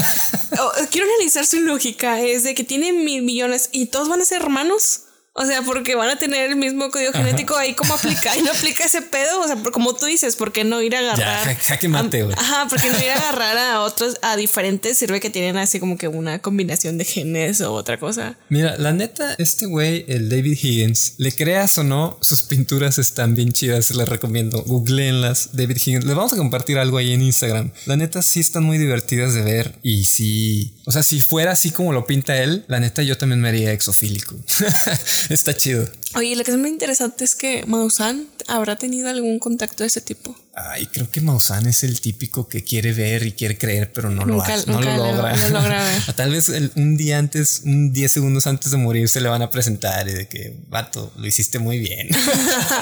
quiero 0.91 1.07
analizar 1.15 1.47
su 1.47 1.61
lógica. 1.61 2.21
Es 2.21 2.45
de 2.45 2.55
que 2.55 2.65
tienen 2.65 3.05
mil 3.05 3.23
millones 3.23 3.71
y 3.73 3.87
todos 3.87 4.09
van 4.09 4.21
a 4.21 4.25
ser 4.25 4.43
hermanos. 4.43 5.01
O 5.33 5.47
sea, 5.47 5.62
porque 5.62 5.95
van 5.95 6.11
a 6.11 6.19
tener 6.19 6.51
el 6.51 6.57
mismo 6.57 6.91
código 6.91 7.12
genético 7.12 7.57
ahí 7.57 7.75
como 7.75 7.95
aplica 7.95 8.37
y 8.37 8.43
no 8.43 8.51
aplica 8.51 8.85
ese 8.85 9.03
pedo. 9.03 9.41
O 9.41 9.47
sea, 9.47 9.57
como 9.73 9.95
tú 9.95 10.07
dices, 10.07 10.35
¿por 10.35 10.53
qué 10.53 10.64
no 10.64 10.83
ir 10.83 10.97
a 10.97 10.99
agarrar? 10.99 11.57
Ya, 11.69 11.79
que 11.79 11.88
mate, 11.88 12.23
güey. 12.23 12.35
Ajá, 12.38 12.67
porque 12.69 12.91
no 12.91 12.99
ir 12.99 13.11
a 13.11 13.14
agarrar 13.14 13.59
a 13.59 13.83
otros, 13.83 14.17
a 14.23 14.37
diferentes, 14.37 14.99
sirve 14.99 15.21
que 15.21 15.31
tienen 15.31 15.57
así 15.59 15.79
como 15.81 15.99
que 15.99 16.09
una 16.09 16.38
combinación 16.41 16.99
de 16.99 17.05
genes 17.05 17.61
o 17.61 17.73
otra 17.73 17.99
cosa. 17.99 18.37
Mira, 18.49 18.77
la 18.79 18.93
neta, 18.93 19.35
este 19.38 19.67
güey, 19.67 20.05
el 20.09 20.29
David 20.29 20.59
Higgins, 20.61 21.14
le 21.19 21.33
creas 21.33 21.77
o 21.79 21.85
no, 21.85 22.19
sus 22.21 22.43
pinturas 22.43 22.99
están 22.99 23.35
bien 23.35 23.53
chidas, 23.53 23.91
les 23.91 24.09
recomiendo. 24.09 24.62
Googleenlas, 24.62 25.51
David 25.53 25.77
Higgins. 25.77 26.05
Les 26.05 26.17
vamos 26.17 26.33
a 26.33 26.37
compartir 26.37 26.79
algo 26.79 26.99
ahí 26.99 27.12
en 27.12 27.23
Instagram. 27.23 27.71
La 27.87 27.97
neta, 27.97 28.23
sí 28.23 28.41
están 28.41 28.64
muy 28.64 28.79
divertidas 28.79 29.35
de 29.35 29.43
ver 29.43 29.79
y 29.83 30.05
sí. 30.05 30.75
O 30.87 30.93
sea, 30.93 31.03
si 31.03 31.21
fuera 31.21 31.53
así 31.53 31.71
como 31.71 31.93
lo 31.93 32.07
pinta 32.07 32.38
él, 32.38 32.64
la 32.67 32.81
neta, 32.81 33.03
yo 33.03 33.19
también 33.19 33.41
me 33.41 33.49
haría 33.49 33.73
exofílico. 33.73 34.35
Está 35.28 35.57
chido. 35.57 35.88
Oye, 36.14 36.35
lo 36.37 36.44
que 36.44 36.50
es 36.50 36.57
muy 36.57 36.70
interesante 36.70 37.24
es 37.24 37.35
que 37.35 37.64
Maussan 37.66 38.26
habrá 38.46 38.76
tenido 38.76 39.09
algún 39.09 39.38
contacto 39.38 39.83
de 39.83 39.88
ese 39.88 40.00
tipo. 40.00 40.35
Ay, 40.54 40.87
creo 40.87 41.11
que 41.11 41.20
Maussan 41.20 41.66
es 41.66 41.85
el 41.85 42.00
típico 42.00 42.48
que 42.48 42.64
quiere 42.64 42.92
ver 42.92 43.24
y 43.26 43.33
quiere 43.33 43.59
creer, 43.59 43.92
pero 43.92 44.11
no 44.11 44.24
lo 44.24 44.42
hace, 44.42 44.70
no 44.70 44.81
lo 44.81 44.96
logra. 44.96 45.37
No, 45.37 45.50
logra 45.50 45.85
ver. 45.85 46.12
Tal 46.16 46.31
vez 46.31 46.48
un 46.74 46.96
día 46.96 47.18
antes, 47.18 47.62
un 47.64 47.92
10 47.92 48.11
segundos 48.11 48.46
antes 48.46 48.70
de 48.72 48.78
morir, 48.78 49.09
se 49.09 49.20
le 49.20 49.28
van 49.28 49.42
a 49.42 49.50
presentar 49.50 50.09
y 50.09 50.12
de 50.12 50.28
que, 50.28 50.57
vato, 50.68 51.12
lo 51.16 51.26
hiciste 51.26 51.59
muy 51.59 51.78
bien. 51.78 52.09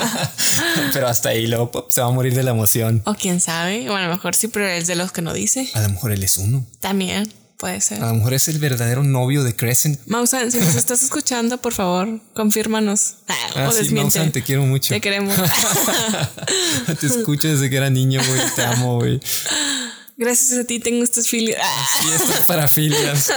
pero 0.92 1.08
hasta 1.08 1.30
ahí 1.30 1.46
luego 1.46 1.86
se 1.90 2.00
va 2.00 2.06
a 2.06 2.12
morir 2.12 2.34
de 2.34 2.42
la 2.42 2.52
emoción. 2.52 3.02
O 3.04 3.14
quién 3.14 3.40
sabe. 3.40 3.80
Bueno, 3.88 4.04
a 4.04 4.08
lo 4.08 4.14
mejor 4.14 4.34
sí, 4.34 4.48
pero 4.48 4.66
es 4.66 4.86
de 4.86 4.94
los 4.94 5.12
que 5.12 5.22
no 5.22 5.32
dice. 5.34 5.68
A 5.74 5.80
lo 5.80 5.88
mejor 5.90 6.12
él 6.12 6.22
es 6.22 6.38
uno. 6.38 6.66
También. 6.80 7.30
Puede 7.58 7.80
ser. 7.80 8.02
A 8.02 8.08
lo 8.08 8.14
mejor 8.14 8.34
es 8.34 8.48
el 8.48 8.58
verdadero 8.58 9.02
novio 9.02 9.42
de 9.42 9.56
Crescent. 9.56 9.98
Mausan, 10.06 10.52
si 10.52 10.58
nos 10.58 10.74
estás 10.76 11.02
escuchando, 11.02 11.58
por 11.58 11.72
favor, 11.72 12.20
confírmanos. 12.34 13.14
Ah, 13.28 13.34
ah 13.54 13.70
sí, 13.72 13.94
Mausan, 13.94 14.32
te 14.32 14.42
quiero 14.42 14.62
mucho. 14.62 14.92
Te 14.92 15.00
queremos. 15.00 15.34
te 17.00 17.06
escucho 17.06 17.48
desde 17.48 17.70
que 17.70 17.76
era 17.76 17.88
niño, 17.88 18.20
güey. 18.26 18.40
Te 18.54 18.62
amo, 18.62 18.96
güey. 18.96 19.20
Gracias 20.18 20.58
a 20.58 20.64
ti 20.64 20.80
tengo 20.80 21.04
estas 21.04 21.28
filias. 21.28 21.62
Sí, 21.98 22.08
estas 22.10 22.40
parafilias. 22.42 23.32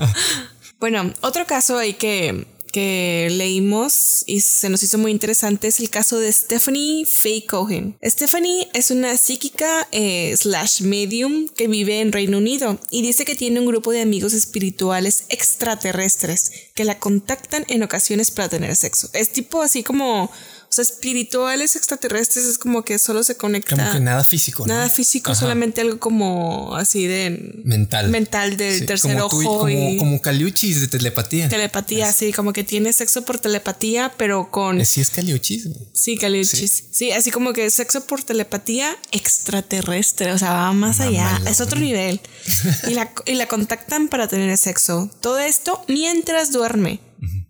bueno, 0.80 1.12
otro 1.20 1.46
caso 1.46 1.76
ahí 1.78 1.94
que 1.94 2.46
que 2.72 3.28
leímos 3.30 4.24
y 4.26 4.40
se 4.40 4.68
nos 4.68 4.82
hizo 4.82 4.98
muy 4.98 5.10
interesante 5.10 5.68
es 5.68 5.80
el 5.80 5.90
caso 5.90 6.18
de 6.18 6.32
Stephanie 6.32 7.04
Faye 7.04 7.46
Cohen. 7.46 7.96
Stephanie 8.04 8.68
es 8.74 8.90
una 8.90 9.16
psíquica 9.16 9.88
eh, 9.92 10.34
slash 10.36 10.82
medium 10.82 11.48
que 11.48 11.68
vive 11.68 12.00
en 12.00 12.12
Reino 12.12 12.38
Unido 12.38 12.78
y 12.90 13.02
dice 13.02 13.24
que 13.24 13.34
tiene 13.34 13.60
un 13.60 13.66
grupo 13.66 13.92
de 13.92 14.02
amigos 14.02 14.32
espirituales 14.32 15.24
extraterrestres 15.28 16.52
que 16.74 16.84
la 16.84 16.98
contactan 16.98 17.64
en 17.68 17.82
ocasiones 17.82 18.30
para 18.30 18.48
tener 18.48 18.74
sexo. 18.76 19.08
Es 19.12 19.30
tipo 19.32 19.62
así 19.62 19.82
como 19.82 20.30
o 20.70 20.72
sea, 20.72 20.82
espirituales 20.82 21.76
extraterrestres 21.76 22.44
es 22.44 22.58
como 22.58 22.84
que 22.84 22.98
solo 22.98 23.22
se 23.22 23.38
conecta. 23.38 23.74
Como 23.74 23.90
que 23.90 24.00
nada 24.00 24.22
físico. 24.22 24.66
Nada 24.66 24.90
físico, 24.90 25.34
solamente 25.34 25.80
algo 25.80 25.98
como 25.98 26.76
así 26.76 27.06
de. 27.06 27.62
Mental. 27.64 28.10
Mental 28.10 28.58
del 28.58 28.84
tercer 28.84 29.18
ojo. 29.18 29.42
como, 29.42 29.68
y, 29.70 29.96
como 29.96 30.20
caliuchis 30.20 30.82
de 30.82 30.88
telepatía. 30.88 31.48
Telepatía, 31.48 32.12
sí, 32.12 32.34
como 32.34 32.52
que 32.52 32.64
tiene 32.64 32.92
sexo 32.92 33.22
por 33.22 33.38
telepatía, 33.38 34.12
pero 34.18 34.50
con. 34.50 34.84
Sí, 34.84 35.00
es 35.00 35.08
caliuchis. 35.08 35.70
Sí, 35.94 36.18
caliuchis. 36.18 36.84
Sí. 36.90 37.12
así 37.12 37.30
como 37.30 37.54
que 37.54 37.70
sexo 37.70 38.04
por 38.04 38.22
telepatía 38.22 38.94
extraterrestre. 39.10 40.32
O 40.32 40.38
sea, 40.38 40.52
va 40.52 40.72
más 40.74 41.00
allá. 41.00 41.40
Es 41.46 41.62
otro 41.62 41.80
nivel. 41.80 42.20
y, 42.88 42.92
la, 42.92 43.10
y 43.24 43.34
la 43.34 43.46
contactan 43.46 44.08
para 44.08 44.28
tener 44.28 44.56
sexo. 44.58 45.10
Todo 45.22 45.38
esto 45.38 45.82
mientras 45.88 46.52
duerme. 46.52 47.07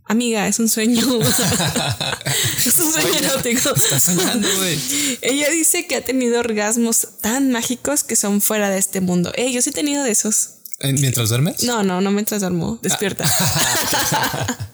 Amiga, 0.09 0.49
es 0.49 0.59
un 0.59 0.71
sueño. 0.71 1.03
es 2.67 2.79
un 2.79 2.93
sueño 2.93 3.19
erótico. 3.19 3.75
Estás 3.75 4.03
soñando, 4.03 4.49
güey. 4.57 4.81
Ella 5.21 5.51
dice 5.51 5.87
que 5.87 5.97
ha 5.97 6.05
tenido 6.05 6.41
orgasmos 6.41 7.09
tan 7.21 7.53
mágicos 7.53 8.05
que 8.05 8.17
son 8.17 8.41
fuera 8.41 8.71
de 8.71 8.79
este 8.79 9.03
mundo. 9.03 9.33
Eh, 9.37 9.53
yo 9.53 9.61
sí 9.61 9.69
he 9.69 9.73
tenido 9.75 10.03
de 10.03 10.11
esos. 10.11 10.55
¿Mientras 10.81 11.29
duermes? 11.29 11.63
No, 11.65 11.83
no, 11.83 12.01
no 12.01 12.11
mientras 12.11 12.41
duermo. 12.41 12.79
Despierta. 12.83 13.25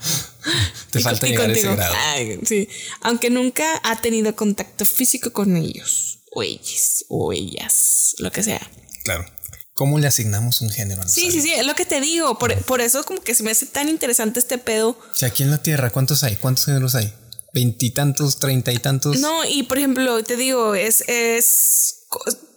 Te 0.90 1.00
falta 1.00 1.26
llegar 1.26 1.50
a 1.50 1.52
ese 1.52 1.74
grado. 1.74 1.94
sí. 2.46 2.68
Aunque 3.00 3.28
nunca 3.30 3.80
ha 3.82 4.00
tenido 4.00 4.36
contacto 4.36 4.84
físico 4.84 5.32
con 5.32 5.56
ellos. 5.56 6.20
O 6.30 6.44
ellas. 6.44 7.06
O 7.08 7.32
ellas. 7.32 8.14
Lo 8.18 8.30
que 8.30 8.44
sea. 8.44 8.60
Claro. 9.02 9.26
¿Cómo 9.74 9.98
le 9.98 10.06
asignamos 10.06 10.60
un 10.60 10.70
género? 10.70 11.02
sí, 11.08 11.32
sí, 11.32 11.40
sí, 11.40 11.52
es 11.52 11.66
lo 11.66 11.74
que 11.74 11.84
te 11.84 12.00
digo. 12.00 12.38
Por, 12.38 12.56
por, 12.62 12.80
eso 12.80 13.02
como 13.04 13.20
que 13.20 13.34
se 13.34 13.42
me 13.42 13.50
hace 13.50 13.66
tan 13.66 13.88
interesante 13.88 14.38
este 14.38 14.58
pedo. 14.58 14.90
O 14.90 15.14
sea, 15.14 15.28
aquí 15.28 15.42
en 15.42 15.50
la 15.50 15.62
Tierra, 15.62 15.90
¿cuántos 15.90 16.22
hay? 16.22 16.36
¿Cuántos 16.36 16.66
géneros 16.66 16.94
hay? 16.94 17.12
¿Veintitantos, 17.52 18.38
treinta 18.38 18.72
y 18.72 18.78
tantos? 18.78 19.18
No, 19.18 19.44
y 19.44 19.64
por 19.64 19.78
ejemplo, 19.78 20.22
te 20.22 20.36
digo, 20.36 20.74
es, 20.74 21.02
es 21.08 22.04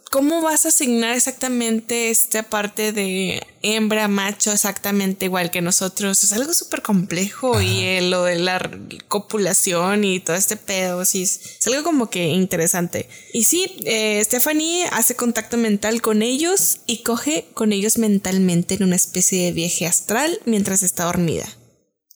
¿Cómo 0.09 0.41
vas 0.41 0.65
a 0.65 0.69
asignar 0.69 1.15
exactamente 1.15 2.09
esta 2.09 2.43
parte 2.43 2.93
de 2.93 3.41
hembra, 3.61 4.07
macho, 4.07 4.53
exactamente 4.53 5.25
igual 5.25 5.51
que 5.51 5.61
nosotros? 5.61 6.23
Es 6.23 6.31
algo 6.31 6.53
súper 6.53 6.81
complejo 6.81 7.59
y 7.61 7.99
lo 8.01 8.23
de 8.23 8.39
la 8.39 8.71
copulación 9.09 10.05
y 10.05 10.21
todo 10.21 10.37
este 10.37 10.55
pedo, 10.55 11.03
sí, 11.03 11.23
es 11.23 11.67
algo 11.67 11.83
como 11.83 12.09
que 12.09 12.27
interesante. 12.27 13.09
Y 13.33 13.43
sí, 13.43 13.75
eh, 13.83 14.21
Stephanie 14.23 14.87
hace 14.91 15.15
contacto 15.15 15.57
mental 15.57 16.01
con 16.01 16.21
ellos 16.21 16.79
y 16.85 17.03
coge 17.03 17.45
con 17.53 17.73
ellos 17.73 17.97
mentalmente 17.97 18.75
en 18.75 18.83
una 18.83 18.95
especie 18.95 19.43
de 19.43 19.51
viaje 19.51 19.87
astral 19.87 20.39
mientras 20.45 20.83
está 20.83 21.03
dormida. 21.03 21.47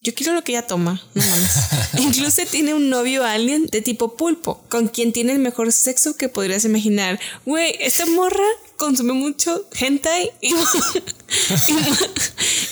Yo 0.04 0.16
quiero 0.16 0.34
lo 0.34 0.44
que 0.44 0.54
ella 0.54 0.66
toma, 0.66 1.00
no 1.14 1.24
mames. 1.30 1.60
Incluso 2.00 2.42
tiene 2.50 2.74
un 2.74 2.90
novio 2.90 3.24
alien 3.24 3.68
de 3.68 3.84
tipo 3.84 4.16
pulpo, 4.16 4.64
con 4.68 4.88
quien 4.88 5.14
tiene 5.14 5.32
el 5.32 5.38
mejor 5.38 5.72
sexo 5.72 6.18
que 6.18 6.28
podrías 6.28 6.66
imaginar. 6.66 7.20
Güey, 7.46 7.76
esta 7.80 8.08
morra 8.08 8.44
consume 8.78 9.14
mucho 9.14 9.68
hentai 9.80 10.32
y, 10.42 10.56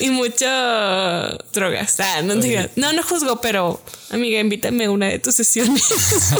y, 0.00 0.10
mucho 0.10 0.44
drogas. 1.52 2.00
Ah, 2.00 2.22
no, 2.22 2.34
no, 2.34 2.92
no 2.92 3.02
juzgo, 3.04 3.40
pero 3.40 3.80
Amiga, 4.10 4.40
invítame 4.40 4.86
a 4.86 4.90
una 4.90 5.06
de 5.06 5.20
tus 5.20 5.36
sesiones. 5.36 5.84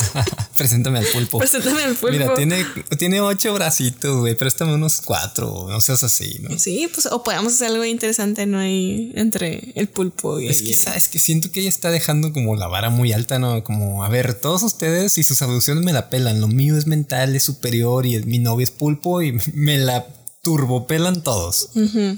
Preséntame 0.56 0.98
al 0.98 1.06
pulpo. 1.06 1.38
Preséntame 1.38 1.84
al 1.84 1.94
pulpo. 1.94 2.10
Mira, 2.10 2.34
tiene, 2.34 2.66
tiene 2.98 3.20
ocho 3.20 3.54
bracitos, 3.54 4.18
güey. 4.18 4.34
Préstame 4.34 4.74
unos 4.74 5.00
cuatro. 5.00 5.66
No 5.68 5.80
seas 5.80 6.02
así, 6.02 6.40
¿no? 6.40 6.58
Sí, 6.58 6.88
pues, 6.92 7.06
o 7.06 7.22
podemos 7.22 7.52
hacer 7.52 7.68
algo 7.68 7.84
interesante, 7.84 8.44
¿no? 8.46 8.58
Ahí 8.58 9.12
entre 9.14 9.72
el 9.76 9.88
pulpo 9.88 10.40
y 10.40 10.48
Es 10.48 10.62
que, 10.62 10.74
¿sabes? 10.74 11.06
que 11.06 11.20
siento 11.20 11.52
que 11.52 11.60
ella 11.60 11.68
está 11.68 11.92
dejando 11.92 12.32
como 12.32 12.56
la 12.56 12.66
vara 12.66 12.90
muy 12.90 13.12
alta, 13.12 13.38
¿no? 13.38 13.62
Como, 13.62 14.02
a 14.02 14.08
ver, 14.08 14.34
todos 14.34 14.64
ustedes 14.64 15.16
y 15.18 15.22
sus 15.22 15.40
abducciones 15.40 15.84
me 15.84 15.92
la 15.92 16.10
pelan. 16.10 16.40
Lo 16.40 16.48
mío 16.48 16.76
es 16.76 16.88
mental, 16.88 17.36
es 17.36 17.44
superior 17.44 18.04
y 18.04 18.20
mi 18.24 18.40
novio 18.40 18.64
es 18.64 18.72
pulpo 18.72 19.22
y 19.22 19.38
me 19.54 19.78
la 19.78 20.06
turbopelan 20.42 21.22
todos. 21.22 21.68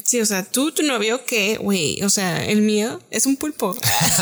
Sí, 0.05 0.21
o 0.21 0.27
sea, 0.27 0.45
tú, 0.45 0.73
tu 0.73 0.83
novio, 0.83 1.25
que, 1.27 1.57
güey, 1.57 2.01
o 2.03 2.09
sea, 2.09 2.45
el 2.45 2.63
mío 2.63 3.01
es 3.11 3.27
un 3.27 3.37
pulpo. 3.37 3.77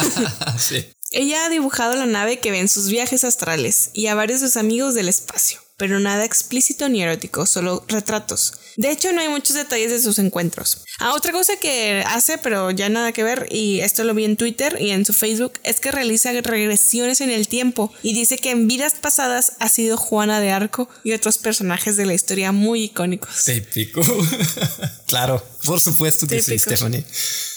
sí. 0.58 0.86
Ella 1.12 1.44
ha 1.44 1.48
dibujado 1.48 1.96
la 1.96 2.06
nave 2.06 2.38
que 2.38 2.52
ve 2.52 2.60
en 2.60 2.68
sus 2.68 2.86
viajes 2.86 3.24
astrales 3.24 3.90
y 3.94 4.06
a 4.06 4.14
varios 4.14 4.40
de 4.40 4.46
sus 4.46 4.56
amigos 4.56 4.94
del 4.94 5.08
espacio, 5.08 5.58
pero 5.76 5.98
nada 5.98 6.24
explícito 6.24 6.88
ni 6.88 7.02
erótico, 7.02 7.46
solo 7.46 7.84
retratos. 7.88 8.52
De 8.76 8.92
hecho, 8.92 9.12
no 9.12 9.20
hay 9.20 9.28
muchos 9.28 9.56
detalles 9.56 9.90
de 9.90 10.00
sus 10.00 10.20
encuentros. 10.20 10.84
Ah, 11.00 11.14
otra 11.14 11.32
cosa 11.32 11.56
que 11.56 12.04
hace, 12.06 12.38
pero 12.38 12.70
ya 12.70 12.88
nada 12.88 13.10
que 13.10 13.24
ver, 13.24 13.48
y 13.50 13.80
esto 13.80 14.04
lo 14.04 14.14
vi 14.14 14.24
en 14.24 14.36
Twitter 14.36 14.76
y 14.80 14.92
en 14.92 15.04
su 15.04 15.12
Facebook, 15.12 15.54
es 15.64 15.80
que 15.80 15.90
realiza 15.90 16.30
regresiones 16.30 17.20
en 17.20 17.30
el 17.30 17.48
tiempo 17.48 17.92
y 18.04 18.14
dice 18.14 18.38
que 18.38 18.52
en 18.52 18.68
vidas 18.68 18.94
pasadas 18.94 19.54
ha 19.58 19.68
sido 19.68 19.96
Juana 19.96 20.38
de 20.38 20.52
Arco 20.52 20.88
y 21.02 21.12
otros 21.12 21.38
personajes 21.38 21.96
de 21.96 22.06
la 22.06 22.14
historia 22.14 22.52
muy 22.52 22.84
icónicos. 22.84 23.44
Típico. 23.44 24.00
claro, 25.08 25.44
por 25.64 25.80
supuesto 25.80 26.28
que 26.28 26.40
sí. 26.40 26.56
Stephanie. 26.56 27.04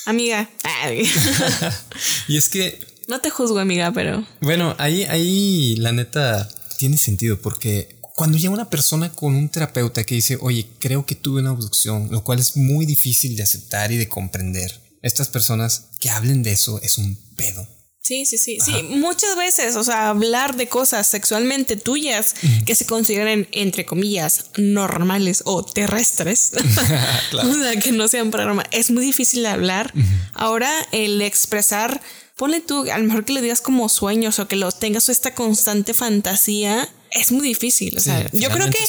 Amiga, 0.05 0.49
Y 2.27 2.37
es 2.37 2.49
que 2.49 2.92
no 3.07 3.19
te 3.21 3.29
juzgo, 3.29 3.59
amiga, 3.59 3.91
pero 3.91 4.25
Bueno, 4.41 4.75
ahí, 4.79 5.03
ahí 5.03 5.75
la 5.77 5.91
neta 5.91 6.47
tiene 6.77 6.97
sentido 6.97 7.39
porque 7.39 7.95
cuando 8.15 8.37
llega 8.37 8.53
una 8.53 8.69
persona 8.69 9.09
con 9.11 9.35
un 9.35 9.49
terapeuta 9.49 10.03
que 10.03 10.15
dice, 10.15 10.37
oye, 10.41 10.67
creo 10.79 11.05
que 11.05 11.15
tuve 11.15 11.41
una 11.41 11.49
abducción, 11.51 12.09
lo 12.11 12.23
cual 12.23 12.39
es 12.39 12.55
muy 12.57 12.85
difícil 12.85 13.35
de 13.35 13.43
aceptar 13.43 13.91
y 13.91 13.97
de 13.97 14.07
comprender, 14.07 14.79
estas 15.01 15.27
personas 15.29 15.85
que 15.99 16.09
hablen 16.09 16.43
de 16.43 16.51
eso 16.51 16.79
es 16.81 16.97
un 16.97 17.17
pedo. 17.35 17.67
Sí, 18.01 18.25
sí, 18.25 18.37
sí, 18.37 18.57
sí. 18.59 18.83
Muchas 18.83 19.37
veces, 19.37 19.77
o 19.77 19.83
sea, 19.83 20.09
hablar 20.09 20.57
de 20.57 20.67
cosas 20.67 21.07
sexualmente 21.07 21.77
tuyas 21.77 22.35
que 22.65 22.75
se 22.75 22.85
consideren, 22.85 23.47
entre 23.53 23.85
comillas, 23.85 24.47
normales 24.57 25.41
o 25.45 25.63
terrestres, 25.63 26.51
Claro. 27.29 27.49
o 27.49 27.53
sea, 27.53 27.79
que 27.79 27.93
no 27.93 28.09
sean 28.09 28.29
paranormales, 28.29 28.69
es 28.73 28.91
muy 28.91 29.05
difícil 29.05 29.43
de 29.43 29.47
hablar. 29.49 29.93
Ahora, 30.33 30.69
el 30.91 31.21
expresar, 31.21 32.01
ponle 32.35 32.59
tú, 32.61 32.89
a 32.91 32.97
lo 32.97 33.03
mejor 33.05 33.25
que 33.25 33.33
le 33.33 33.41
digas 33.41 33.61
como 33.61 33.89
sueños 33.89 34.39
o 34.39 34.47
que 34.47 34.55
lo 34.55 34.71
tengas 34.71 35.09
esta 35.09 35.33
constante 35.35 35.93
fantasía, 35.93 36.89
es 37.11 37.31
muy 37.31 37.47
difícil. 37.47 37.95
O 37.97 37.99
Sí, 37.99 38.05
sea, 38.09 38.27
yo 38.33 38.49
creo 38.49 38.69
que 38.71 38.79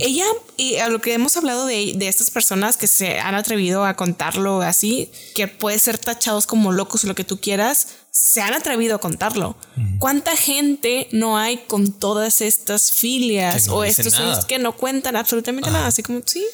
ella, 0.00 0.24
y 0.56 0.76
a 0.76 0.88
lo 0.88 1.00
que 1.00 1.12
hemos 1.12 1.36
hablado 1.36 1.66
de, 1.66 1.94
de 1.96 2.06
estas 2.08 2.30
personas 2.30 2.76
que 2.76 2.86
se 2.86 3.18
han 3.18 3.34
atrevido 3.34 3.84
a 3.84 3.94
contarlo 3.96 4.62
así, 4.62 5.10
que 5.34 5.48
puede 5.48 5.78
ser 5.80 5.98
tachados 5.98 6.46
como 6.46 6.72
locos 6.72 7.02
o 7.04 7.08
lo 7.08 7.16
que 7.16 7.24
tú 7.24 7.40
quieras, 7.40 7.88
se 8.12 8.40
han 8.40 8.54
atrevido 8.54 8.94
a 8.94 8.98
contarlo. 9.00 9.56
¿Cuánta 9.98 10.36
gente 10.36 11.08
no 11.10 11.36
hay 11.36 11.56
con 11.66 11.92
todas 11.92 12.42
estas 12.42 12.92
filias 12.92 13.66
no 13.66 13.74
o 13.76 13.84
estos 13.84 14.12
sueños 14.14 14.44
que 14.44 14.60
no 14.60 14.76
cuentan 14.76 15.16
absolutamente 15.16 15.68
nada? 15.72 15.88
Así 15.88 16.04
como, 16.04 16.22
sí. 16.24 16.44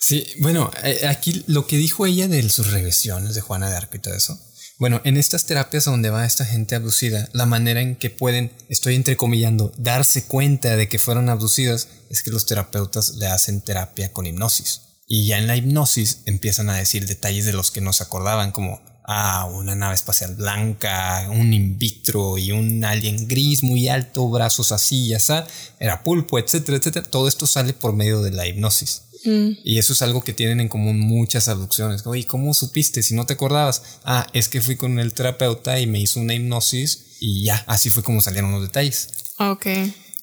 Sí, 0.00 0.26
bueno, 0.40 0.72
eh, 0.82 1.06
aquí 1.06 1.44
lo 1.46 1.68
que 1.68 1.76
dijo 1.76 2.04
ella 2.04 2.26
de 2.26 2.46
sus 2.50 2.72
regresiones 2.72 3.36
de 3.36 3.40
Juana 3.40 3.70
de 3.70 3.76
Arco 3.76 3.96
y 3.96 4.00
todo 4.00 4.12
eso. 4.14 4.36
Bueno, 4.76 5.00
en 5.04 5.16
estas 5.16 5.46
terapias 5.46 5.84
donde 5.84 6.10
va 6.10 6.26
esta 6.26 6.44
gente 6.44 6.74
abducida, 6.74 7.28
la 7.32 7.46
manera 7.46 7.80
en 7.80 7.94
que 7.94 8.10
pueden, 8.10 8.52
estoy 8.68 8.96
entrecomillando, 8.96 9.72
darse 9.78 10.24
cuenta 10.24 10.76
de 10.76 10.88
que 10.88 10.98
fueron 10.98 11.28
abducidas 11.28 11.88
es 12.10 12.24
que 12.24 12.32
los 12.32 12.44
terapeutas 12.44 13.14
le 13.14 13.28
hacen 13.28 13.60
terapia 13.60 14.12
con 14.12 14.26
hipnosis. 14.26 14.80
Y 15.06 15.26
ya 15.26 15.38
en 15.38 15.46
la 15.46 15.56
hipnosis 15.56 16.22
empiezan 16.26 16.70
a 16.70 16.76
decir 16.76 17.06
detalles 17.06 17.44
de 17.44 17.52
los 17.52 17.70
que 17.70 17.80
no 17.80 17.92
se 17.92 18.02
acordaban, 18.02 18.50
como, 18.50 18.80
ah, 19.04 19.48
una 19.52 19.76
nave 19.76 19.94
espacial 19.94 20.34
blanca, 20.34 21.28
un 21.30 21.52
in 21.52 21.78
vitro 21.78 22.36
y 22.36 22.50
un 22.50 22.84
alien 22.84 23.28
gris 23.28 23.62
muy 23.62 23.88
alto, 23.88 24.28
brazos 24.28 24.72
así, 24.72 25.08
ya 25.08 25.18
está, 25.18 25.46
era 25.78 26.02
pulpo, 26.02 26.40
etcétera, 26.40 26.78
etcétera. 26.78 27.08
Todo 27.08 27.28
esto 27.28 27.46
sale 27.46 27.74
por 27.74 27.92
medio 27.92 28.22
de 28.22 28.32
la 28.32 28.46
hipnosis. 28.48 29.02
Y 29.24 29.78
eso 29.78 29.92
es 29.92 30.02
algo 30.02 30.22
que 30.22 30.32
tienen 30.32 30.60
en 30.60 30.68
común 30.68 31.00
muchas 31.00 31.48
abducciones. 31.48 32.06
Oye, 32.06 32.24
¿cómo 32.26 32.52
supiste 32.54 33.02
si 33.02 33.14
no 33.14 33.26
te 33.26 33.32
acordabas? 33.34 33.82
Ah, 34.04 34.26
es 34.32 34.48
que 34.48 34.60
fui 34.60 34.76
con 34.76 34.98
el 34.98 35.12
terapeuta 35.14 35.80
y 35.80 35.86
me 35.86 36.00
hizo 36.00 36.20
una 36.20 36.34
hipnosis 36.34 37.16
y 37.20 37.44
ya, 37.44 37.64
así 37.66 37.90
fue 37.90 38.02
como 38.02 38.20
salieron 38.20 38.52
los 38.52 38.62
detalles. 38.62 39.08
Ok. 39.38 39.66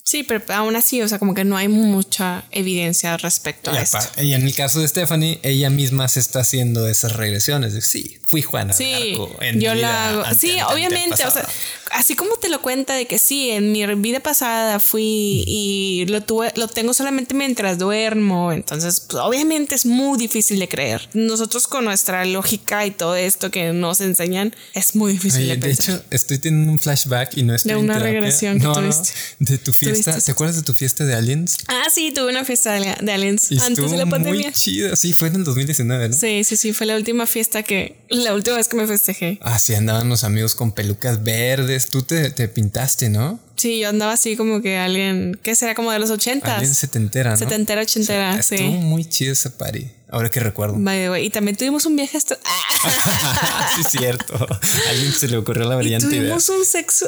Sí, 0.04 0.24
pero 0.24 0.44
aún 0.54 0.76
así, 0.76 1.02
o 1.02 1.08
sea, 1.08 1.20
como 1.20 1.34
que 1.34 1.44
no 1.44 1.58
hay 1.58 1.68
mucha 1.68 2.44
evidencia 2.52 3.16
respecto 3.18 3.72
Y, 3.72 3.78
a 3.78 3.82
esto. 3.82 4.00
y 4.22 4.34
en 4.34 4.42
el 4.44 4.54
caso 4.56 4.80
de 4.82 4.88
Stephanie, 4.88 5.40
ella 5.44 5.70
misma 5.70 6.08
se 6.08 6.20
está 6.20 6.40
haciendo 6.42 6.88
esas 6.88 7.16
regresiones. 7.16 7.74
De, 7.74 7.82
sí, 7.82 8.18
fui 8.32 8.42
Juana. 8.42 8.74
de 8.74 8.74
Sí, 8.74 9.12
Arco 9.12 9.36
en 9.42 9.60
yo 9.60 9.76
mi 9.76 9.82
la 9.82 9.90
vida 9.90 10.10
hago. 10.30 10.36
Sí, 10.40 10.58
obviamente, 10.74 11.14
o 11.14 11.18
sea, 11.18 11.28
antepasada". 11.28 11.50
así 11.92 12.16
como 12.16 12.36
te 12.38 12.48
lo 12.50 12.62
cuenta 12.62 12.94
de 12.96 13.06
que 13.06 13.20
sí, 13.20 13.50
en 13.52 13.72
mi 13.74 13.86
vida 13.96 14.22
pasada 14.22 14.80
fui 14.80 15.44
y 15.46 16.06
lo 16.08 16.22
tuve, 16.24 16.52
lo 16.56 16.68
tengo 16.70 16.94
solamente 16.94 17.34
mientras 17.36 17.78
duermo, 17.78 18.52
entonces, 18.54 19.02
pues, 19.02 19.22
obviamente 19.22 19.76
es 19.76 19.86
muy 19.86 20.18
difícil 20.18 20.58
de 20.60 20.68
creer. 20.70 21.10
Nosotros 21.14 21.68
con 21.68 21.84
nuestra 21.86 22.24
lógica 22.26 22.86
y 22.86 22.92
todo 22.92 23.16
esto 23.16 23.52
que 23.52 23.74
nos 23.74 24.00
enseñan 24.02 24.56
es 24.74 24.96
muy 24.96 25.12
difícil 25.14 25.42
Oye, 25.42 25.50
de 25.50 25.56
de 25.58 25.68
pensar. 25.68 25.96
hecho, 25.96 26.04
estoy 26.10 26.38
teniendo 26.40 26.72
un 26.72 26.80
flashback 26.80 27.38
y 27.38 27.44
no 27.44 27.54
estoy 27.54 27.74
De 27.74 27.78
una 27.78 28.00
regresión 28.00 28.58
que 28.60 28.64
no, 28.64 28.74
no, 28.74 28.82
tuviste. 28.82 29.12
de 29.40 29.58
tu 29.58 29.74
fiesta. 29.74 30.12
Tuviste. 30.14 30.26
¿Te 30.26 30.32
acuerdas 30.32 30.56
de 30.56 30.64
tu 30.64 30.74
fiesta 30.74 31.04
de 31.04 31.14
aliens? 31.16 31.58
ah, 31.68 31.88
sí, 31.94 32.12
tuve 32.14 32.30
una 32.32 32.46
fiesta 32.46 32.72
de, 32.74 32.96
de 33.02 33.12
aliens 33.12 33.52
Y 33.52 33.60
antes 33.60 33.92
de 33.92 33.98
la 33.98 34.06
muy 34.06 34.12
pandemia. 34.12 34.52
chida. 34.54 34.96
Sí, 34.96 35.14
fue 35.14 35.28
en 35.28 35.36
el 35.36 35.44
2019, 35.44 36.10
¿no? 36.10 36.16
Sí, 36.16 36.44
sí, 36.46 36.56
sí, 36.56 36.72
fue 36.74 36.86
la 36.88 36.96
última 36.96 37.26
fiesta 37.28 37.64
que, 37.64 37.98
la 38.24 38.34
última 38.34 38.58
vez 38.58 38.68
que 38.68 38.76
me 38.78 38.88
festejé. 38.88 39.40
Así 39.42 39.74
andaban 39.76 40.10
los 40.10 40.24
amigos 40.24 40.56
con 40.56 40.72
pelucas 40.72 41.24
verdes. 41.24 41.88
Tú 41.88 42.04
te, 42.04 42.30
te 42.32 42.48
pintaste, 42.48 43.10
¿no? 43.10 43.40
Sí, 43.56 43.80
yo 43.80 43.90
andaba 43.90 44.14
así 44.14 44.36
como 44.36 44.62
que 44.62 44.78
alguien, 44.78 45.40
¿qué 45.44 45.56
será? 45.56 45.76
Como 45.76 45.92
de 45.92 46.00
los 46.00 46.10
ochentas. 46.10 46.54
Alguien 46.54 46.74
setentera, 46.74 47.32
¿no? 47.32 47.38
Setentera, 47.38 47.82
ochentera, 47.82 48.42
sí. 48.42 48.56
Estuvo 48.56 48.72
muy 48.82 49.06
chido 49.06 49.34
ese 49.34 49.52
party. 49.52 49.88
Ahora 50.10 50.30
que 50.30 50.40
recuerdo. 50.40 50.76
By 50.78 50.98
the 51.00 51.10
way, 51.10 51.26
Y 51.26 51.30
también 51.30 51.56
tuvimos 51.56 51.86
un 51.86 51.96
viaje 51.96 52.18
hasta. 52.18 52.38
¡Ah! 52.46 53.70
sí, 53.76 53.82
es 53.82 53.88
cierto. 53.88 54.34
A 54.36 54.90
alguien 54.90 55.14
se 55.14 55.28
le 55.28 55.38
ocurrió 55.38 55.66
la 55.68 55.76
y 55.76 55.78
brillante 55.78 56.08
idea. 56.08 56.22
tuvimos 56.22 56.50
un 56.50 56.66
sexo 56.66 57.06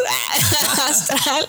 astral. 0.88 1.48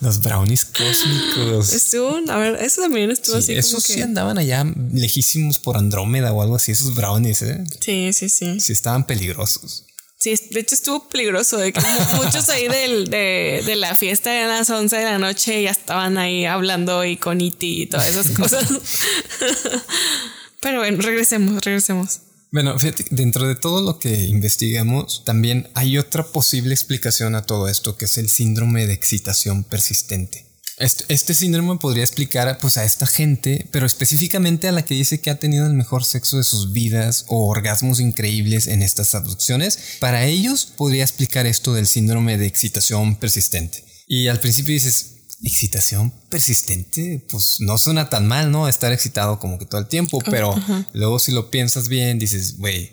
Los 0.00 0.20
brownies 0.22 0.64
cósmicos. 0.64 1.72
estuvo, 1.74 2.18
a 2.30 2.38
ver, 2.38 2.56
eso 2.62 2.80
también 2.82 3.10
estuvo 3.10 3.36
Sí, 3.36 3.52
así 3.52 3.54
esos 3.56 3.70
como 3.72 3.80
sí 3.82 3.94
que. 3.96 4.02
andaban 4.02 4.38
allá 4.38 4.64
lejísimos 4.92 5.58
por 5.58 5.76
Andrómeda 5.76 6.32
o 6.32 6.40
algo 6.42 6.56
así, 6.56 6.72
esos 6.72 6.94
brownies, 6.96 7.42
¿eh? 7.42 7.62
Sí, 7.80 8.12
sí, 8.12 8.28
sí. 8.28 8.60
Sí 8.60 8.72
estaban 8.72 9.06
peligrosos. 9.06 9.84
Sí, 10.18 10.34
de 10.50 10.60
hecho 10.60 10.74
estuvo 10.74 11.08
peligroso 11.08 11.56
de 11.56 11.72
que 11.72 11.80
mu- 11.80 12.22
muchos 12.24 12.48
ahí 12.50 12.68
del, 12.68 13.08
de, 13.08 13.62
de 13.64 13.76
la 13.76 13.96
fiesta 13.96 14.30
de 14.30 14.46
las 14.46 14.68
11 14.68 14.94
de 14.96 15.04
la 15.04 15.18
noche 15.18 15.62
ya 15.62 15.70
estaban 15.70 16.18
ahí 16.18 16.44
hablando 16.44 17.04
y 17.06 17.16
con 17.16 17.40
Iti 17.40 17.82
y 17.82 17.86
todas 17.86 18.06
esas 18.08 18.28
cosas. 18.30 18.66
Pero 20.60 20.78
bueno, 20.80 21.00
regresemos, 21.00 21.62
regresemos. 21.64 22.20
Bueno, 22.52 22.76
dentro 23.10 23.46
de 23.46 23.54
todo 23.54 23.80
lo 23.80 24.00
que 24.00 24.24
investigamos, 24.24 25.22
también 25.24 25.68
hay 25.74 25.98
otra 25.98 26.24
posible 26.24 26.74
explicación 26.74 27.36
a 27.36 27.42
todo 27.42 27.68
esto, 27.68 27.96
que 27.96 28.06
es 28.06 28.18
el 28.18 28.28
síndrome 28.28 28.88
de 28.88 28.92
excitación 28.92 29.62
persistente. 29.62 30.46
Este, 30.76 31.04
este 31.08 31.34
síndrome 31.34 31.76
podría 31.78 32.02
explicar 32.02 32.58
pues, 32.58 32.76
a 32.76 32.84
esta 32.84 33.06
gente, 33.06 33.68
pero 33.70 33.86
específicamente 33.86 34.66
a 34.66 34.72
la 34.72 34.82
que 34.82 34.94
dice 34.94 35.20
que 35.20 35.30
ha 35.30 35.38
tenido 35.38 35.66
el 35.66 35.74
mejor 35.74 36.04
sexo 36.04 36.38
de 36.38 36.44
sus 36.44 36.72
vidas 36.72 37.26
o 37.28 37.46
orgasmos 37.46 38.00
increíbles 38.00 38.66
en 38.66 38.82
estas 38.82 39.14
abducciones. 39.14 39.78
Para 40.00 40.24
ellos 40.24 40.64
podría 40.64 41.04
explicar 41.04 41.46
esto 41.46 41.74
del 41.74 41.86
síndrome 41.86 42.36
de 42.36 42.46
excitación 42.46 43.14
persistente. 43.14 43.84
Y 44.08 44.26
al 44.26 44.40
principio 44.40 44.72
dices, 44.72 45.19
excitación 45.42 46.12
persistente, 46.28 47.24
pues 47.30 47.56
no 47.60 47.78
suena 47.78 48.08
tan 48.10 48.26
mal, 48.28 48.50
¿no? 48.50 48.68
Estar 48.68 48.92
excitado 48.92 49.38
como 49.38 49.58
que 49.58 49.64
todo 49.66 49.80
el 49.80 49.86
tiempo, 49.88 50.18
pero 50.30 50.54
luego 50.92 51.18
si 51.18 51.32
lo 51.32 51.50
piensas 51.50 51.88
bien, 51.88 52.18
dices, 52.18 52.58
güey, 52.58 52.92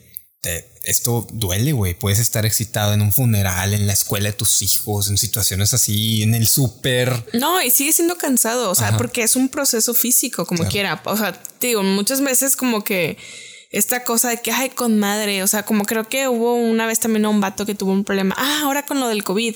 esto 0.86 1.28
duele, 1.34 1.74
güey. 1.74 1.94
Puedes 1.94 2.20
estar 2.20 2.46
excitado 2.46 2.94
en 2.94 3.02
un 3.02 3.12
funeral, 3.12 3.74
en 3.74 3.86
la 3.88 3.94
escuela 3.94 4.30
de 4.30 4.34
tus 4.34 4.62
hijos, 4.62 5.10
en 5.10 5.18
situaciones 5.18 5.74
así, 5.74 6.24
en 6.24 6.34
el 6.34 6.48
súper. 6.48 7.26
No, 7.34 7.62
y 7.62 7.70
sigue 7.70 7.92
siendo 7.92 8.18
cansado, 8.18 8.72
o 8.72 8.76
sea, 8.76 8.96
porque 8.98 9.24
es 9.24 9.36
un 9.36 9.50
proceso 9.50 9.94
físico, 9.94 10.46
como 10.46 10.60
Claro. 10.60 10.72
quiera. 10.72 11.02
O 11.06 11.18
sea, 11.18 11.34
te 11.34 11.68
digo, 11.68 11.84
muchas 11.84 12.22
veces 12.22 12.56
como 12.56 12.84
que 12.86 13.18
esta 13.72 14.04
cosa 14.04 14.30
de 14.30 14.38
que, 14.42 14.52
ay, 14.52 14.70
con 14.70 14.98
madre, 15.00 15.44
o 15.44 15.48
sea, 15.48 15.64
como 15.64 15.84
creo 15.86 16.08
que 16.08 16.28
hubo 16.28 16.54
una 16.56 16.86
vez 16.88 17.00
también 17.00 17.26
a 17.26 17.30
un 17.30 17.42
vato 17.42 17.66
que 17.66 17.76
tuvo 17.76 17.92
un 17.92 18.04
problema. 18.04 18.34
Ah, 18.38 18.62
ahora 18.64 18.86
con 18.86 19.00
lo 19.00 19.08
del 19.10 19.24
COVID, 19.24 19.56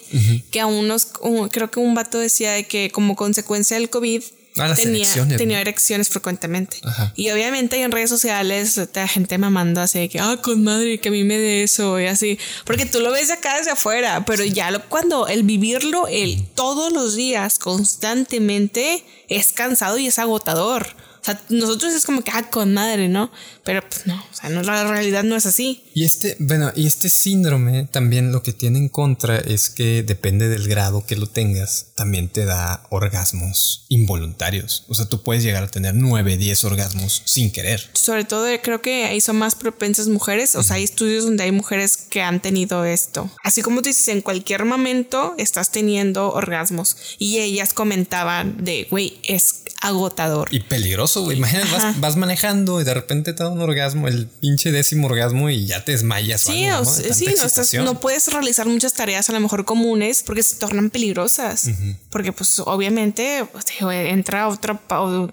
que 0.51 0.59
a 0.59 0.65
unos, 0.65 1.07
un- 1.21 1.47
creo 1.49 1.71
que 1.71 1.79
un 1.79 1.93
vato 1.95 2.17
decía 2.19 2.51
de 2.51 2.65
que 2.65 2.91
como 2.91 3.15
consecuencia 3.15 3.77
del 3.77 3.89
COVID 3.89 4.21
Ah, 4.57 4.73
tenía, 4.75 5.03
erecciones, 5.03 5.37
tenía 5.37 5.55
¿no? 5.55 5.61
erecciones 5.61 6.09
frecuentemente. 6.09 6.75
Ajá. 6.83 7.13
Y 7.15 7.29
obviamente 7.31 7.81
en 7.81 7.89
redes 7.89 8.09
sociales 8.09 8.77
la 8.93 9.07
gente 9.07 9.37
mamando 9.37 9.79
así 9.79 9.99
de 9.99 10.09
que, 10.09 10.19
ah, 10.19 10.39
con 10.41 10.61
madre, 10.61 10.99
que 10.99 11.07
a 11.07 11.11
mí 11.13 11.23
me 11.23 11.37
dé 11.37 11.63
eso 11.63 11.97
y 12.01 12.07
así. 12.07 12.37
Porque 12.65 12.85
tú 12.85 12.99
lo 12.99 13.11
ves 13.11 13.29
de 13.29 13.35
acá 13.35 13.57
desde 13.57 13.71
afuera, 13.71 14.25
pero 14.25 14.43
ya 14.43 14.69
lo, 14.71 14.83
cuando 14.89 15.29
el 15.29 15.43
vivirlo 15.43 16.05
el 16.09 16.45
todos 16.53 16.91
los 16.91 17.15
días 17.15 17.59
constantemente 17.59 19.03
es 19.29 19.53
cansado 19.53 19.97
y 19.97 20.07
es 20.07 20.19
agotador. 20.19 20.87
O 21.21 21.23
sea, 21.23 21.39
nosotros 21.49 21.93
es 21.93 22.05
como 22.05 22.23
que, 22.23 22.31
ah, 22.33 22.49
con 22.49 22.73
madre, 22.73 23.07
¿no? 23.07 23.31
Pero 23.63 23.87
pues 23.87 24.07
no, 24.07 24.15
o 24.15 24.33
sea, 24.33 24.49
no, 24.49 24.63
la 24.63 24.89
realidad 24.89 25.23
no 25.23 25.35
es 25.35 25.45
así. 25.45 25.83
Y 25.93 26.03
este, 26.03 26.35
bueno, 26.39 26.71
y 26.75 26.87
este 26.87 27.09
síndrome 27.09 27.87
también 27.91 28.31
lo 28.31 28.41
que 28.41 28.53
tiene 28.53 28.79
en 28.79 28.89
contra 28.89 29.37
es 29.37 29.69
que 29.69 30.01
depende 30.01 30.49
del 30.49 30.67
grado 30.67 31.05
que 31.05 31.15
lo 31.15 31.27
tengas, 31.27 31.87
también 31.95 32.27
te 32.27 32.45
da 32.45 32.87
orgasmos 32.89 33.85
involuntarios. 33.89 34.85
O 34.87 34.95
sea, 34.95 35.05
tú 35.05 35.21
puedes 35.21 35.43
llegar 35.43 35.63
a 35.63 35.67
tener 35.67 35.93
9, 35.93 36.37
10 36.37 36.63
orgasmos 36.63 37.21
sin 37.25 37.51
querer. 37.51 37.87
Sobre 37.93 38.23
todo 38.23 38.47
eh, 38.47 38.59
creo 38.61 38.81
que 38.81 39.05
ahí 39.05 39.21
son 39.21 39.37
más 39.37 39.53
propensas 39.53 40.07
mujeres. 40.07 40.55
O 40.55 40.63
sea, 40.63 40.77
hay 40.77 40.83
estudios 40.83 41.25
donde 41.25 41.43
hay 41.43 41.51
mujeres 41.51 41.97
que 41.97 42.21
han 42.23 42.41
tenido 42.41 42.83
esto. 42.85 43.29
Así 43.43 43.61
como 43.61 43.81
tú 43.81 43.89
dices, 43.89 44.07
en 44.07 44.21
cualquier 44.21 44.65
momento 44.65 45.35
estás 45.37 45.71
teniendo 45.71 46.31
orgasmos. 46.31 46.97
Y 47.19 47.39
ellas 47.39 47.73
comentaban 47.73 48.63
de, 48.63 48.87
güey, 48.89 49.19
es 49.23 49.60
agotador. 49.81 50.47
Y 50.51 50.61
peligroso, 50.61 51.23
güey. 51.23 51.37
Imagínate, 51.37 51.71
vas, 51.71 51.99
vas 51.99 52.15
manejando 52.15 52.79
y 52.81 52.83
de 52.83 52.93
repente 52.93 53.33
te 53.33 53.43
da 53.43 53.49
un 53.49 53.61
orgasmo, 53.61 54.07
el 54.07 54.27
pinche 54.27 54.71
décimo 54.71 55.07
orgasmo 55.07 55.49
y 55.49 55.65
ya 55.65 55.83
te 55.83 55.91
desmayas. 55.91 56.47
o 56.47 56.51
Sí, 56.51 56.65
algo, 56.65 56.81
o 56.89 56.91
¿no? 56.91 56.97
De 56.97 57.13
sí, 57.13 57.25
no, 57.25 57.31
estás- 57.31 57.45
excitación. 57.45 57.85
no 57.85 57.99
puedes 57.99 58.31
realizar 58.31 58.67
muchas 58.67 58.93
tareas 58.93 59.29
a 59.29 59.33
lo 59.33 59.39
mejor 59.39 59.65
comunes 59.65 60.23
porque 60.25 60.43
se 60.43 60.55
tornan 60.57 60.89
peligrosas. 60.89 61.69
Porque 62.09 62.31
pues 62.31 62.59
obviamente 62.59 63.45
pues, 63.51 63.65
entra 63.81 64.47
otra, 64.47 64.79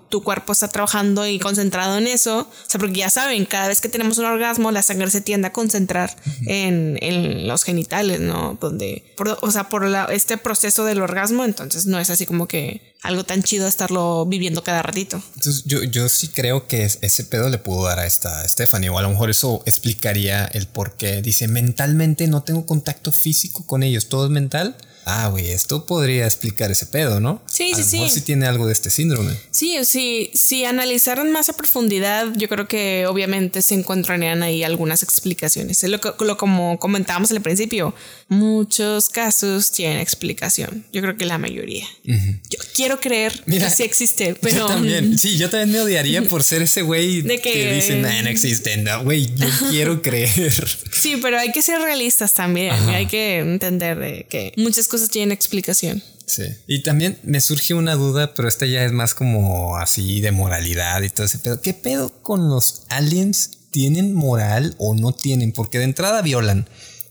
tu 0.08 0.22
cuerpo 0.22 0.52
está 0.52 0.68
trabajando 0.68 1.26
y 1.26 1.38
concentrado 1.38 1.98
en 1.98 2.06
eso. 2.06 2.40
O 2.40 2.70
sea, 2.70 2.78
porque 2.80 2.98
ya 3.00 3.10
saben, 3.10 3.44
cada 3.46 3.68
vez 3.68 3.80
que 3.80 3.88
tenemos 3.88 4.18
un 4.18 4.24
orgasmo, 4.24 4.70
la 4.70 4.82
sangre 4.82 5.10
se 5.10 5.20
tiende 5.20 5.48
a 5.48 5.52
concentrar 5.52 6.16
en, 6.46 6.98
en 7.02 7.46
los 7.46 7.64
genitales, 7.64 8.20
¿no? 8.20 8.56
Donde, 8.60 9.14
por- 9.16 9.38
o 9.40 9.50
sea, 9.50 9.68
por 9.68 9.86
la- 9.86 10.06
este 10.06 10.36
proceso 10.38 10.84
del 10.84 11.00
orgasmo, 11.02 11.44
entonces 11.44 11.86
no 11.86 11.98
es 11.98 12.10
así 12.10 12.24
como 12.26 12.48
que 12.48 12.96
algo 13.02 13.24
tan 13.24 13.42
chido 13.42 13.66
estarlo 13.68 14.26
viviendo 14.26 14.62
cada 14.64 14.82
ratito. 14.82 15.22
Yo, 15.64 15.82
yo 15.84 16.08
sí 16.08 16.28
creo 16.28 16.66
que 16.66 16.84
es- 16.84 16.98
ese 17.00 17.24
pedo 17.24 17.48
le 17.48 17.58
pudo 17.58 17.84
dar 17.86 17.98
a 18.00 18.06
esta 18.06 18.46
Stephanie, 18.48 18.90
o 18.90 18.98
a 18.98 19.02
lo 19.02 19.10
mejor 19.10 19.30
eso 19.30 19.62
explicaría 19.66 20.44
el 20.46 20.66
por 20.66 20.96
qué. 20.96 21.22
Dice, 21.22 21.46
mentalmente 21.48 22.26
no 22.26 22.42
tengo 22.42 22.66
contacto 22.66 23.12
físico 23.12 23.64
con 23.66 23.82
ellos, 23.82 24.08
todo 24.08 24.24
es 24.26 24.30
mental. 24.30 24.76
Ah, 25.10 25.28
güey, 25.28 25.50
esto 25.50 25.86
podría 25.86 26.26
explicar 26.26 26.70
ese 26.70 26.84
pedo, 26.84 27.18
¿no? 27.18 27.40
Sí, 27.46 27.72
a 27.72 27.76
sí, 27.76 27.82
lo 27.82 27.86
mejor 28.02 28.08
sí. 28.10 28.14
sí 28.16 28.20
tiene 28.26 28.46
algo 28.46 28.66
de 28.66 28.74
este 28.74 28.90
síndrome. 28.90 29.34
Sí, 29.50 29.76
sí, 29.84 30.30
si 30.34 30.66
analizaran 30.66 31.32
más 31.32 31.48
a 31.48 31.54
profundidad, 31.54 32.26
yo 32.36 32.46
creo 32.48 32.68
que 32.68 33.06
obviamente 33.06 33.62
se 33.62 33.74
encontrarían 33.74 34.42
ahí 34.42 34.62
algunas 34.64 35.02
explicaciones. 35.02 35.82
Es 35.82 35.88
lo, 35.88 35.98
lo 36.20 36.36
como 36.36 36.78
comentábamos 36.78 37.30
al 37.30 37.40
principio, 37.40 37.94
muchos 38.28 39.08
casos 39.08 39.70
tienen 39.72 39.98
explicación. 40.00 40.84
Yo 40.92 41.00
creo 41.00 41.16
que 41.16 41.24
la 41.24 41.38
mayoría. 41.38 41.86
Yo 42.04 42.58
quiero 42.74 43.00
creer 43.00 43.42
Mira, 43.46 43.68
que 43.68 43.74
sí 43.74 43.82
existe, 43.84 44.34
pero 44.34 44.58
yo 44.58 44.66
también, 44.66 45.18
sí, 45.18 45.38
yo 45.38 45.48
también 45.48 45.72
me 45.72 45.80
odiaría 45.80 46.22
por 46.22 46.42
ser 46.42 46.62
ese 46.62 46.82
güey 46.82 47.22
que, 47.22 47.40
que- 47.40 47.72
dice, 47.72 47.96
nah, 47.96 48.20
no 48.22 48.28
existen, 48.28 48.84
no, 48.84 49.02
güey, 49.04 49.26
yo 49.34 49.46
quiero 49.70 50.02
creer. 50.02 50.52
sí, 50.92 51.16
pero 51.22 51.38
hay 51.38 51.50
que 51.52 51.62
ser 51.62 51.80
realistas 51.80 52.34
también. 52.34 52.74
Hay 52.90 53.06
que 53.06 53.38
entender 53.38 53.98
de 53.98 54.26
que 54.28 54.52
muchas 54.56 54.86
cosas 54.86 54.97
tienen 55.06 55.30
explicación. 55.30 56.02
Sí. 56.26 56.42
Y 56.66 56.82
también 56.82 57.18
me 57.22 57.40
surge 57.40 57.74
una 57.74 57.94
duda, 57.94 58.34
pero 58.34 58.48
esta 58.48 58.66
ya 58.66 58.84
es 58.84 58.92
más 58.92 59.14
como 59.14 59.76
así 59.76 60.20
de 60.20 60.32
moralidad 60.32 61.02
y 61.02 61.10
todo 61.10 61.26
ese 61.26 61.38
pedo. 61.38 61.60
¿Qué 61.60 61.74
pedo 61.74 62.12
con 62.22 62.48
los 62.48 62.82
aliens? 62.88 63.52
¿Tienen 63.70 64.14
moral 64.14 64.74
o 64.78 64.94
no 64.94 65.12
tienen? 65.12 65.52
Porque 65.52 65.78
de 65.78 65.84
entrada 65.84 66.20
violan. 66.22 66.68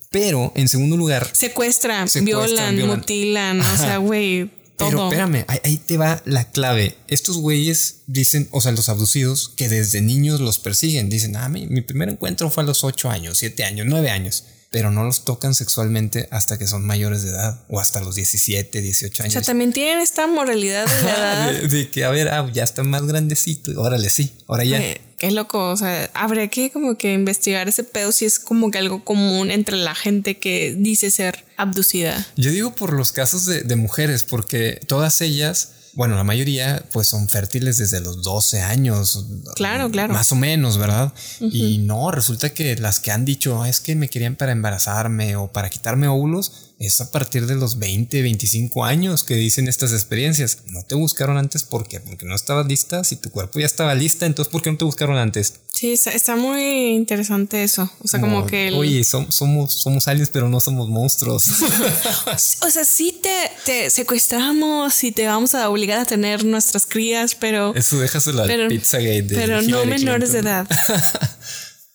Pero 0.10 0.52
en 0.56 0.68
segundo 0.68 0.98
lugar, 0.98 1.30
Secuestran, 1.34 2.08
Secuestran, 2.08 2.26
violan, 2.26 2.76
violan. 2.76 2.98
mutilan, 2.98 3.62
o 3.62 3.78
sea, 3.78 3.98
güey, 3.98 4.50
todo. 4.78 4.90
Pero 4.90 5.04
espérame, 5.06 5.46
ahí, 5.48 5.60
ahí 5.64 5.78
te 5.78 5.98
va 5.98 6.22
la 6.26 6.50
clave. 6.50 6.96
Estos 7.08 7.38
güeyes 7.38 8.02
dicen, 8.08 8.48
o 8.52 8.62
sea, 8.62 8.72
los 8.72 8.88
abducidos, 8.88 9.50
que 9.56 9.68
desde 9.68 10.02
niños 10.02 10.40
los 10.40 10.60
persiguen. 10.60 11.10
Dicen, 11.10 11.36
ah, 11.36 11.50
mi, 11.50 11.68
mi 11.68 11.82
primer 11.82 12.10
encuentro 12.10 12.50
fue 12.50 12.64
a 12.64 12.66
los 12.66 12.84
8 12.84 13.10
años, 13.10 13.38
7 13.40 13.64
años, 13.66 13.86
9 13.90 14.10
años. 14.10 14.46
Pero 14.70 14.92
no 14.92 15.04
los 15.06 15.24
tocan 15.24 15.56
sexualmente 15.56 16.28
hasta 16.32 16.58
que 16.58 16.68
son 16.68 16.86
mayores 16.86 17.24
de 17.24 17.30
edad 17.30 17.62
o 17.70 17.80
hasta 17.80 18.02
los 18.02 18.16
17, 18.16 18.82
18 18.82 19.22
o 19.22 19.24
años. 19.24 19.34
sea, 19.34 19.42
también 19.42 19.72
tienen 19.72 20.00
esta 20.00 20.28
moralidad 20.28 20.86
de 20.88 21.04
la 21.04 21.12
edad. 21.18 21.52
de, 21.54 21.68
de 21.70 21.90
que, 21.90 22.04
a 22.04 22.10
ver, 22.10 22.28
ah, 22.30 22.50
ya 22.54 22.64
está 22.64 22.84
más 22.84 23.04
grandecito. 23.08 23.72
Órale, 23.82 24.10
sí, 24.10 24.34
ahora 24.48 24.64
ya. 24.66 24.80
Eh, 24.82 25.02
Qué 25.18 25.32
loco, 25.32 25.70
o 25.72 25.76
sea, 25.78 26.12
habría 26.14 26.48
que 26.50 26.70
como 26.70 26.96
que 26.96 27.12
investigar 27.12 27.68
ese 27.68 27.84
pedo 27.84 28.12
si 28.12 28.26
es 28.26 28.38
como 28.38 28.70
que 28.70 28.78
algo 28.78 29.04
común 29.04 29.50
entre 29.50 29.76
la 29.78 29.96
gente 29.96 30.38
que 30.38 30.76
dice 30.78 31.10
ser 31.10 31.44
abducida. 31.56 32.28
Yo 32.36 32.52
digo 32.52 32.76
por 32.76 32.94
los 32.94 33.12
casos 33.12 33.48
de, 33.48 33.62
de 33.64 33.76
mujeres, 33.76 34.24
porque 34.24 34.80
todas 34.86 35.22
ellas, 35.22 35.70
bueno, 35.98 36.16
la 36.16 36.24
mayoría, 36.24 36.86
pues 36.92 37.08
son 37.08 37.28
fértiles 37.28 37.78
desde 37.80 38.00
los 38.02 38.22
12 38.22 38.62
años. 38.62 39.26
Claro, 39.56 39.90
claro. 39.90 40.14
Más 40.14 40.32
o 40.32 40.36
menos, 40.36 40.78
¿verdad? 40.78 41.12
Y 41.40 41.80
no, 41.80 42.12
resulta 42.12 42.52
que 42.52 42.76
las 42.76 43.00
que 43.00 43.10
han 43.12 43.26
dicho, 43.26 43.64
"Ah, 43.64 43.68
es 43.68 43.80
que 43.80 43.96
me 43.96 44.08
querían 44.08 44.36
para 44.36 44.52
embarazarme 44.52 45.36
o 45.38 45.52
para 45.52 45.72
quitarme 45.72 46.08
óvulos, 46.08 46.67
es 46.80 47.02
a 47.02 47.12
partir 47.12 47.48
de 47.48 47.56
los 47.56 47.80
20, 47.80 48.22
25 48.22 48.86
años 48.86 49.24
que 49.24 49.34
dicen 49.36 49.68
estas 49.68 49.94
experiencias. 49.94 50.60
No 50.68 50.84
te 50.84 50.94
buscaron 50.96 51.38
antes, 51.38 51.64
¿por 51.64 51.88
qué? 51.88 52.00
Porque 52.00 52.26
no 52.28 52.36
estabas 52.36 52.68
lista. 52.68 53.04
Si 53.04 53.16
tu 53.16 53.32
cuerpo 53.32 53.60
ya 53.60 53.66
estaba 53.66 53.96
lista, 53.96 54.26
entonces 54.28 54.52
¿por 54.52 54.62
qué 54.62 54.72
no 54.72 54.78
te 54.78 54.86
buscaron 54.86 55.18
antes? 55.18 55.54
Sí, 55.74 55.94
está, 55.94 56.12
está 56.12 56.36
muy 56.36 56.90
interesante 56.90 57.64
eso. 57.64 57.90
O 58.04 58.08
sea, 58.08 58.20
como, 58.20 58.46
que 58.46 58.68
el- 58.68 58.76
Oye, 58.76 59.02
som- 59.02 59.32
somos, 59.32 59.74
somos 59.82 60.08
aliens, 60.08 60.30
pero 60.30 60.50
no 60.50 60.60
somos 60.60 60.88
monstruos. 60.90 61.48
O 62.62 62.70
sea, 62.70 62.84
sí 62.86 63.20
te, 63.24 63.52
te 63.66 63.90
secuestramos 63.90 65.04
y 65.04 65.12
te 65.12 65.26
vamos 65.28 65.56
a 65.56 65.70
obligar 65.70 66.00
a 66.00 66.06
tener 66.06 66.44
nuestras 66.46 66.86
crías, 66.86 67.34
pero, 67.36 67.74
Eso 67.76 67.98
déjaselo 68.00 68.42
al 68.44 68.48
pero, 68.48 68.68
Pizzagate. 68.68 69.22
de 69.24 69.36
pero 69.36 69.62
no 69.62 69.86
menores 69.86 70.32
de 70.34 70.40
edad. 70.40 70.68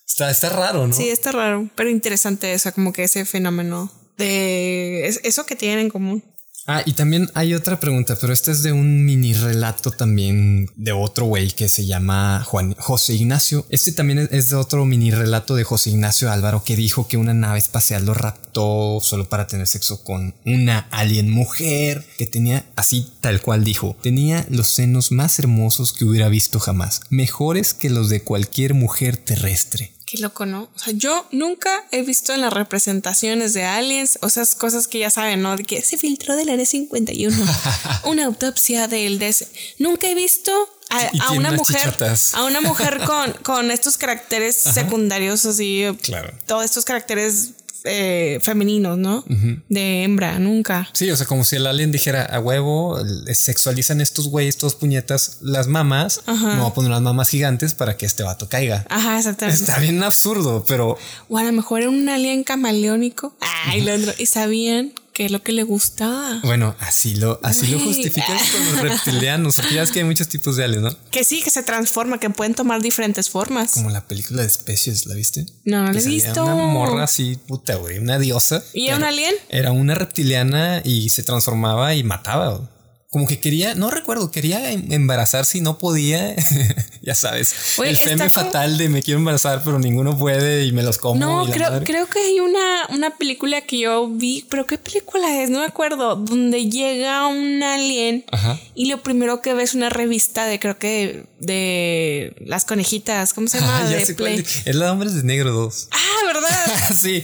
Está, 0.07 0.29
está 0.29 0.49
raro, 0.49 0.85
¿no? 0.87 0.93
Sí, 0.95 1.09
está 1.09 1.31
raro, 1.31 1.69
pero 1.75 1.89
interesante 1.89 2.53
eso, 2.53 2.71
como 2.73 2.93
que 2.93 3.03
ese 3.05 3.25
fenómeno 3.25 3.91
de 4.17 5.07
es- 5.07 5.19
eso 5.23 5.45
que 5.45 5.55
tienen 5.55 5.79
en 5.79 5.89
común. 5.89 6.23
Ah, 6.65 6.81
y 6.85 6.93
también 6.93 7.29
hay 7.33 7.53
otra 7.55 7.81
pregunta, 7.81 8.17
pero 8.21 8.31
este 8.31 8.51
es 8.51 8.63
de 8.63 8.71
un 8.71 9.03
mini 9.03 9.33
relato 9.33 9.91
también 9.91 10.69
de 10.77 10.93
otro 10.93 11.25
güey 11.25 11.51
que 11.51 11.67
se 11.67 11.85
llama 11.85 12.41
Juan 12.45 12.73
José 12.77 13.15
Ignacio. 13.15 13.65
Este 13.69 13.91
también 13.91 14.29
es 14.31 14.49
de 14.49 14.55
otro 14.55 14.85
mini 14.85 15.11
relato 15.11 15.55
de 15.55 15.65
José 15.65 15.89
Ignacio 15.89 16.31
Álvaro 16.31 16.63
que 16.63 16.77
dijo 16.77 17.05
que 17.05 17.17
una 17.17 17.33
nave 17.33 17.59
espacial 17.59 18.05
lo 18.05 18.13
raptó 18.13 18.99
solo 19.01 19.27
para 19.27 19.45
tener 19.45 19.67
sexo 19.67 20.05
con 20.05 20.35
una 20.45 20.87
alien 20.89 21.29
mujer 21.29 22.05
que 22.17 22.27
tenía 22.27 22.63
así 22.77 23.11
tal 23.19 23.41
cual 23.41 23.65
dijo. 23.65 23.97
Tenía 24.01 24.45
los 24.49 24.69
senos 24.69 25.11
más 25.11 25.37
hermosos 25.39 25.91
que 25.91 26.05
hubiera 26.05 26.29
visto 26.29 26.59
jamás, 26.61 27.01
mejores 27.09 27.73
que 27.73 27.89
los 27.89 28.07
de 28.07 28.21
cualquier 28.21 28.73
mujer 28.73 29.17
terrestre. 29.17 29.91
Qué 30.13 30.19
loco, 30.19 30.45
¿no? 30.45 30.69
O 30.75 30.79
sea, 30.79 30.93
yo 30.95 31.25
nunca 31.31 31.71
he 31.89 32.03
visto 32.03 32.35
en 32.35 32.41
las 32.41 32.53
representaciones 32.53 33.53
de 33.53 33.63
aliens, 33.63 34.19
o 34.21 34.27
esas 34.27 34.53
cosas 34.53 34.87
que 34.87 34.99
ya 34.99 35.09
saben, 35.09 35.41
¿no? 35.41 35.57
De 35.57 35.63
que 35.63 35.81
se 35.81 35.97
filtró 35.97 36.35
del 36.35 36.49
área 36.49 36.67
51, 36.67 37.35
una 38.03 38.25
autopsia 38.25 38.87
del 38.87 39.17
DS. 39.17 39.47
Nunca 39.79 40.07
he 40.07 40.13
visto 40.13 40.51
a, 40.91 41.31
una 41.31 41.51
mujer, 41.53 41.81
chichotas. 41.85 42.35
a 42.35 42.43
una 42.43 42.61
mujer 42.61 42.99
con, 43.07 43.33
con 43.41 43.71
estos 43.71 43.97
caracteres 43.97 44.55
secundarios, 44.55 45.47
así, 45.47 45.83
Claro. 46.03 46.31
todos 46.45 46.63
estos 46.63 46.85
caracteres 46.85 47.53
eh, 47.83 48.39
femeninos, 48.41 48.97
¿no? 48.97 49.23
De 49.69 50.03
hembra, 50.03 50.39
nunca. 50.39 50.89
Sí, 50.93 51.09
o 51.11 51.17
sea, 51.17 51.27
como 51.27 51.43
si 51.43 51.57
el 51.57 51.67
alien 51.67 51.91
dijera 51.91 52.23
a 52.23 52.39
huevo, 52.39 52.99
sexualizan 53.31 54.01
estos 54.01 54.27
güeyes, 54.27 54.55
estos 54.55 54.75
puñetas, 54.75 55.37
las 55.41 55.67
mamas, 55.67 56.21
me 56.27 56.57
voy 56.59 56.67
a 56.67 56.73
poner 56.73 56.91
unas 56.91 57.01
mamas 57.01 57.29
gigantes 57.29 57.73
para 57.73 57.97
que 57.97 58.05
este 58.05 58.23
vato 58.23 58.47
caiga. 58.49 58.85
Ajá, 58.89 59.17
exactamente. 59.17 59.61
Está 59.61 59.79
bien 59.79 60.01
absurdo, 60.03 60.63
pero 60.67 60.97
O 61.29 61.37
a 61.37 61.43
lo 61.43 61.51
mejor 61.51 61.81
era 61.81 61.89
un 61.89 62.07
alien 62.09 62.43
camaleónico. 62.43 63.35
Ay, 63.65 63.81
Leandro. 63.81 64.13
Y 64.17 64.25
sabían 64.27 64.93
qué 65.13 65.25
es 65.25 65.31
lo 65.31 65.41
que 65.43 65.51
le 65.51 65.63
gustaba. 65.63 66.39
bueno, 66.43 66.75
así 66.79 67.15
lo, 67.15 67.39
así 67.43 67.67
lo 67.67 67.77
Güey. 67.77 67.87
justifican 67.93 68.37
con 68.51 68.65
los 68.65 68.81
reptilianos, 68.81 69.55
porque 69.55 69.75
ya 69.75 69.81
ves 69.81 69.91
que 69.91 69.99
hay 69.99 70.05
muchos 70.05 70.27
tipos 70.27 70.55
de 70.55 70.63
aliens, 70.65 70.83
¿no? 70.83 70.97
Que 71.11 71.23
sí, 71.23 71.41
que 71.41 71.49
se 71.49 71.63
transforma, 71.63 72.19
que 72.19 72.29
pueden 72.29 72.55
tomar 72.55 72.81
diferentes 72.81 73.29
formas. 73.29 73.71
Como 73.73 73.89
la 73.89 74.05
película 74.07 74.41
de 74.41 74.47
especies, 74.47 75.05
¿la 75.05 75.15
viste? 75.15 75.45
No, 75.65 75.83
no 75.83 75.91
la 75.93 75.99
he 75.99 76.03
visto. 76.03 76.43
Una 76.43 76.55
morra 76.55 77.03
así, 77.03 77.37
puta, 77.47 77.75
güey, 77.75 77.99
una 77.99 78.17
diosa. 78.19 78.63
¿Y 78.73 78.87
era 78.87 78.97
un 78.97 79.03
alien? 79.03 79.33
Era 79.49 79.71
una 79.71 79.95
reptiliana 79.95 80.81
y 80.83 81.09
se 81.09 81.23
transformaba 81.23 81.93
y 81.95 82.03
mataba. 82.03 82.69
Como 83.13 83.27
que 83.27 83.39
quería, 83.39 83.75
no 83.75 83.91
recuerdo, 83.91 84.31
quería 84.31 84.71
em- 84.71 84.91
embarazarse 84.91 85.59
y 85.59 85.61
no 85.61 85.77
podía. 85.77 86.35
ya 87.03 87.13
sabes, 87.13 87.53
Oye, 87.77 87.91
el 87.91 88.17
como- 88.17 88.29
fatal 88.31 88.77
de 88.79 88.89
me 88.89 89.03
quiero 89.03 89.19
embarazar, 89.19 89.61
pero 89.63 89.77
ninguno 89.77 90.17
puede 90.17 90.65
y 90.65 90.71
me 90.71 90.81
los 90.81 90.97
como. 90.97 91.19
No, 91.19 91.45
creo, 91.51 91.83
creo 91.83 92.07
que 92.07 92.17
hay 92.19 92.39
una, 92.39 92.87
una 92.89 93.15
película 93.15 93.61
que 93.61 93.77
yo 93.77 94.07
vi, 94.09 94.45
pero 94.49 94.65
¿qué 94.65 94.79
película 94.79 95.41
es? 95.43 95.51
No 95.51 95.59
me 95.59 95.65
acuerdo, 95.65 96.15
donde 96.15 96.69
llega 96.71 97.27
un 97.27 97.61
alien 97.61 98.25
Ajá. 98.31 98.59
y 98.73 98.87
lo 98.87 99.03
primero 99.03 99.41
que 99.43 99.53
ve 99.53 99.61
es 99.61 99.75
una 99.75 99.89
revista 99.89 100.45
de, 100.45 100.59
creo 100.59 100.79
que 100.79 101.25
de 101.39 102.33
las 102.39 102.65
conejitas, 102.65 103.33
¿cómo 103.33 103.47
se 103.47 103.59
llama? 103.59 103.77
Ah, 103.85 103.89
ya 103.91 103.97
de 103.97 104.05
sé 104.07 104.15
cuál 104.15 104.31
Play. 104.33 104.39
es. 104.45 104.65
Es 104.65 104.75
la 104.75 104.91
Hombres 104.91 105.13
de 105.13 105.21
Negro 105.23 105.51
2. 105.51 105.87
Ah, 105.91 105.97
¿verdad? 106.25 106.89
sí. 106.95 107.23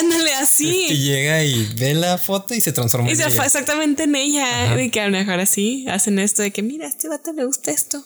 Ándale 0.00 0.30
Y 0.30 0.34
así. 0.34 0.86
llega 0.96 1.44
y 1.44 1.74
ve 1.74 1.94
la 1.94 2.16
foto 2.16 2.54
y 2.54 2.60
se 2.62 2.72
transforma 2.72 3.08
Y 3.08 3.12
en 3.12 3.16
se 3.18 3.26
ella. 3.28 3.44
exactamente 3.44 4.04
en 4.04 4.14
ella, 4.14 4.74
de 4.74 4.90
mejor 5.26 5.40
así 5.40 5.86
hacen 5.88 6.18
esto 6.20 6.42
de 6.42 6.52
que 6.52 6.62
mira, 6.62 6.86
este 6.86 7.08
vato 7.08 7.32
le 7.32 7.44
gusta 7.44 7.72
esto. 7.72 8.04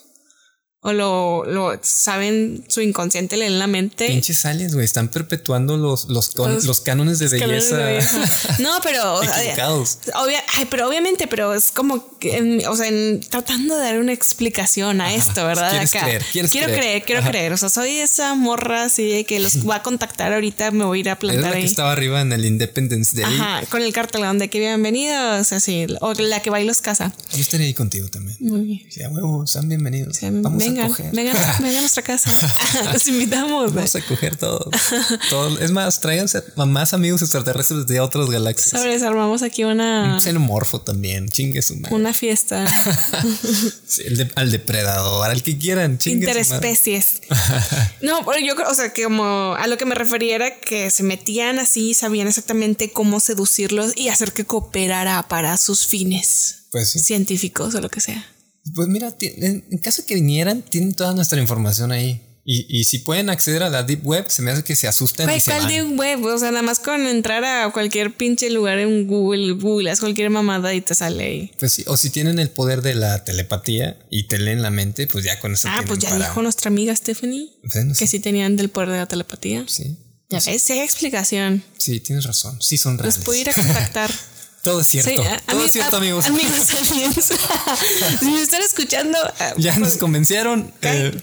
O 0.83 0.95
lo, 0.95 1.45
lo 1.45 1.78
saben, 1.83 2.64
su 2.68 2.81
inconsciente 2.81 3.37
le 3.37 3.45
en 3.45 3.59
la 3.59 3.66
mente. 3.66 4.07
Pinches 4.09 4.47
aliens, 4.47 4.72
güey, 4.72 4.87
están 4.87 5.09
perpetuando 5.09 5.76
los, 5.76 6.09
los, 6.09 6.31
con- 6.31 6.55
Los- 6.55 6.64
los 6.64 6.81
cánones 6.81 7.18
de 7.18 7.28
belleza. 7.28 7.76
de 7.76 7.85
belleza. 7.85 8.57
No, 8.61 8.70
pero. 8.83 9.16
o 9.16 9.22
sea, 9.22 9.43
Equivocados. 9.43 9.99
obvia- 10.14 10.43
ay, 10.55 10.66
pero 10.70 10.89
obviamente, 10.89 11.26
pero 11.26 11.53
es 11.55 11.70
como 11.70 12.18
que, 12.18 12.39
en- 12.39 12.66
o 12.66 12.74
sea, 12.76 12.89
en- 12.89 13.20
tratando 13.20 13.76
de 13.76 13.83
dar 13.85 13.99
una 14.01 14.14
explicación 14.14 15.03
a 15.03 15.14
esto, 15.14 15.45
¿verdad? 15.47 15.70
Quieres 15.70 15.91
creer, 15.93 16.24
quieres 16.33 16.51
quiero 16.51 16.66
creer. 16.68 16.81
creer, 16.81 17.03
quiero 17.03 17.20
Ajá. 17.20 17.31
creer. 17.31 17.53
O 17.53 17.57
sea, 17.59 17.68
soy 17.68 17.99
esa 17.99 18.35
morra 18.35 18.85
así 18.85 19.07
de 19.07 19.24
que 19.26 19.39
los 19.39 19.68
va 19.68 19.76
a 19.76 19.83
contactar 19.83 20.33
ahorita, 20.33 20.70
me 20.70 20.85
voy 20.87 20.99
a 20.99 21.01
ir 21.01 21.11
a 21.11 21.18
plantar 21.18 21.51
la 21.51 21.57
que 21.59 21.64
estaba 21.66 21.93
arriba 21.93 22.22
en 22.22 22.33
el 22.33 22.47
Independence 22.47 23.14
Day. 23.20 23.24
Ajá, 23.26 23.66
con 23.66 23.83
el 23.83 23.93
cartelón 23.93 24.39
de 24.39 24.49
que 24.49 24.59
bienvenidos, 24.61 25.53
así, 25.53 25.87
o 26.01 26.14
la 26.14 26.41
que 26.41 26.49
va 26.49 26.59
y 26.59 26.64
los 26.64 26.81
casa. 26.81 27.12
Yo 27.35 27.43
estaré 27.43 27.64
ahí 27.64 27.74
contigo 27.74 28.09
también. 28.09 28.39
Muy 28.41 28.61
bien. 28.62 28.87
Sí, 28.91 29.03
a 29.03 29.11
huevo, 29.11 29.47
sean 29.47 29.68
bienvenidos. 29.68 30.16
O 30.16 30.20
sea, 30.20 30.31
Vamos 30.33 30.70
vengan, 30.75 30.93
a 30.93 31.11
vengan, 31.12 31.37
vengan 31.61 31.77
a 31.77 31.81
nuestra 31.81 32.03
casa. 32.03 32.31
Los 32.93 33.07
invitamos. 33.09 33.75
Vamos 33.75 33.95
a 33.97 34.01
coger 34.03 34.37
todos. 34.37 34.68
Todos- 35.29 35.61
Es 35.61 35.71
más, 35.71 36.01
tráiganse 36.01 36.43
a 36.57 36.66
más 36.66 36.95
amigos 36.95 37.23
extraterrestres 37.23 37.87
de 37.87 38.01
otras 38.01 38.29
galaxias. 38.31 38.71
Sabes, 38.81 39.03
armamos 39.03 39.43
aquí 39.43 39.64
una, 39.64 40.14
Un 40.14 40.21
xenomorfo 40.21 40.81
también. 40.81 41.29
Chingue 41.29 41.62
su 41.62 41.77
madre. 41.77 41.95
una 41.95 42.12
fiesta. 42.14 42.66
Sí, 43.87 44.03
el 44.07 44.16
de- 44.16 44.31
al 44.37 44.51
depredador, 44.51 45.29
al 45.31 45.43
que 45.43 45.59
quieran. 45.59 45.99
Chingue 45.99 46.27
su 46.27 46.29
madre. 46.29 46.41
Interespecies. 46.43 47.21
No, 48.01 48.25
pero 48.25 48.39
yo 48.45 48.55
creo, 48.55 48.71
o 48.71 48.75
sea, 48.75 48.93
que 48.93 49.05
como 49.05 49.55
a 49.59 49.66
lo 49.66 49.77
que 49.79 49.85
me 49.85 49.95
refería 49.95 50.37
era 50.37 50.61
que 50.61 50.91
se 50.91 51.03
metían 51.03 51.59
así, 51.59 51.95
sabían 51.95 52.29
exactamente 52.29 52.91
cómo 52.93 53.21
seducirlos 53.21 53.93
y 53.97 54.09
hacer 54.09 54.33
que 54.33 54.45
cooperara 54.45 55.27
para 55.29 55.57
sus 55.57 55.87
fines 55.87 56.64
Pues 56.71 56.91
sí. 56.91 57.01
científicos 57.01 57.75
o 57.75 57.81
lo 57.81 57.89
que 57.89 58.01
sea. 58.01 58.27
Pues 58.75 58.89
mira, 58.89 59.15
en, 59.21 59.61
caso 59.83 60.05
que 60.07 60.15
vinieran, 60.15 60.63
tienen 60.63 60.95
toda 60.95 61.15
nuestra 61.15 61.41
información 61.41 61.93
ahí. 61.93 62.23
Y, 62.45 62.67
y 62.69 62.85
si 62.85 62.99
pueden 63.01 63.29
acceder 63.29 63.63
a 63.63 63.69
la 63.69 63.83
Deep 63.83 64.05
Web, 64.05 64.27
se 64.31 64.41
me 64.43 64.51
hace 64.51 64.65
que 64.65 64.75
se 64.75 64.89
asustan 64.89 65.27
Güey, 65.27 65.41
¿cuál 65.43 65.69
de 65.69 65.83
un 65.83 65.99
web? 65.99 66.25
O 66.25 66.39
sea, 66.39 66.51
nada 66.51 66.63
más 66.63 66.79
con 66.81 67.07
entrar 67.07 67.45
a 67.45 67.71
cualquier 67.71 68.17
pinche 68.17 68.49
lugar 68.51 68.79
en 68.79 69.07
Google, 69.07 69.53
Google, 69.53 69.91
haz 69.91 70.01
cualquier 70.01 70.31
mamada 70.31 70.75
y 70.75 70.81
te 70.81 70.95
sale 70.95 71.23
ahí. 71.25 71.53
Pues 71.59 71.75
sí, 71.75 71.85
o 71.87 71.97
si 71.99 72.09
tienen 72.11 72.39
el 72.39 72.49
poder 72.51 72.81
de 72.81 72.95
la 72.95 73.25
telepatía 73.25 73.99
y 74.11 74.25
te 74.27 74.39
leen 74.39 74.63
la 74.63 74.71
mente, 74.71 75.07
pues 75.07 75.25
ya 75.25 75.39
con 75.39 75.53
eso 75.53 75.69
Ah, 75.71 75.83
pues 75.87 75.99
ya 75.99 76.09
para- 76.09 76.27
dijo 76.29 76.43
nuestra 76.43 76.69
amiga 76.71 76.97
Stephanie 76.97 77.51
Bueno, 77.73 77.91
que 77.91 78.07
sí, 78.07 78.07
sí 78.07 78.21
tenían 78.21 78.57
del 78.57 78.71
poder 78.71 78.89
de 78.91 78.97
la 78.99 79.07
telepatía. 79.07 79.65
sí. 79.69 79.97
Ya 80.31 80.39
ves, 80.47 80.63
sí 80.63 80.75
hay 80.75 80.79
explicación. 80.81 81.63
Sí, 81.77 81.99
tienes 81.99 82.25
razón. 82.25 82.57
Sí 82.63 82.79
son 82.79 82.99
reales. 82.99 83.17
Los 83.17 83.25
puedo 83.25 83.41
ir 83.41 83.51
a 83.51 83.53
contactar. 83.53 84.11
Todo 84.63 84.81
es 84.81 84.87
cierto. 84.89 85.11
Sí, 85.23 85.29
Todo 85.47 85.65
es 85.65 85.73
cierto, 85.73 85.97
a- 85.97 85.99
amigos. 86.01 86.27
Amigos, 86.27 86.71
aliens. 86.75 87.17
si 88.21 88.27
me 88.27 88.43
están 88.43 88.61
escuchando, 88.63 89.19
ah, 89.39 89.55
ya 89.57 89.73
pues, 89.73 89.81
nos 89.81 89.97
convencieron. 89.97 90.73
cá- 90.81 90.95
eh, 90.95 91.23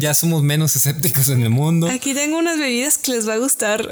ya 0.00 0.14
somos 0.14 0.42
menos 0.42 0.74
escépticos 0.74 1.28
en 1.28 1.42
el 1.42 1.50
mundo. 1.50 1.88
Aquí 1.88 2.14
tengo 2.14 2.38
unas 2.38 2.58
bebidas 2.58 2.98
que 2.98 3.12
les 3.12 3.28
va 3.28 3.34
a 3.34 3.38
gustar. 3.38 3.88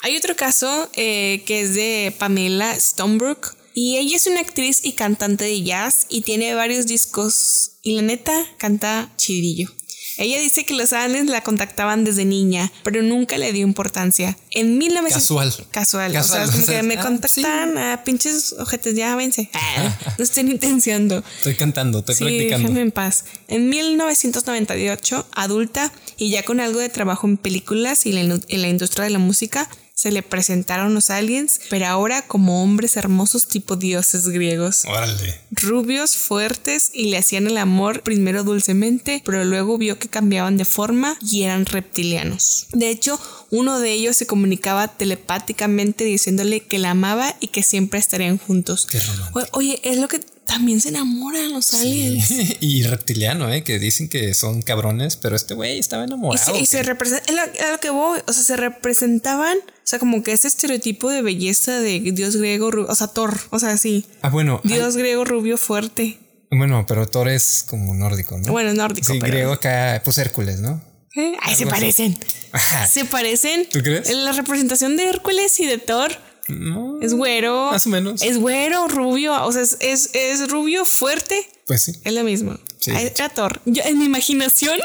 Hay 0.00 0.16
otro 0.16 0.34
caso 0.34 0.90
eh, 0.94 1.44
que 1.46 1.60
es 1.62 1.74
de 1.74 2.14
Pamela 2.18 2.78
Stonebrook. 2.78 3.54
Y 3.74 3.96
ella 3.96 4.16
es 4.16 4.26
una 4.26 4.40
actriz 4.40 4.80
y 4.84 4.92
cantante 4.92 5.44
de 5.44 5.62
jazz 5.62 6.06
y 6.10 6.22
tiene 6.22 6.54
varios 6.54 6.86
discos. 6.86 7.70
Y 7.82 7.96
la 7.96 8.02
neta, 8.02 8.32
canta 8.58 9.10
chidillo. 9.16 9.70
Ella 10.18 10.38
dice 10.38 10.64
que 10.64 10.74
los 10.74 10.92
aliens 10.92 11.30
la 11.30 11.42
contactaban 11.42 12.04
desde 12.04 12.24
niña, 12.24 12.70
pero 12.84 13.02
nunca 13.02 13.38
le 13.38 13.52
dio 13.52 13.66
importancia. 13.66 14.36
En 14.50 14.78
1900... 14.78 15.12
Casual. 15.22 15.66
Casual. 15.70 16.12
Casual, 16.12 16.42
O 16.48 16.52
sea, 16.52 16.52
como 16.52 16.66
que 16.66 16.82
me 16.82 16.94
ah, 16.98 17.02
contactan 17.02 17.78
a 17.78 18.04
pinches 18.04 18.52
ojetes, 18.58 18.94
ya 18.94 19.16
vence. 19.16 19.50
Ah, 19.54 19.98
no 20.18 20.24
estén 20.24 20.50
intenciando. 20.50 21.22
Estoy 21.38 21.54
cantando, 21.54 22.00
estoy 22.00 22.14
Sí, 22.14 22.24
practicando. 22.24 22.68
déjame 22.68 22.80
en 22.82 22.90
paz. 22.90 23.24
En 23.48 23.68
1998, 23.68 25.26
adulta 25.32 25.92
y 26.18 26.30
ya 26.30 26.42
con 26.44 26.60
algo 26.60 26.80
de 26.80 26.88
trabajo 26.88 27.26
en 27.26 27.36
películas 27.36 28.06
y 28.06 28.12
la 28.12 28.20
en 28.20 28.62
la 28.62 28.68
industria 28.68 29.04
de 29.04 29.10
la 29.10 29.18
música, 29.18 29.68
se 30.02 30.10
le 30.10 30.24
presentaron 30.24 30.94
los 30.94 31.10
aliens, 31.10 31.60
pero 31.70 31.86
ahora 31.86 32.22
como 32.26 32.60
hombres 32.64 32.96
hermosos 32.96 33.46
tipo 33.46 33.76
dioses 33.76 34.28
griegos. 34.30 34.84
Órale. 34.86 35.40
Rubios, 35.52 36.16
fuertes 36.16 36.90
y 36.92 37.10
le 37.10 37.18
hacían 37.18 37.46
el 37.46 37.56
amor 37.56 38.02
primero 38.02 38.42
dulcemente, 38.42 39.22
pero 39.24 39.44
luego 39.44 39.78
vio 39.78 40.00
que 40.00 40.08
cambiaban 40.08 40.56
de 40.56 40.64
forma 40.64 41.16
y 41.20 41.44
eran 41.44 41.66
reptilianos. 41.66 42.66
De 42.72 42.90
hecho, 42.90 43.20
uno 43.50 43.78
de 43.78 43.92
ellos 43.92 44.16
se 44.16 44.26
comunicaba 44.26 44.88
telepáticamente 44.88 46.02
diciéndole 46.04 46.60
que 46.64 46.80
la 46.80 46.90
amaba 46.90 47.36
y 47.38 47.48
que 47.48 47.62
siempre 47.62 48.00
estarían 48.00 48.38
juntos. 48.38 48.86
Qué. 48.90 48.98
O- 49.34 49.46
Oye, 49.58 49.80
es 49.84 49.98
lo 49.98 50.08
que 50.08 50.20
también 50.46 50.80
se 50.80 50.90
enamoran 50.90 51.52
los 51.52 51.72
aliens. 51.74 52.30
y 52.60 52.82
reptiliano, 52.82 53.50
¿eh? 53.52 53.62
Que 53.64 53.78
dicen 53.78 54.08
que 54.08 54.34
son 54.34 54.62
cabrones, 54.62 55.16
pero 55.16 55.36
este 55.36 55.54
güey 55.54 55.78
estaba 55.78 56.02
Y 56.02 56.06
enamorado. 56.06 56.54
se, 56.54 56.60
y 56.60 56.66
se 56.66 56.82
representa, 56.82 57.24
es 57.28 57.34
lo, 57.34 57.42
es 57.42 57.70
lo 57.72 57.80
que 57.80 57.90
voy, 57.90 58.20
o 58.26 58.32
sea, 58.32 58.42
se 58.42 58.56
representaban, 58.56 59.56
o 59.58 59.62
sea, 59.84 59.98
como 59.98 60.22
que 60.22 60.32
ese 60.32 60.48
estereotipo 60.48 61.10
de 61.10 61.22
belleza 61.22 61.80
de 61.80 62.00
dios 62.00 62.36
griego, 62.36 62.70
o 62.88 62.94
sea, 62.94 63.06
Thor, 63.08 63.38
o 63.50 63.58
sea, 63.58 63.76
sí, 63.76 64.04
ah, 64.22 64.28
bueno. 64.30 64.60
dios 64.64 64.96
griego 64.96 65.24
rubio 65.24 65.56
fuerte. 65.56 66.18
bueno, 66.50 66.84
pero 66.86 67.06
Thor 67.08 67.28
es 67.28 67.64
como 67.66 67.94
nórdico, 67.94 68.38
¿no? 68.38 68.52
Bueno, 68.52 68.74
nórdico, 68.74 69.12
Sí, 69.12 69.18
pero- 69.20 69.32
griego 69.32 69.52
acá, 69.52 70.00
pues 70.04 70.18
Hércules, 70.18 70.58
¿no? 70.60 70.82
¿Eh? 71.14 71.34
Ay, 71.42 71.54
se 71.54 71.66
parecen. 71.66 72.18
Ajá. 72.52 72.86
Se 72.88 73.04
parecen. 73.04 73.68
¿Tú 73.68 73.80
crees? 73.82 74.08
En 74.08 74.24
la 74.24 74.32
representación 74.32 74.96
de 74.96 75.08
Hércules 75.10 75.58
y 75.60 75.66
de 75.66 75.76
Thor 75.78 76.10
No, 76.48 76.98
es 77.00 77.14
güero. 77.14 77.70
Más 77.70 77.86
o 77.86 77.90
menos. 77.90 78.22
Es 78.22 78.38
güero, 78.38 78.88
rubio, 78.88 79.44
o 79.44 79.52
sea, 79.52 79.62
es, 79.62 79.76
es, 79.80 80.10
es 80.14 80.48
rubio 80.48 80.84
fuerte. 80.84 81.48
Pues 81.66 81.82
sí. 81.82 81.92
Es 82.04 82.12
lo 82.12 82.24
mismo. 82.24 82.58
Sí. 82.82 82.90
Thor. 83.34 83.60
Yo, 83.64 83.80
en 83.84 83.98
mi 83.98 84.06
imaginación, 84.06 84.76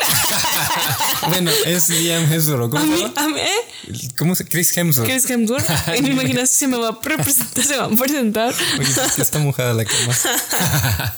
bueno, 1.29 1.49
es 1.65 1.89
Liam 1.89 2.31
Hemsworth. 2.31 2.65
a 2.75 2.79
¿Cómo 2.79 2.85
mí, 2.85 3.11
a 3.15 3.27
mí, 3.27 3.39
¿eh? 3.39 4.07
¿Cómo 4.17 4.35
se 4.35 4.45
Chris 4.45 4.77
Hemsworth. 4.77 5.09
Chris 5.09 5.27
Hemsworth, 5.29 5.65
en 5.87 6.03
mi 6.03 6.09
imaginación 6.11 6.47
se 6.47 6.67
me 6.67 6.77
va 6.77 6.89
a 6.89 6.99
representar, 7.01 7.63
se 7.65 7.75
va 7.75 7.85
a 7.85 7.89
presentar. 7.89 8.53
Oye, 8.79 8.89
está 9.17 9.39
mojada 9.39 9.73
la 9.73 9.83
cama. 9.85 10.13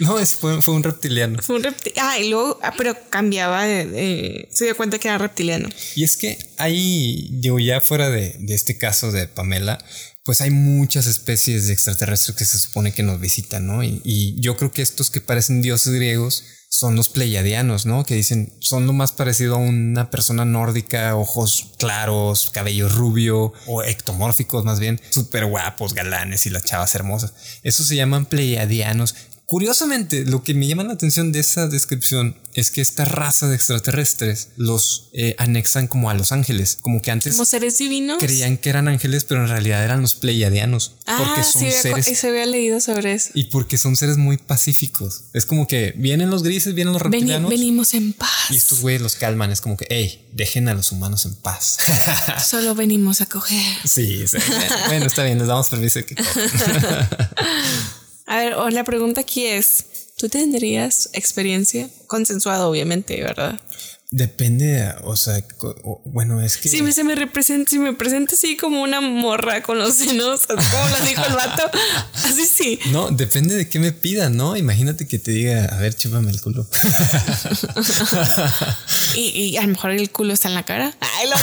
no, 0.00 0.18
es, 0.18 0.34
fue, 0.34 0.62
fue 0.62 0.74
un 0.74 0.82
reptiliano. 0.82 1.42
Fue 1.42 1.56
un 1.56 1.62
repti- 1.64 1.92
Ah, 1.96 2.18
y 2.18 2.28
luego, 2.30 2.58
ah, 2.62 2.72
pero 2.76 2.96
cambiaba 3.10 3.64
de, 3.64 3.86
de- 3.86 4.48
se 4.52 4.64
dio 4.66 4.76
cuenta 4.76 4.98
que 4.98 5.08
era 5.08 5.18
reptiliano. 5.18 5.68
Y 5.96 6.04
es 6.04 6.16
que 6.16 6.38
hay, 6.58 7.28
digo, 7.32 7.58
ya 7.58 7.80
fuera 7.80 8.10
de, 8.10 8.36
de 8.38 8.54
este 8.54 8.78
caso 8.78 9.10
de 9.12 9.26
Pamela, 9.28 9.78
pues 10.26 10.40
hay 10.40 10.50
muchas 10.50 11.06
especies 11.06 11.68
de 11.68 11.72
extraterrestres 11.72 12.36
que 12.36 12.44
se 12.44 12.58
supone 12.58 12.92
que 12.92 13.04
nos 13.04 13.20
visitan, 13.20 13.64
¿no? 13.64 13.84
Y, 13.84 14.34
yo 14.40 14.56
creo 14.56 14.72
que 14.72 14.82
estos 14.82 15.08
que 15.08 15.20
parecen 15.20 15.62
dioses 15.62 15.94
griegos 15.94 16.42
son 16.68 16.96
los 16.96 17.08
pleiadianos, 17.08 17.86
¿no? 17.86 18.04
Que 18.04 18.16
dicen, 18.16 18.52
son 18.58 18.88
lo 18.88 18.92
más 18.92 19.12
parecido 19.12 19.54
a 19.54 19.58
una 19.58 20.10
persona 20.10 20.44
nórdica, 20.44 21.14
ojos 21.14 21.70
claros, 21.78 22.50
cabello 22.50 22.88
rubio 22.88 23.52
o 23.68 23.84
ectomórficos 23.84 24.64
más 24.64 24.80
bien, 24.80 25.00
súper 25.10 25.46
guapos, 25.46 25.94
galanes 25.94 26.44
y 26.46 26.50
las 26.50 26.64
chavas 26.64 26.96
hermosas. 26.96 27.32
Esos 27.62 27.86
se 27.86 27.94
llaman 27.94 28.26
pleiadianos. 28.26 29.14
Curiosamente, 29.46 30.24
lo 30.24 30.42
que 30.42 30.54
me 30.54 30.66
llama 30.66 30.82
la 30.82 30.92
atención 30.94 31.30
de 31.30 31.38
esa 31.38 31.68
descripción 31.68 32.36
es 32.54 32.72
que 32.72 32.80
esta 32.80 33.04
raza 33.04 33.46
de 33.48 33.54
extraterrestres 33.54 34.48
los 34.56 35.08
eh, 35.12 35.36
anexan 35.38 35.86
como 35.86 36.10
a 36.10 36.14
los 36.14 36.32
ángeles, 36.32 36.78
como 36.80 37.00
que 37.00 37.12
antes 37.12 37.34
Como 37.34 37.44
seres 37.44 37.78
divinos. 37.78 38.16
creían 38.18 38.56
que 38.56 38.70
eran 38.70 38.88
ángeles, 38.88 39.22
pero 39.22 39.42
en 39.42 39.48
realidad 39.48 39.84
eran 39.84 40.00
los 40.02 40.14
pleiadianos, 40.14 40.96
Ah, 41.06 41.16
porque 41.18 41.44
son 41.44 41.62
sí, 41.62 41.70
seres 41.70 42.18
se 42.18 42.28
había 42.28 42.44
leído 42.46 42.80
sobre 42.80 43.12
eso. 43.12 43.30
y 43.34 43.44
porque 43.44 43.78
son 43.78 43.94
seres 43.94 44.16
muy 44.16 44.36
pacíficos. 44.36 45.24
Es 45.32 45.46
como 45.46 45.68
que 45.68 45.92
vienen 45.96 46.28
los 46.28 46.42
grises, 46.42 46.74
vienen 46.74 46.92
los 46.92 47.02
Veni- 47.02 47.12
reptilianos 47.12 47.48
venimos 47.50 47.94
en 47.94 48.14
paz. 48.14 48.50
y 48.50 48.56
estos 48.56 48.80
güeyes 48.80 49.00
los 49.00 49.14
calman. 49.14 49.52
Es 49.52 49.60
como 49.60 49.76
que, 49.76 49.86
hey, 49.90 50.26
dejen 50.32 50.68
a 50.68 50.74
los 50.74 50.90
humanos 50.90 51.24
en 51.24 51.34
paz. 51.36 51.76
Solo 52.48 52.74
venimos 52.74 53.20
a 53.20 53.26
coger. 53.26 53.76
sí, 53.84 54.26
sí. 54.26 54.38
bueno, 54.88 55.06
está 55.06 55.22
bien, 55.22 55.38
les 55.38 55.46
damos 55.46 55.68
permiso 55.68 56.00
de 56.00 56.06
que 56.06 56.16
A 58.36 58.40
ver, 58.40 58.72
la 58.74 58.84
pregunta 58.84 59.22
aquí 59.22 59.46
es, 59.46 60.12
¿tú 60.18 60.28
tendrías 60.28 61.08
experiencia? 61.14 61.88
Consensuado, 62.06 62.68
obviamente, 62.68 63.22
¿verdad? 63.22 63.58
Depende, 64.16 64.94
o 65.04 65.14
sea, 65.14 65.44
bueno, 66.06 66.40
es 66.40 66.56
que. 66.56 66.70
Si 66.70 66.80
me, 66.80 66.90
se 66.92 67.04
me 67.04 67.14
representa, 67.14 67.70
si 67.70 67.78
me 67.78 67.92
presenta 67.92 68.34
así 68.34 68.56
como 68.56 68.80
una 68.80 69.02
morra 69.02 69.62
con 69.62 69.78
los 69.78 69.96
senos, 69.96 70.46
como 70.46 70.62
lo 70.62 71.04
dijo 71.04 71.22
el 71.26 71.34
vato, 71.34 71.70
así 72.14 72.46
sí. 72.46 72.78
No, 72.92 73.10
depende 73.10 73.54
de 73.54 73.68
qué 73.68 73.78
me 73.78 73.92
pidan, 73.92 74.34
¿no? 74.34 74.56
Imagínate 74.56 75.06
que 75.06 75.18
te 75.18 75.32
diga, 75.32 75.66
a 75.66 75.76
ver, 75.76 75.94
chúpame 75.94 76.30
el 76.30 76.40
culo. 76.40 76.66
y, 79.16 79.58
a 79.58 79.60
lo 79.60 79.68
mejor 79.68 79.90
el 79.90 80.08
culo 80.08 80.32
está 80.32 80.48
en 80.48 80.54
la 80.54 80.62
cara. 80.62 80.96
Ay, 80.98 81.28
lo 81.28 81.36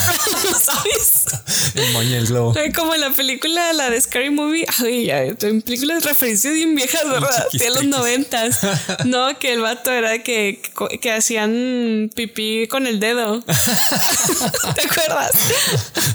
sabes. 0.58 1.26
el 1.76 1.92
moño, 1.92 2.16
el 2.16 2.26
globo. 2.26 2.56
Como 2.74 2.96
en 2.96 3.02
la 3.02 3.12
película, 3.12 3.72
la 3.72 3.88
de 3.88 4.00
Scary 4.00 4.30
Movie. 4.30 4.66
Ay, 4.82 5.06
ya, 5.06 5.22
en 5.22 5.62
películas 5.62 6.02
de 6.02 6.08
referencia 6.08 6.50
bien 6.50 6.74
viejas, 6.74 7.08
¿verdad? 7.08 7.46
De 7.52 7.70
los 7.70 7.84
noventas. 7.84 8.58
No, 9.04 9.38
que 9.38 9.52
el 9.52 9.60
vato 9.60 9.92
era 9.92 10.24
que, 10.24 10.60
que 11.00 11.12
hacían 11.12 12.10
pipí 12.16 12.63
con 12.68 12.86
el 12.86 13.00
dedo. 13.00 13.42
¿Te 14.74 14.82
acuerdas? 14.82 15.36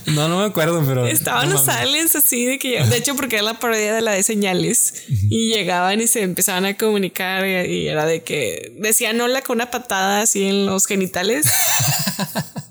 No, 0.07 0.27
no 0.27 0.39
me 0.39 0.45
acuerdo, 0.45 0.83
pero. 0.85 1.07
Estaban 1.07 1.49
los 1.49 1.67
aliens 1.67 2.15
así 2.15 2.45
de 2.45 2.59
que. 2.59 2.83
De 2.83 2.97
hecho, 2.97 3.15
porque 3.15 3.37
era 3.37 3.45
la 3.45 3.59
parodia 3.59 3.93
de 3.93 4.01
la 4.01 4.11
de 4.11 4.23
señales. 4.23 4.93
Y 5.07 5.53
llegaban 5.53 6.01
y 6.01 6.07
se 6.07 6.21
empezaban 6.21 6.65
a 6.65 6.77
comunicar. 6.77 7.45
Y, 7.45 7.87
era 7.87 8.05
de 8.05 8.23
que 8.23 8.73
decían 8.77 9.19
hola 9.21 9.41
con 9.41 9.57
una 9.57 9.71
patada 9.71 10.21
así 10.21 10.47
en 10.47 10.65
los 10.65 10.85
genitales. 10.85 11.45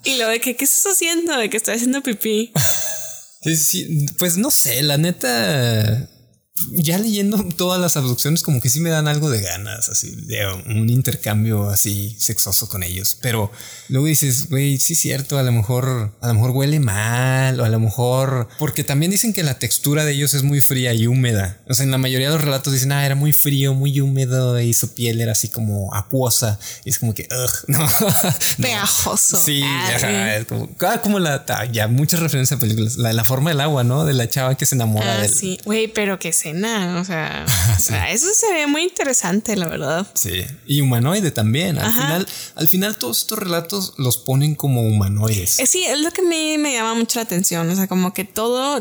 y 0.05 0.17
lo 0.17 0.29
de 0.29 0.41
que, 0.41 0.57
¿qué 0.57 0.65
estás 0.65 0.93
haciendo? 0.93 1.37
De 1.37 1.51
que 1.51 1.57
estoy 1.57 1.75
haciendo 1.75 2.03
pipí. 2.03 2.53
Sí, 3.43 3.57
sí, 3.57 4.07
pues 4.19 4.37
no 4.37 4.51
sé, 4.51 4.83
la 4.83 4.99
neta 4.99 6.09
ya 6.73 6.99
leyendo 6.99 7.43
todas 7.57 7.81
las 7.81 7.97
abducciones, 7.97 8.43
como 8.43 8.61
que 8.61 8.69
sí 8.69 8.81
me 8.81 8.91
dan 8.91 9.09
algo 9.09 9.31
de 9.31 9.41
ganas, 9.41 9.89
así, 9.89 10.11
de 10.11 10.47
un 10.67 10.89
intercambio 10.89 11.69
así 11.69 12.15
sexoso 12.19 12.69
con 12.69 12.83
ellos. 12.83 13.17
Pero 13.21 13.51
luego 13.89 14.07
dices, 14.07 14.49
güey, 14.49 14.79
sí 14.79 14.93
es 14.95 14.99
cierto, 14.99 15.39
a 15.39 15.43
lo 15.43 15.53
mejor, 15.53 16.13
a 16.21 16.29
lo 16.29 16.35
mejor 16.35 16.51
huele 16.51 16.81
mal, 16.81 17.61
o 17.61 17.65
a 17.65 17.69
lo 17.69 17.81
mejor, 17.81 18.49
porque 18.59 18.85
también 18.85 19.11
dicen 19.11 19.33
que 19.33 19.43
la 19.43 19.59
textura 19.59 20.05
de 20.05 20.13
ellos 20.13 20.35
es 20.35 20.43
muy 20.43 20.61
fría 20.61 20.93
y 20.95 21.07
húmeda. 21.07 21.61
O 21.69 21.75
sea, 21.75 21.85
en 21.85 21.91
la 21.91 21.99
mayoría 21.99 22.29
de 22.29 22.35
los 22.35 22.45
relatos 22.45 22.73
dicen, 22.73 22.93
ah, 22.93 23.05
era 23.05 23.15
muy 23.15 23.33
frío, 23.33 23.75
muy 23.75 24.01
húmedo, 24.01 24.61
y 24.61 24.75
su 24.75 24.95
piel 24.95 25.21
era 25.21 25.33
así 25.33 25.49
como 25.49 25.95
acuosa. 25.95 26.59
Y 26.85 26.91
es 26.91 26.99
como 26.99 27.15
que, 27.15 27.29
ugh, 27.31 27.51
no. 27.69 27.87
Pegajoso. 28.61 29.37
Sí, 29.37 29.63
es 29.65 30.45
como, 30.47 30.69
ah, 30.81 31.01
como 31.03 31.19
la, 31.19 31.45
ya 31.73 31.89
muchas 31.89 32.21
referencias 32.21 32.57
a 32.57 32.61
películas, 32.61 32.97
la, 32.97 33.13
la 33.13 33.25
forma 33.25 33.51
del 33.51 33.61
agua, 33.61 33.85
¿no? 33.85 34.05
De 34.05 34.15
la 34.15 34.29
chava 34.29 34.57
que 34.57 34.67
se 34.67 34.75
enamora 34.75 35.15
ah, 35.15 35.23
de 35.23 35.29
Sí, 35.29 35.59
güey, 35.65 35.89
pero 35.89 36.19
que 36.19 36.33
se 36.33 36.48
o 36.53 37.05
sea, 37.05 37.45
eso 38.11 38.27
se 38.35 38.53
ve 38.53 38.67
muy 38.67 38.83
interesante, 38.83 39.57
la 39.57 39.69
verdad. 39.69 40.07
Sí, 40.15 40.45
y 40.67 40.81
humanoide 40.81 41.31
también. 41.31 41.79
Al 41.79 41.93
final, 41.93 42.27
al 42.55 42.69
final 42.69 42.97
todos 42.97 43.21
estos 43.21 43.39
relatos 43.39 43.95
los 43.97 44.19
ponen 44.19 44.55
como 44.55 44.83
humanoides. 44.83 45.59
Eh, 45.59 45.67
sí, 45.67 45.85
es 45.85 46.01
lo 46.01 46.11
que 46.11 46.23
a 46.23 46.25
mí 46.25 46.59
me 46.59 46.73
llama 46.73 46.95
mucho 46.95 47.19
la 47.19 47.25
atención, 47.25 47.69
o 47.69 47.77
sea, 47.77 47.87
como 47.87 48.13
que 48.13 48.25
todo 48.25 48.79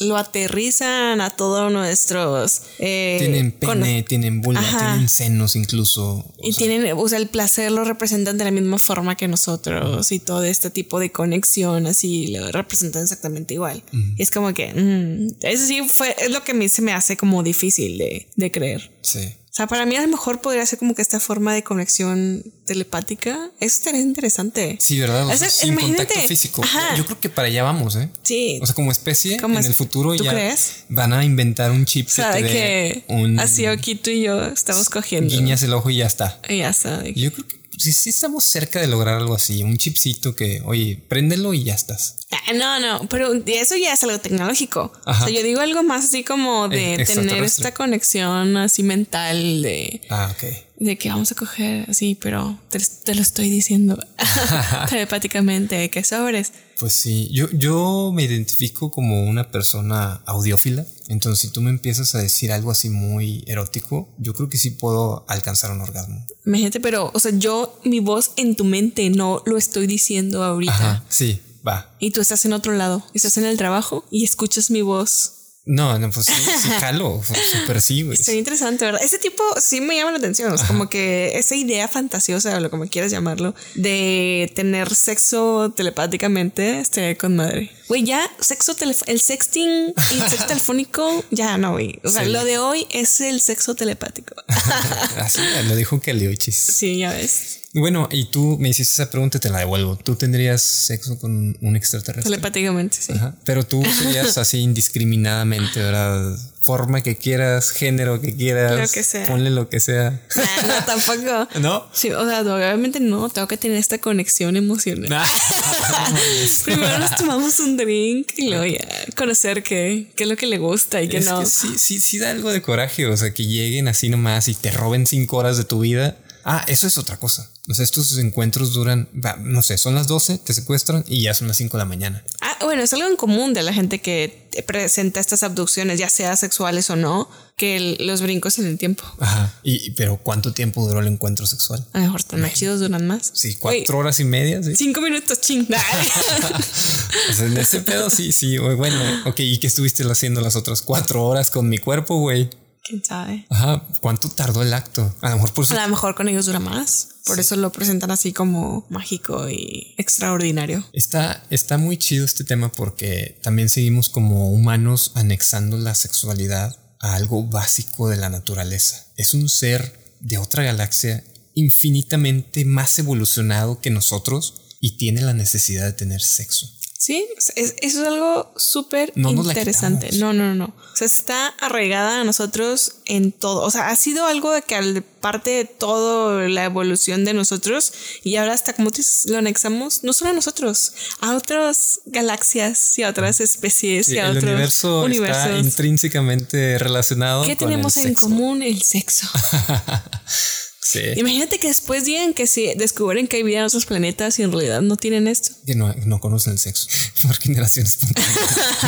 lo 0.00 0.16
aterrizan 0.16 1.20
a 1.20 1.30
todos 1.30 1.72
nuestros. 1.72 2.62
Eh, 2.78 3.16
tienen 3.18 3.52
pene, 3.52 4.02
tienen 4.02 4.40
vulva, 4.40 4.62
tienen 4.62 5.08
senos 5.08 5.56
incluso. 5.56 6.24
Y 6.42 6.52
tienen, 6.54 6.92
o 6.96 7.08
sea, 7.08 7.18
el 7.18 7.28
placer 7.28 7.72
lo 7.72 7.84
representan 7.84 8.38
de 8.38 8.44
la 8.44 8.50
misma 8.50 8.78
forma 8.78 9.16
que 9.16 9.28
nosotros 9.28 10.12
y 10.12 10.20
todo 10.20 10.44
este 10.44 10.70
tipo 10.70 11.00
de 11.00 11.10
conexión 11.10 11.86
así 11.86 12.28
lo 12.28 12.50
representan 12.52 13.02
exactamente 13.02 13.54
igual. 13.54 13.82
es 14.18 14.30
como 14.30 14.54
que, 14.54 14.72
mm, 14.72 15.44
eso 15.46 15.66
sí 15.66 15.82
fue, 15.88 16.14
es 16.18 16.30
lo 16.30 16.44
que 16.44 16.52
a 16.52 16.54
mí 16.54 16.68
se 16.68 16.82
me 16.82 16.92
hace 16.92 17.16
como 17.16 17.42
difícil 17.42 17.98
de, 17.98 18.28
de 18.36 18.50
creer. 18.50 18.90
Sí. 19.02 19.20
O 19.58 19.60
sea, 19.60 19.66
para 19.66 19.86
mí 19.86 19.96
a 19.96 20.02
lo 20.02 20.06
mejor 20.06 20.40
podría 20.40 20.64
ser 20.66 20.78
como 20.78 20.94
que 20.94 21.02
esta 21.02 21.18
forma 21.18 21.52
de 21.52 21.64
conexión 21.64 22.44
telepática. 22.64 23.50
Eso 23.58 23.80
estaría 23.80 24.00
interesante. 24.00 24.76
Sí, 24.78 25.00
¿verdad? 25.00 25.26
O 25.26 25.36
sea, 25.36 25.50
sin 25.50 25.74
contacto 25.74 26.14
físico. 26.20 26.62
Yo 26.96 27.04
creo 27.04 27.18
que 27.18 27.28
para 27.28 27.48
allá 27.48 27.64
vamos, 27.64 27.96
¿eh? 27.96 28.08
Sí. 28.22 28.60
O 28.62 28.66
sea, 28.66 28.76
como 28.76 28.92
especie, 28.92 29.34
en 29.34 29.56
el 29.56 29.74
futuro 29.74 30.14
ya 30.14 30.54
van 30.90 31.12
a 31.12 31.24
inventar 31.24 31.72
un 31.72 31.86
chip 31.86 32.06
que, 32.06 32.22
te 32.22 32.42
que 32.44 33.04
un, 33.08 33.40
así 33.40 33.66
aquí 33.66 33.96
tú 33.96 34.10
y 34.10 34.22
yo 34.22 34.44
estamos 34.44 34.88
cogiendo. 34.90 35.28
Guiñas 35.34 35.60
el 35.64 35.72
ojo 35.72 35.90
y 35.90 35.96
ya 35.96 36.06
está. 36.06 36.40
Y 36.48 36.58
ya 36.58 36.68
está. 36.68 37.02
Yo 37.08 37.32
creo 37.32 37.48
que 37.48 37.57
sí, 37.78 37.92
sí 37.92 38.10
estamos 38.10 38.44
cerca 38.44 38.80
de 38.80 38.86
lograr 38.86 39.16
algo 39.16 39.34
así, 39.34 39.62
un 39.62 39.78
chipcito 39.78 40.34
que, 40.34 40.60
oye, 40.64 41.00
préndelo 41.08 41.54
y 41.54 41.64
ya 41.64 41.74
estás. 41.74 42.16
Ah, 42.30 42.52
no, 42.52 42.80
no, 42.80 43.08
pero 43.08 43.32
eso 43.46 43.76
ya 43.76 43.92
es 43.92 44.02
algo 44.02 44.18
tecnológico. 44.18 44.92
O 45.06 45.14
sea, 45.14 45.28
yo 45.28 45.42
digo 45.42 45.60
algo 45.60 45.82
más 45.82 46.04
así 46.04 46.24
como 46.24 46.68
de 46.68 46.94
eh, 46.94 47.04
tener 47.04 47.42
esta 47.42 47.72
conexión 47.72 48.56
así 48.56 48.82
mental 48.82 49.62
de... 49.62 50.02
Ah, 50.10 50.32
ok. 50.34 50.44
De 50.80 50.96
que 50.96 51.08
vamos 51.08 51.32
a 51.32 51.34
coger 51.34 51.90
así, 51.90 52.16
pero 52.20 52.58
te, 52.70 53.14
lo 53.14 53.22
estoy 53.22 53.50
diciendo 53.50 53.98
telepáticamente, 54.88 55.90
que 55.90 56.04
sobres. 56.04 56.52
Pues 56.78 56.92
sí, 56.92 57.28
yo, 57.32 57.50
yo 57.50 58.12
me 58.14 58.22
identifico 58.24 58.90
como 58.90 59.24
una 59.24 59.50
persona 59.50 60.20
audiófila. 60.26 60.84
Entonces, 61.08 61.40
si 61.40 61.48
tú 61.48 61.60
me 61.62 61.70
empiezas 61.70 62.14
a 62.14 62.18
decir 62.18 62.52
algo 62.52 62.70
así 62.70 62.90
muy 62.90 63.42
erótico, 63.46 64.08
yo 64.18 64.34
creo 64.34 64.48
que 64.48 64.58
sí 64.58 64.70
puedo 64.70 65.24
alcanzar 65.28 65.72
un 65.72 65.80
orgasmo. 65.80 66.24
Imagínate, 66.44 66.80
pero, 66.80 67.10
o 67.14 67.18
sea, 67.18 67.32
yo, 67.32 67.78
mi 67.84 68.00
voz 68.00 68.32
en 68.36 68.54
tu 68.56 68.64
mente 68.64 69.08
no 69.10 69.42
lo 69.46 69.56
estoy 69.56 69.86
diciendo 69.86 70.44
ahorita. 70.44 70.72
Ajá, 70.72 71.04
sí, 71.08 71.40
va. 71.66 71.96
Y 71.98 72.10
tú 72.10 72.20
estás 72.20 72.44
en 72.44 72.52
otro 72.52 72.72
lado, 72.72 73.02
estás 73.14 73.38
en 73.38 73.44
el 73.44 73.56
trabajo 73.56 74.04
y 74.10 74.24
escuchas 74.24 74.70
mi 74.70 74.82
voz 74.82 75.37
no, 75.68 75.98
no, 75.98 76.10
pues 76.10 76.24
sí, 76.24 76.32
jalo, 76.80 77.22
súper 77.22 77.82
sí, 77.82 78.00
güey. 78.00 78.16
Sería 78.16 78.38
interesante, 78.38 78.86
¿verdad? 78.86 79.02
Ese 79.04 79.18
tipo 79.18 79.42
sí 79.60 79.82
me 79.82 79.96
llama 79.96 80.12
la 80.12 80.16
atención. 80.16 80.54
Es 80.54 80.62
como 80.62 80.88
que 80.88 81.32
esa 81.34 81.56
idea 81.56 81.86
fantasiosa, 81.88 82.56
o 82.56 82.60
lo 82.60 82.70
como 82.70 82.86
quieras 82.86 83.12
llamarlo, 83.12 83.54
de 83.74 84.50
tener 84.54 84.94
sexo 84.94 85.70
telepáticamente, 85.76 86.80
estaría 86.80 87.18
con 87.18 87.36
madre. 87.36 87.70
Güey, 87.86 88.02
ya 88.04 88.26
sexo 88.40 88.74
el 89.06 89.20
sexting 89.20 89.92
y 90.10 90.14
el 90.14 90.28
sexo 90.30 90.46
telefónico, 90.48 91.22
ya 91.30 91.58
no, 91.58 91.72
güey. 91.72 92.00
O 92.02 92.08
sea, 92.08 92.24
lo 92.24 92.46
de 92.46 92.56
hoy 92.56 92.86
es 92.90 93.20
el 93.20 93.42
sexo 93.42 93.74
telepático. 93.74 94.36
Así 95.18 95.42
lo 95.68 95.76
dijo 95.76 96.00
Keliochis. 96.00 96.56
Sí, 96.56 96.96
ya 96.96 97.12
ves. 97.12 97.57
Bueno, 97.74 98.08
y 98.10 98.24
tú 98.24 98.56
me 98.58 98.70
hiciste 98.70 98.94
esa 98.94 99.10
pregunta 99.10 99.36
y 99.36 99.40
te 99.40 99.50
la 99.50 99.58
devuelvo. 99.58 99.96
¿Tú 99.96 100.16
tendrías 100.16 100.62
sexo 100.62 101.18
con 101.18 101.56
un 101.60 101.76
extraterrestre? 101.76 102.30
Telepáticamente, 102.30 102.96
sí. 102.98 103.12
Pero 103.44 103.66
tú 103.66 103.82
serías 103.84 104.38
así 104.38 104.60
indiscriminadamente, 104.60 105.80
¿verdad? 105.80 106.34
Forma 106.62 107.02
que 107.02 107.16
quieras, 107.16 107.70
género 107.70 108.22
que 108.22 108.34
quieras. 108.34 108.80
Lo 108.80 108.88
que 108.88 109.02
sea. 109.02 109.28
Ponle 109.28 109.50
lo 109.50 109.68
que 109.68 109.80
sea. 109.80 110.18
no, 110.66 110.84
tampoco. 110.86 111.48
¿No? 111.60 111.86
Sí, 111.92 112.10
o 112.10 112.26
sea, 112.26 112.40
obviamente 112.40 113.00
no. 113.00 113.28
Tengo 113.28 113.46
que 113.46 113.58
tener 113.58 113.76
esta 113.76 113.98
conexión 113.98 114.56
emocional. 114.56 115.08
Primero 116.64 116.98
nos 116.98 117.16
tomamos 117.16 117.60
un 117.60 117.76
drink 117.76 118.32
y 118.38 118.48
luego 118.48 118.64
ya 118.64 118.86
conocer 119.14 119.62
qué, 119.62 120.06
qué 120.16 120.24
es 120.24 120.28
lo 120.28 120.36
que 120.36 120.46
le 120.46 120.56
gusta 120.56 121.02
y 121.02 121.08
qué 121.08 121.20
no. 121.20 121.44
sí, 121.44 121.76
sí, 121.76 122.00
sí 122.00 122.18
da 122.18 122.30
algo 122.30 122.50
de 122.50 122.62
coraje. 122.62 123.06
O 123.06 123.16
sea, 123.16 123.32
que 123.32 123.46
lleguen 123.46 123.88
así 123.88 124.08
nomás 124.08 124.48
y 124.48 124.54
te 124.54 124.70
roben 124.70 125.06
cinco 125.06 125.36
horas 125.36 125.58
de 125.58 125.64
tu 125.64 125.80
vida 125.80 126.16
Ah, 126.50 126.64
eso 126.66 126.86
es 126.86 126.96
otra 126.96 127.18
cosa. 127.18 127.50
O 127.68 127.74
sea, 127.74 127.84
estos 127.84 128.16
encuentros 128.16 128.72
duran, 128.72 129.06
no 129.40 129.60
sé, 129.60 129.76
son 129.76 129.94
las 129.94 130.06
12, 130.06 130.38
te 130.38 130.54
secuestran 130.54 131.04
y 131.06 131.20
ya 131.20 131.34
son 131.34 131.46
las 131.46 131.58
5 131.58 131.76
de 131.76 131.82
la 131.82 131.84
mañana. 131.84 132.24
Ah, 132.40 132.56
bueno, 132.64 132.82
es 132.82 132.90
algo 132.94 133.06
en 133.06 133.16
común 133.16 133.52
de 133.52 133.62
la 133.62 133.74
gente 133.74 134.00
que 134.00 134.48
presenta 134.66 135.20
estas 135.20 135.42
abducciones, 135.42 135.98
ya 135.98 136.08
sea 136.08 136.34
sexuales 136.36 136.88
o 136.88 136.96
no, 136.96 137.28
que 137.58 137.98
los 138.00 138.22
brincos 138.22 138.58
en 138.58 138.64
el 138.64 138.78
tiempo. 138.78 139.04
Ajá. 139.18 139.52
Y, 139.62 139.90
pero 139.90 140.16
¿cuánto 140.16 140.54
tiempo 140.54 140.88
duró 140.88 141.00
el 141.00 141.08
encuentro 141.08 141.46
sexual? 141.46 141.86
A 141.92 141.98
lo 141.98 142.04
mejor 142.04 142.22
tan 142.22 142.40
más 142.40 142.54
chidos 142.54 142.80
duran 142.80 143.06
más. 143.06 143.30
Sí, 143.34 143.56
cuatro 143.56 143.98
horas 143.98 144.18
y 144.18 144.24
media. 144.24 144.62
¿sí? 144.62 144.74
Cinco 144.74 145.02
minutos, 145.02 145.42
ching. 145.42 145.68
o 147.30 147.32
sea, 147.34 147.44
en 147.44 147.58
ese 147.58 147.82
pedo 147.82 148.08
sí, 148.08 148.32
sí. 148.32 148.56
Bueno, 148.56 148.98
ok, 149.26 149.40
¿y 149.40 149.58
qué 149.58 149.66
estuviste 149.66 150.02
haciendo 150.04 150.40
las 150.40 150.56
otras 150.56 150.80
cuatro 150.80 151.26
horas 151.26 151.50
con 151.50 151.68
mi 151.68 151.76
cuerpo, 151.76 152.18
güey? 152.18 152.48
¿Quién 152.88 153.04
sabe? 153.04 153.44
Ajá, 153.50 153.86
¿cuánto 154.00 154.30
tardó 154.30 154.62
el 154.62 154.72
acto? 154.72 155.14
A 155.20 155.28
lo 155.28 155.36
mejor 155.36 155.52
por 155.52 155.66
A 155.70 155.82
lo 155.82 155.88
mejor 155.90 156.14
con 156.14 156.26
ellos 156.26 156.46
dura 156.46 156.58
más. 156.58 157.08
Por 157.26 157.38
eso 157.38 157.54
lo 157.56 157.70
presentan 157.70 158.10
así 158.10 158.32
como 158.32 158.86
mágico 158.88 159.46
y 159.50 159.94
extraordinario. 159.98 160.82
Está, 160.94 161.44
está 161.50 161.76
muy 161.76 161.98
chido 161.98 162.24
este 162.24 162.44
tema 162.44 162.72
porque 162.72 163.38
también 163.42 163.68
seguimos 163.68 164.08
como 164.08 164.50
humanos 164.50 165.12
anexando 165.16 165.76
la 165.76 165.94
sexualidad 165.94 166.78
a 167.00 167.14
algo 167.14 167.44
básico 167.44 168.08
de 168.08 168.16
la 168.16 168.30
naturaleza. 168.30 169.04
Es 169.18 169.34
un 169.34 169.50
ser 169.50 169.92
de 170.20 170.38
otra 170.38 170.62
galaxia 170.62 171.22
infinitamente 171.52 172.64
más 172.64 172.98
evolucionado 172.98 173.80
que 173.80 173.90
nosotros 173.90 174.62
y 174.80 174.96
tiene 174.96 175.20
la 175.20 175.34
necesidad 175.34 175.84
de 175.84 175.92
tener 175.92 176.22
sexo. 176.22 176.72
Sí, 177.00 177.24
eso 177.54 177.72
es 177.80 177.96
algo 177.96 178.52
súper 178.56 179.12
interesante. 179.14 180.10
No, 180.14 180.32
no, 180.32 180.56
no. 180.56 180.64
O 180.64 180.96
sea, 180.96 181.06
está 181.06 181.46
arraigada 181.60 182.20
a 182.20 182.24
nosotros 182.24 182.96
en 183.04 183.30
todo. 183.30 183.62
O 183.62 183.70
sea, 183.70 183.90
ha 183.90 183.94
sido 183.94 184.26
algo 184.26 184.50
de 184.50 184.62
que 184.62 184.74
al 184.74 185.02
parte 185.02 185.50
de 185.50 185.64
toda 185.64 186.48
la 186.48 186.64
evolución 186.64 187.24
de 187.24 187.34
nosotros 187.34 187.92
y 188.24 188.34
ahora 188.34 188.52
hasta 188.52 188.72
como 188.72 188.90
lo 189.26 189.38
anexamos 189.38 190.02
no 190.02 190.12
solo 190.12 190.32
a 190.32 190.34
nosotros, 190.34 190.92
a 191.20 191.36
otras 191.36 192.00
galaxias 192.06 192.98
y 192.98 193.04
a 193.04 193.10
otras 193.10 193.40
especies 193.40 194.08
y 194.08 194.18
a 194.18 194.30
otros 194.30 194.42
universo 194.42 195.02
universos. 195.04 195.46
Está 195.46 195.58
intrínsecamente 195.58 196.78
relacionado. 196.78 197.46
¿Qué 197.46 197.54
tenemos 197.54 197.96
en 197.96 198.14
común? 198.14 198.60
El 198.60 198.82
sexo. 198.82 199.28
Sí. 200.88 201.00
Imagínate 201.16 201.58
que 201.58 201.68
después 201.68 202.06
digan 202.06 202.32
que 202.32 202.46
si 202.46 202.72
descubren 202.74 203.28
que 203.28 203.36
hay 203.36 203.42
vida 203.42 203.58
en 203.58 203.64
otros 203.66 203.84
planetas 203.84 204.38
y 204.38 204.42
en 204.42 204.52
realidad 204.52 204.80
no 204.80 204.96
tienen 204.96 205.28
esto. 205.28 205.50
Que 205.66 205.74
no, 205.74 205.94
no 206.06 206.18
conocen 206.18 206.54
el 206.54 206.58
sexo 206.58 206.88
por 207.20 207.36
generación 207.36 207.84
espontánea. 207.84 208.32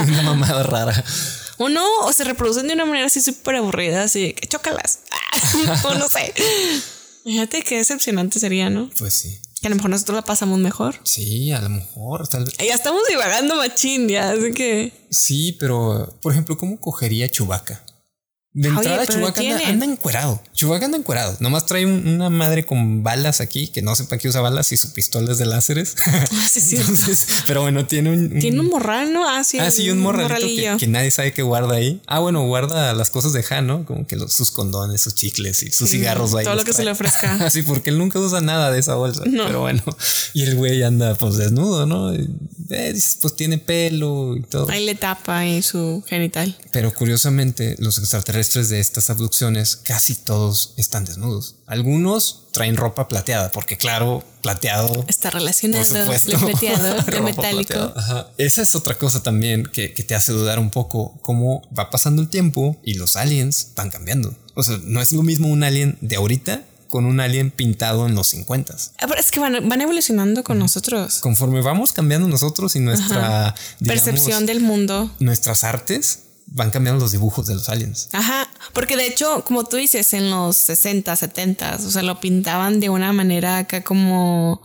Una 0.09 0.23
mamada 0.23 0.63
rara. 0.63 1.05
O 1.59 1.69
no, 1.69 1.87
o 2.07 2.13
se 2.15 2.25
reproducen 2.25 2.69
de 2.69 2.73
una 2.73 2.87
manera 2.87 3.05
así 3.05 3.21
súper 3.21 3.57
aburrida, 3.57 4.03
así 4.03 4.33
que 4.33 4.49
chócalas. 4.49 5.01
o 5.85 5.95
no 5.95 6.09
sé. 6.09 6.33
Imagínate 7.27 7.61
qué 7.65 7.77
decepcionante 7.77 8.41
sería, 8.41 8.71
¿no? 8.71 8.89
Pues 8.99 9.13
sí. 9.13 9.39
Que 9.61 9.67
a 9.67 9.71
lo 9.71 9.77
mejor 9.77 9.91
nosotros 9.91 10.17
la 10.17 10.23
pasamos 10.23 10.59
mejor. 10.59 10.99
Sí, 11.05 11.53
a 11.53 11.61
lo 11.61 11.69
mejor, 11.69 12.27
tal 12.29 12.47
vez. 12.47 12.57
Ya 12.57 12.75
estamos 12.75 13.03
divagando 13.11 13.57
machín, 13.57 14.09
ya, 14.09 14.31
así 14.31 14.53
que. 14.53 14.91
Sí, 15.11 15.53
pero, 15.61 16.17
por 16.23 16.33
ejemplo, 16.33 16.57
¿cómo 16.57 16.81
cogería 16.81 17.29
Chubaca? 17.29 17.85
De 18.53 18.69
entrada, 18.69 19.07
Chewbacca 19.07 19.41
anda, 19.43 19.69
anda 19.69 19.87
encuerado. 19.87 20.43
Chewbacca 20.55 20.87
anda 20.87 20.99
encuerado. 20.99 21.37
Nomás 21.39 21.67
trae 21.67 21.87
un- 21.87 22.05
una 22.09 22.31
madre 22.31 22.67
con 22.67 23.05
balas 23.05 23.41
aquí, 23.41 23.69
que 23.69 23.81
no 23.81 23.95
sepa 23.95 24.19
que 24.19 24.27
usa 24.29 24.41
balas 24.41 24.73
y 24.73 24.77
su 24.77 24.93
pistola 24.93 25.31
es 25.31 25.39
de 25.39 25.47
láseres. 25.47 25.95
sí, 26.51 26.59
es 26.59 26.65
cierto. 26.65 26.91
Entonces, 26.91 27.27
pero 27.47 27.63
bueno, 27.63 27.87
tiene 27.87 28.11
un... 28.11 28.33
un- 28.33 28.41
Tiene 28.41 28.59
un 28.59 28.67
morral, 28.69 29.13
¿no? 29.13 29.29
Ah, 29.29 29.45
sí. 29.45 29.61
Ah, 29.61 29.71
sí, 29.71 29.89
un 29.91 30.01
morralito 30.01 30.73
que, 30.73 30.77
que 30.79 30.87
nadie 30.89 31.13
sabe 31.13 31.33
que 31.33 31.43
guarda 31.43 31.77
ahí. 31.77 32.03
Ah, 32.09 32.19
bueno, 32.19 32.45
guarda 32.45 32.93
las 32.93 33.11
cosas 33.11 33.33
de 33.33 33.45
Han, 33.51 33.69
¿no? 33.69 33.85
Como 33.85 34.05
que 34.09 34.17
los- 34.17 34.35
sus 34.35 34.51
condones, 34.51 35.01
sus 35.01 35.15
chicles 35.15 35.63
y 35.63 35.71
sus 35.71 35.89
Sí, 35.89 35.99
cigarros 35.99 36.35
ahí. 36.35 36.45
todo 36.45 36.57
lo 36.57 36.65
que 36.65 36.73
se 36.73 36.79
trae. 36.79 36.87
le 36.87 36.91
ofrezca. 36.91 37.35
Así, 37.47 37.63
porque 37.63 37.91
él 37.91 37.99
nunca 37.99 38.19
usa 38.19 38.41
nada 38.41 38.73
de 38.73 38.81
esa 38.81 38.97
bolsa. 38.97 39.23
No. 39.29 39.47
Pero 39.47 39.61
bueno, 39.61 39.83
y 40.35 40.43
el 40.43 40.57
güey 40.57 40.83
anda 40.83 41.15
pues 41.15 41.37
desnudo, 41.37 41.87
¿no? 41.87 42.13
Eh, 42.13 42.27
pues 43.21 43.37
tiene 43.37 43.59
pelo 43.59 44.35
y 44.37 44.43
todo. 44.43 44.69
Ahí 44.71 44.85
le 44.85 44.97
tapa 44.97 45.39
ahí 45.39 45.63
su 45.63 46.03
genital. 46.09 46.57
Pero 46.73 46.93
curiosamente, 46.93 47.77
los 47.79 47.99
extraterrestres 47.99 48.40
de 48.41 48.81
estas 48.81 49.11
abducciones 49.11 49.77
casi 49.77 50.15
todos 50.15 50.73
están 50.77 51.05
desnudos. 51.05 51.57
Algunos 51.67 52.49
traen 52.53 52.77
ropa 52.77 53.07
plateada, 53.07 53.51
porque 53.53 53.77
claro, 53.77 54.25
plateado. 54.43 55.05
Está 55.09 55.31
Por 55.31 55.41
relacionado. 55.41 55.85
supuesto. 55.85 56.33
Lo 56.33 56.39
plateado, 56.47 56.97
Ropa 57.07 57.23
metálico. 57.23 57.75
plateada. 57.93 58.33
Esa 58.39 58.63
es 58.63 58.75
otra 58.75 58.97
cosa 58.97 59.23
también 59.23 59.65
que, 59.65 59.93
que 59.93 60.03
te 60.03 60.15
hace 60.15 60.33
dudar 60.33 60.59
un 60.59 60.71
poco 60.71 61.19
cómo 61.23 61.63
va 61.79 61.91
pasando 61.91 62.23
el 62.23 62.29
tiempo 62.29 62.77
y 62.83 62.95
los 62.95 63.17
aliens 63.17 63.69
van 63.77 63.91
cambiando. 63.91 64.35
O 64.55 64.63
sea, 64.63 64.79
no 64.83 65.01
es 65.01 65.13
lo 65.13 65.23
mismo 65.23 65.49
un 65.49 65.63
alien 65.63 65.97
de 66.01 66.17
ahorita 66.17 66.63
con 66.89 67.07
un 67.07 67.21
alien 67.21 67.53
pintado 67.53 68.07
en 68.09 68.17
los 68.17 68.27
50. 68.29 68.75
Ah, 68.99 69.07
pero 69.07 69.21
es 69.21 69.31
que 69.31 69.39
van, 69.39 69.69
van 69.69 69.81
evolucionando 69.81 70.43
con 70.43 70.59
nosotros. 70.59 71.19
Conforme 71.21 71.61
vamos 71.63 71.93
cambiando 71.93 72.27
nosotros 72.27 72.75
y 72.75 72.81
nuestra 72.81 73.55
digamos, 73.79 74.03
Percepción 74.03 74.45
del 74.45 74.61
mundo. 74.61 75.09
nuestras 75.21 75.63
artes, 75.63 76.25
van 76.51 76.71
cambiando 76.71 77.01
los 77.03 77.13
dibujos 77.13 77.47
de 77.47 77.55
los 77.55 77.69
aliens. 77.69 78.09
Ajá, 78.13 78.49
porque 78.73 78.97
de 78.97 79.07
hecho, 79.07 79.45
como 79.45 79.65
tú 79.65 79.77
dices, 79.77 80.13
en 80.15 80.31
los 80.31 80.57
60, 80.57 81.15
70, 81.17 81.77
o 81.77 81.91
sea, 81.91 82.03
lo 82.03 82.21
pintaban 82.21 82.81
de 82.81 82.89
una 82.91 83.13
manera 83.13 83.59
acá 83.59 83.83
como 83.85 84.63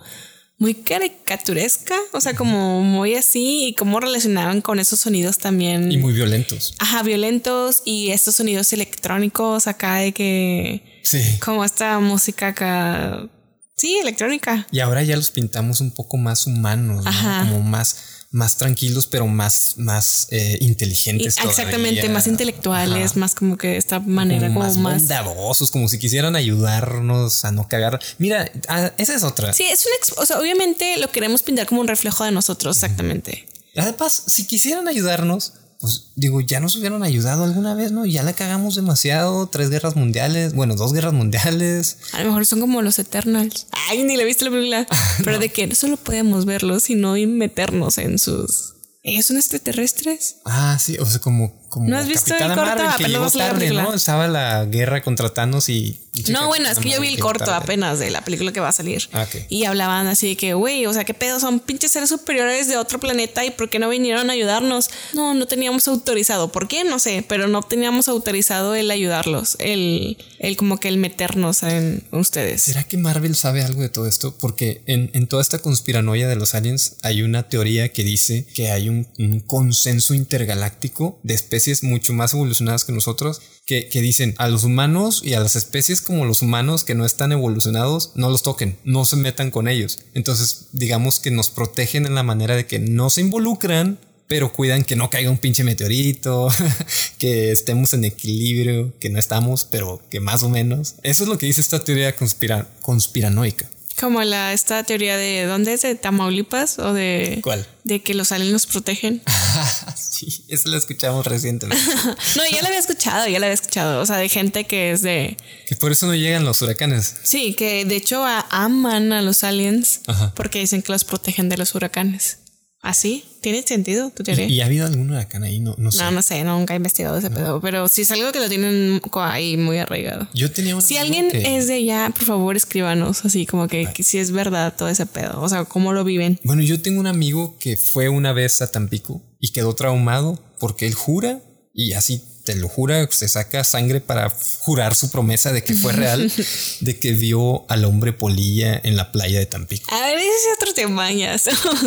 muy 0.58 0.74
caricaturesca, 0.74 1.96
o 2.14 2.22
sea, 2.22 2.34
como 2.36 2.82
muy 2.82 3.16
así, 3.16 3.68
y 3.68 3.76
cómo 3.76 4.00
relacionaban 4.00 4.62
con 4.62 4.80
esos 4.80 5.00
sonidos 5.00 5.38
también. 5.38 5.92
Y 5.92 5.98
muy 5.98 6.14
violentos. 6.14 6.76
Ajá, 6.80 7.04
violentos 7.04 7.82
y 7.86 8.12
estos 8.12 8.36
sonidos 8.36 8.72
electrónicos 8.74 9.68
acá 9.68 9.96
de 9.98 10.14
que, 10.14 11.00
Sí. 11.04 11.20
como 11.44 11.64
esta 11.66 12.00
música 12.00 12.48
acá, 12.50 13.28
sí, 13.76 13.98
electrónica. 13.98 14.66
Y 14.72 14.80
ahora 14.80 15.04
ya 15.04 15.16
los 15.18 15.30
pintamos 15.30 15.82
un 15.82 15.92
poco 15.92 16.18
más 16.18 16.48
humanos, 16.48 17.04
¿no? 17.04 17.10
Ajá. 17.10 17.40
como 17.50 17.62
más, 17.62 17.98
más 18.36 18.58
tranquilos, 18.58 19.08
pero 19.08 19.28
más, 19.28 19.76
más 19.78 20.28
eh, 20.30 20.58
inteligentes. 20.60 21.38
exactamente, 21.38 22.02
todavía. 22.02 22.14
más 22.14 22.28
intelectuales, 22.28 23.12
Ajá. 23.12 23.20
más 23.22 23.34
como 23.34 23.58
que 23.58 23.78
esta 23.78 24.02
manera 24.02 24.50
como, 24.50 24.60
más, 24.60 24.78
más... 24.78 25.02
bondadosos, 25.02 25.72
como 25.72 25.88
si 25.88 25.98
quisieran 25.98 26.36
ayudarnos 26.36 27.46
a 27.46 27.54
no 27.54 27.70
cagar. 27.70 27.98
Mira, 28.18 28.52
ah, 28.68 28.92
esa 28.98 29.16
es 29.16 29.24
otra. 29.24 29.54
Sí, 29.54 29.64
es 29.64 29.86
un... 29.86 30.22
O 30.22 30.26
sea, 30.26 30.38
obviamente 30.38 30.98
lo 30.98 31.10
queremos 31.12 31.44
pintar 31.44 31.66
como 31.66 31.80
un 31.80 31.88
reflejo 31.88 32.26
de 32.26 32.32
nosotros, 32.32 32.76
exactamente. 32.76 33.48
Además, 33.78 34.24
si 34.28 34.46
quisieran 34.46 34.90
ayudarnos, 34.90 35.54
pues 35.80 36.12
digo, 36.16 36.42
ya 36.42 36.60
nos 36.60 36.76
hubieran 36.76 37.04
ayudado 37.04 37.44
alguna 37.44 37.74
vez, 37.74 37.92
¿no? 37.92 38.06
Ya 38.06 38.24
la 38.24 38.34
cagamos 38.34 38.76
demasiado, 38.76 39.48
tres 39.48 39.70
guerras 39.70 39.96
mundiales, 39.96 40.54
bueno, 40.54 40.76
dos 40.76 40.94
guerras 40.94 41.14
mundiales. 41.14 41.98
A 42.14 42.22
lo 42.22 42.30
mejor 42.30 42.46
son 42.46 42.60
como 42.62 42.82
los 42.82 43.00
Eternals. 43.00 43.68
Ay, 43.90 44.04
ni 44.04 44.18
le 44.18 44.26
viste 44.26 44.46
la 44.46 44.52
película. 44.52 44.88
Pero 45.24 45.40
de 45.40 45.50
que 45.50 45.68
no 45.68 45.76
solo 45.76 45.98
podemos 45.98 46.46
verlos, 46.46 46.84
sino 46.84 47.14
meternos 47.14 47.98
en 47.98 48.20
sus. 48.20 48.74
¿Ellos 49.04 49.26
son 49.28 49.38
extraterrestres? 49.38 50.38
Ah, 50.46 50.80
sí, 50.80 50.98
o 50.98 51.06
sea, 51.06 51.20
como, 51.20 51.65
como 51.76 51.90
¿No 51.90 51.98
has 51.98 52.08
visto 52.08 52.34
el 52.34 52.40
corto? 52.54 52.62
Marvel, 52.62 52.88
que 52.98 53.12
llegó 53.12 53.30
tarde. 53.30 53.70
¿no? 53.72 53.94
Estaba 53.94 54.30
la 54.30 54.64
guerra 54.64 55.02
contra 55.02 55.34
Thanos 55.34 55.68
y... 55.68 56.00
No, 56.30 56.48
bueno, 56.48 56.70
es 56.70 56.80
que 56.80 56.92
yo 56.92 57.02
vi 57.02 57.10
el 57.10 57.20
corto 57.20 57.44
tarde. 57.44 57.58
apenas 57.58 58.00
de 58.00 58.10
la 58.10 58.24
película 58.24 58.54
que 58.54 58.62
va 58.62 58.70
a 58.70 58.72
salir. 58.72 59.10
Ah. 59.12 59.28
Y 59.50 59.66
hablaban 59.66 60.08
así 60.08 60.30
de 60.30 60.38
que, 60.38 60.54
güey, 60.54 60.86
o 60.86 60.94
sea, 60.94 61.04
¿qué 61.04 61.14
pedo? 61.14 61.42
Son 61.42 61.60
pinches 61.60 61.92
seres 61.92 62.08
superiores 62.08 62.70
de 62.70 62.78
otro 62.78 63.02
planeta 63.02 63.44
y 63.44 63.52
¿por 63.52 63.70
qué 63.70 63.80
no 63.80 63.90
vinieron 63.90 64.30
a 64.30 64.34
ayudarnos? 64.34 64.90
No, 65.12 65.34
no 65.34 65.46
teníamos 65.48 65.90
autorizado. 65.90 66.54
¿Por 66.54 66.70
qué? 66.70 66.86
No 66.86 67.00
sé, 67.00 67.26
pero 67.28 67.50
no 67.50 67.62
teníamos 67.64 68.08
autorizado 68.08 68.76
el 68.76 68.90
ayudarlos, 68.90 69.58
el, 69.60 70.18
el 70.40 70.56
como 70.56 70.80
que 70.80 70.88
el 70.88 70.98
meternos 70.98 71.64
en 71.64 72.06
ustedes. 72.12 72.62
¿Será 72.62 72.86
que 72.86 72.96
Marvel 72.96 73.36
sabe 73.36 73.64
algo 73.64 73.82
de 73.82 73.90
todo 73.90 74.08
esto? 74.08 74.38
Porque 74.38 74.84
en, 74.86 75.10
en 75.12 75.28
toda 75.28 75.42
esta 75.42 75.60
conspiranoia 75.60 76.30
de 76.30 76.38
los 76.38 76.56
aliens 76.56 76.96
hay 77.02 77.24
una 77.24 77.50
teoría 77.50 77.90
que 77.90 78.06
dice 78.06 78.46
que 78.54 78.72
hay 78.72 78.88
un, 78.88 79.06
un 79.20 79.42
consenso 79.42 80.14
intergaláctico 80.14 81.20
de 81.24 81.34
especies 81.34 81.65
mucho 81.84 82.14
más 82.14 82.34
evolucionadas 82.34 82.84
que 82.86 82.92
nosotros 82.92 83.42
que, 83.66 83.88
que 83.88 84.02
dicen 84.02 84.36
a 84.38 84.48
los 84.48 84.64
humanos 84.64 85.22
y 85.24 85.34
a 85.34 85.40
las 85.40 85.56
especies 85.56 86.02
como 86.02 86.26
los 86.26 86.42
humanos 86.42 86.84
que 86.84 86.96
no 86.96 87.06
están 87.06 87.32
evolucionados 87.32 88.12
no 88.16 88.30
los 88.30 88.44
toquen, 88.44 88.78
no 88.84 89.06
se 89.06 89.16
metan 89.16 89.52
con 89.52 89.68
ellos. 89.68 90.00
Entonces 90.14 90.68
digamos 90.72 91.20
que 91.20 91.32
nos 91.32 91.50
protegen 91.50 92.06
en 92.06 92.16
la 92.16 92.24
manera 92.24 92.56
de 92.56 92.66
que 92.68 92.80
no 92.80 93.10
se 93.10 93.22
involucran 93.22 93.98
pero 94.28 94.52
cuidan 94.52 94.84
que 94.84 94.96
no 94.96 95.12
caiga 95.12 95.30
un 95.30 95.38
pinche 95.38 95.64
meteorito, 95.64 96.50
que 97.20 97.52
estemos 97.52 97.94
en 97.94 98.06
equilibrio, 98.06 98.92
que 99.00 99.12
no 99.12 99.20
estamos, 99.20 99.66
pero 99.70 100.02
que 100.10 100.20
más 100.20 100.42
o 100.42 100.50
menos. 100.50 100.96
Eso 101.04 101.22
es 101.24 101.30
lo 101.30 101.38
que 101.38 101.46
dice 101.46 101.62
esta 101.62 101.84
teoría 101.84 102.16
conspira- 102.16 102.68
conspiranoica. 102.82 103.70
Como 104.00 104.22
la 104.24 104.52
esta 104.52 104.84
teoría 104.84 105.16
de 105.16 105.46
¿dónde 105.46 105.74
es? 105.74 105.84
de 105.84 105.94
Tamaulipas 105.96 106.80
o 106.80 106.92
de 106.92 107.40
¿Cuál? 107.44 107.66
de 107.84 108.02
que 108.02 108.14
los 108.16 108.32
aliens 108.32 108.52
nos 108.52 108.66
protegen. 108.66 109.22
sí, 109.96 110.46
eso 110.48 110.70
lo 110.70 110.78
escuchamos 110.78 111.26
recientemente. 111.26 111.84
No, 112.36 112.44
ya 112.52 112.62
la 112.62 112.68
había 112.68 112.80
escuchado, 112.80 113.28
ya 113.28 113.40
la 113.40 113.48
había 113.48 113.54
escuchado, 113.54 114.02
o 114.02 114.06
sea, 114.06 114.18
de 114.18 114.30
gente 114.30 114.66
que 114.66 114.92
es 114.92 115.02
de 115.02 115.38
que 115.68 115.76
por 115.76 115.92
eso 115.92 116.06
no 116.08 116.16
llegan 116.16 116.44
los 116.46 116.62
huracanes. 116.62 117.16
Sí, 117.24 117.54
que 117.54 117.86
de 117.86 117.96
hecho 117.96 118.24
aman 118.26 119.14
a 119.14 119.22
los 119.22 119.44
aliens 119.44 120.02
Ajá. 120.08 120.34
porque 120.36 120.60
dicen 120.60 120.82
que 120.82 120.92
los 120.92 121.04
protegen 121.04 121.50
de 121.50 121.58
los 121.58 121.76
huracanes. 121.76 122.40
¿Así? 122.86 123.24
¿Tiene 123.42 123.64
sentido 123.64 124.12
tu 124.12 124.22
teoría? 124.24 124.46
¿Y 124.46 124.62
ha 124.62 124.66
habido 124.68 124.86
algún 124.86 125.10
huracán 125.10 125.44
ahí? 125.44 125.60
No, 125.60 125.74
no 125.80 125.92
sé. 125.92 126.04
no, 126.04 126.12
no 126.12 126.22
sé, 126.22 126.44
nunca 126.44 126.76
he 126.76 126.78
investigado 126.78 127.18
ese 127.18 127.32
pedo, 127.32 127.60
pero 127.60 127.88
sí 127.88 128.04
es 128.04 128.12
algo 128.12 128.32
que 128.32 128.40
lo 128.40 128.48
tienen 128.48 129.02
ahí 129.16 129.58
muy 129.58 129.80
arraigado. 129.80 130.28
Yo 130.36 130.52
tenía 130.52 130.80
Si 130.82 130.96
alguien 130.98 131.32
que- 131.32 131.58
es 131.58 131.66
de 131.66 131.74
allá, 131.76 132.12
por 132.16 132.26
favor 132.26 132.56
escríbanos, 132.56 133.26
así 133.26 133.48
como 133.48 133.68
que, 133.68 133.92
que 133.92 134.04
si 134.04 134.20
es 134.20 134.30
verdad 134.30 134.76
todo 134.78 134.88
ese 134.88 135.08
pedo, 135.08 135.42
o 135.42 135.50
sea, 135.50 135.66
cómo 135.66 135.94
lo 135.94 136.04
viven. 136.04 136.40
Bueno, 136.44 136.62
yo 136.62 136.80
tengo 136.80 137.00
un 137.00 137.08
amigo 137.08 137.58
que 137.60 137.76
fue 137.76 138.08
una 138.08 138.34
vez 138.34 138.62
a 138.62 138.72
Tampico 138.72 139.24
y 139.40 139.52
quedó 139.52 139.74
traumado 139.74 140.40
porque 140.60 140.86
él 140.86 140.94
jura 140.94 141.42
y 141.74 141.94
así 141.94 142.22
te 142.46 142.56
lo 142.56 142.68
jura, 142.70 143.08
se 143.12 143.28
saca 143.28 143.64
sangre 143.64 144.00
para 144.02 144.30
jurar 144.60 144.96
su 144.96 145.10
promesa 145.12 145.52
de 145.52 145.64
que 145.64 145.74
fue 145.74 145.92
real, 145.94 146.32
de 146.82 147.00
que 147.00 147.12
vio 147.12 147.66
al 147.70 147.84
hombre 147.86 148.14
polilla 148.14 148.80
en 148.84 148.96
la 148.96 149.12
playa 149.12 149.40
de 149.40 149.46
Tampico. 149.48 149.94
A 149.94 150.00
ver, 150.02 150.20
ese 150.20 150.28
es 150.30 150.58
otro 150.62 150.74
tema 150.74 151.12
ya. 151.12 151.36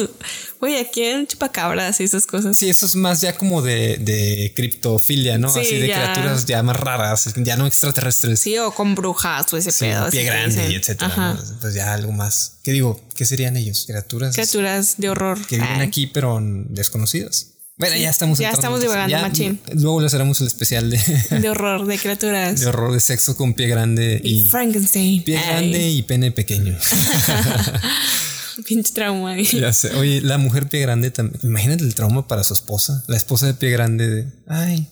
Oye, 0.60 0.80
aquí 0.80 1.04
en 1.04 1.26
chupacabras 1.28 2.00
y 2.00 2.04
esas 2.04 2.26
cosas. 2.26 2.56
Sí, 2.58 2.68
eso 2.68 2.84
es 2.86 2.96
más 2.96 3.20
ya 3.20 3.36
como 3.36 3.62
de, 3.62 3.96
de 3.98 4.52
criptofilia, 4.56 5.38
¿no? 5.38 5.48
Sí, 5.52 5.60
así 5.60 5.76
de 5.76 5.86
ya. 5.86 5.94
criaturas 6.12 6.46
ya 6.46 6.62
más 6.64 6.76
raras, 6.76 7.32
ya 7.36 7.56
no 7.56 7.64
extraterrestres. 7.66 8.40
Sí, 8.40 8.58
o 8.58 8.72
con 8.72 8.96
brujas 8.96 9.52
o 9.52 9.56
ese 9.56 9.70
Sí, 9.70 9.84
pedo. 9.84 10.10
pie 10.10 10.24
grande 10.24 10.72
y 10.72 10.74
etcétera. 10.74 11.34
¿no? 11.34 11.58
Pues 11.60 11.74
ya 11.74 11.94
algo 11.94 12.10
más. 12.10 12.54
¿Qué 12.64 12.72
digo? 12.72 13.00
¿Qué 13.14 13.24
serían 13.24 13.56
ellos? 13.56 13.84
Criaturas 13.86 14.34
Criaturas 14.34 14.94
de 14.98 15.08
horror. 15.10 15.38
que 15.46 15.56
viven 15.56 15.80
Ay. 15.80 15.86
aquí 15.86 16.08
pero 16.08 16.38
desconocidas. 16.42 17.52
Bueno, 17.78 17.96
ya 17.96 18.10
estamos 18.10 18.40
ya 18.40 18.50
estamos 18.50 18.80
divagando, 18.80 19.16
machín. 19.18 19.60
Luego 19.72 20.00
les 20.00 20.12
haremos 20.12 20.40
el 20.40 20.48
especial 20.48 20.90
de, 20.90 20.98
De 21.30 21.48
horror, 21.48 21.86
de 21.86 21.96
criaturas. 21.96 22.58
de 22.60 22.66
horror 22.66 22.92
de 22.92 22.98
sexo 22.98 23.36
con 23.36 23.54
pie 23.54 23.68
grande 23.68 24.20
y, 24.24 24.46
y, 24.46 24.50
Frankenstein. 24.50 25.22
pie 25.22 25.38
Ay, 25.38 25.46
grande 25.46 25.90
y 25.90 26.02
pene 26.02 26.32
pequeño. 26.32 26.76
Pinche 28.66 28.92
trauma. 28.92 29.30
ahí. 29.30 29.44
ya 29.44 29.72
sé. 29.72 29.94
Oye, 29.94 30.20
la 30.20 30.38
mujer 30.38 30.68
pie 30.68 30.80
grande 30.80 31.12
también. 31.12 31.38
Imagínate 31.44 31.84
el 31.84 31.94
trauma 31.94 32.26
para 32.26 32.42
su 32.42 32.52
esposa. 32.52 33.04
La 33.06 33.16
esposa 33.16 33.46
de 33.46 33.54
pie 33.54 33.70
grande 33.70 34.08
de 34.08 34.26
ay, 34.48 34.88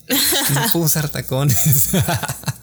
no 0.54 0.60
puedo 0.72 0.84
usar 0.84 1.08
tacones. 1.08 1.90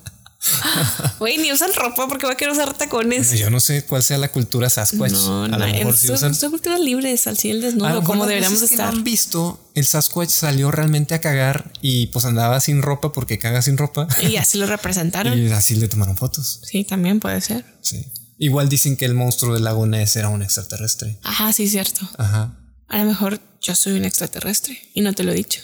Güey, 1.20 1.38
ni 1.38 1.52
usan 1.52 1.72
ropa 1.74 2.08
porque 2.08 2.26
va 2.26 2.34
a 2.34 2.38
querer 2.38 2.54
usar 2.54 2.74
tacones. 2.74 3.32
Yo 3.38 3.50
no 3.50 3.60
sé 3.60 3.86
cuál 3.86 4.04
sea 4.04 4.18
la 4.18 4.32
cultura 4.32 4.70
Sasquatch. 4.70 5.12
No, 5.12 5.44
a 5.46 5.48
no, 5.48 5.58
lo 5.58 5.66
mejor 5.68 5.96
son, 5.96 6.16
usan. 6.16 6.36
son 6.36 6.52
culturas 6.52 6.80
libres, 6.80 7.28
al 7.28 7.38
cielo 7.38 7.60
A 7.60 7.62
lo 7.62 7.68
desnudo, 7.68 8.04
como 8.04 8.26
deberíamos 8.26 8.62
veces 8.62 8.70
que 8.72 8.76
no 8.78 8.84
estar. 8.84 8.98
han 8.98 9.04
visto, 9.04 9.72
el 9.76 9.86
Sasquatch 9.86 10.30
salió 10.30 10.72
realmente 10.72 11.14
a 11.14 11.22
cagar 11.22 11.72
y 11.82 12.08
pues 12.08 12.26
andaba 12.26 12.60
sin 12.60 12.82
ropa 12.82 13.12
porque 13.14 13.40
caga 13.40 13.62
sin 13.62 13.78
ropa. 13.78 14.08
Y 14.22 14.36
así 14.38 14.58
lo 14.58 14.66
representaron. 14.66 15.38
Y 15.44 15.52
así 15.52 15.76
le 15.76 15.88
tomaron 15.88 16.18
fotos. 16.18 16.62
Sí, 16.64 16.84
también 16.84 17.20
puede 17.20 17.42
ser. 17.42 17.66
Sí. 17.82 18.06
Igual 18.38 18.68
dicen 18.70 18.98
que 18.98 19.06
el 19.06 19.14
monstruo 19.14 19.54
del 19.54 19.64
lago 19.64 19.86
Ness 19.86 20.16
era 20.16 20.30
un 20.30 20.42
extraterrestre. 20.42 21.20
Ajá, 21.24 21.54
sí, 21.54 21.68
cierto. 21.68 22.08
Ajá. 22.18 22.60
A 22.88 22.98
lo 23.00 23.06
mejor 23.06 23.40
yo 23.62 23.76
soy 23.76 23.94
un 23.94 24.06
extraterrestre 24.06 24.80
y 24.94 25.02
no 25.02 25.14
te 25.14 25.24
lo 25.24 25.32
he 25.32 25.36
dicho. 25.36 25.62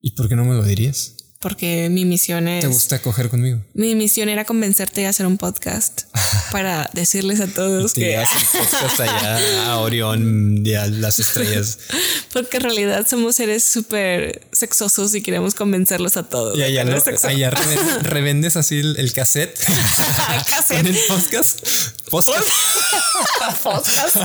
¿Y 0.00 0.12
por 0.12 0.28
qué 0.28 0.36
no 0.36 0.44
me 0.44 0.54
lo 0.54 0.62
dirías? 0.62 1.16
Porque 1.44 1.88
mi 1.90 2.04
misión 2.04 2.48
es. 2.48 2.60
¿Te 2.60 2.66
gusta 2.66 2.98
coger 3.00 3.30
conmigo? 3.30 3.60
Mi 3.72 3.94
misión 3.94 4.28
era 4.28 4.44
convencerte 4.44 5.00
de 5.00 5.06
hacer 5.06 5.24
un 5.24 5.38
podcast 5.38 6.02
para 6.52 6.90
decirles 6.92 7.40
a 7.40 7.46
todos 7.46 7.94
que. 7.94 8.14
podcast 8.52 9.00
allá 9.00 9.70
a 9.72 9.78
Orión 9.78 10.60
y 10.66 10.74
a 10.74 10.86
las 10.86 11.18
estrellas. 11.18 11.78
Porque 12.34 12.58
en 12.58 12.64
realidad 12.64 13.06
somos 13.08 13.36
seres 13.36 13.64
súper 13.64 14.46
sexosos 14.52 15.14
y 15.14 15.22
queremos 15.22 15.54
convencerlos 15.54 16.18
a 16.18 16.24
todos. 16.24 16.58
Y 16.58 16.62
allá, 16.62 16.84
lo- 16.84 16.92
allá 17.24 17.50
reven- 17.50 18.00
revendes 18.02 18.56
así 18.58 18.78
el, 18.80 18.96
el 18.98 19.14
cassette. 19.14 19.58
Cassette. 20.46 20.76
Con 20.76 20.86
el 20.88 20.98
podcast. 21.08 21.60
Podcast. 22.10 22.48
Podcast. 23.62 24.16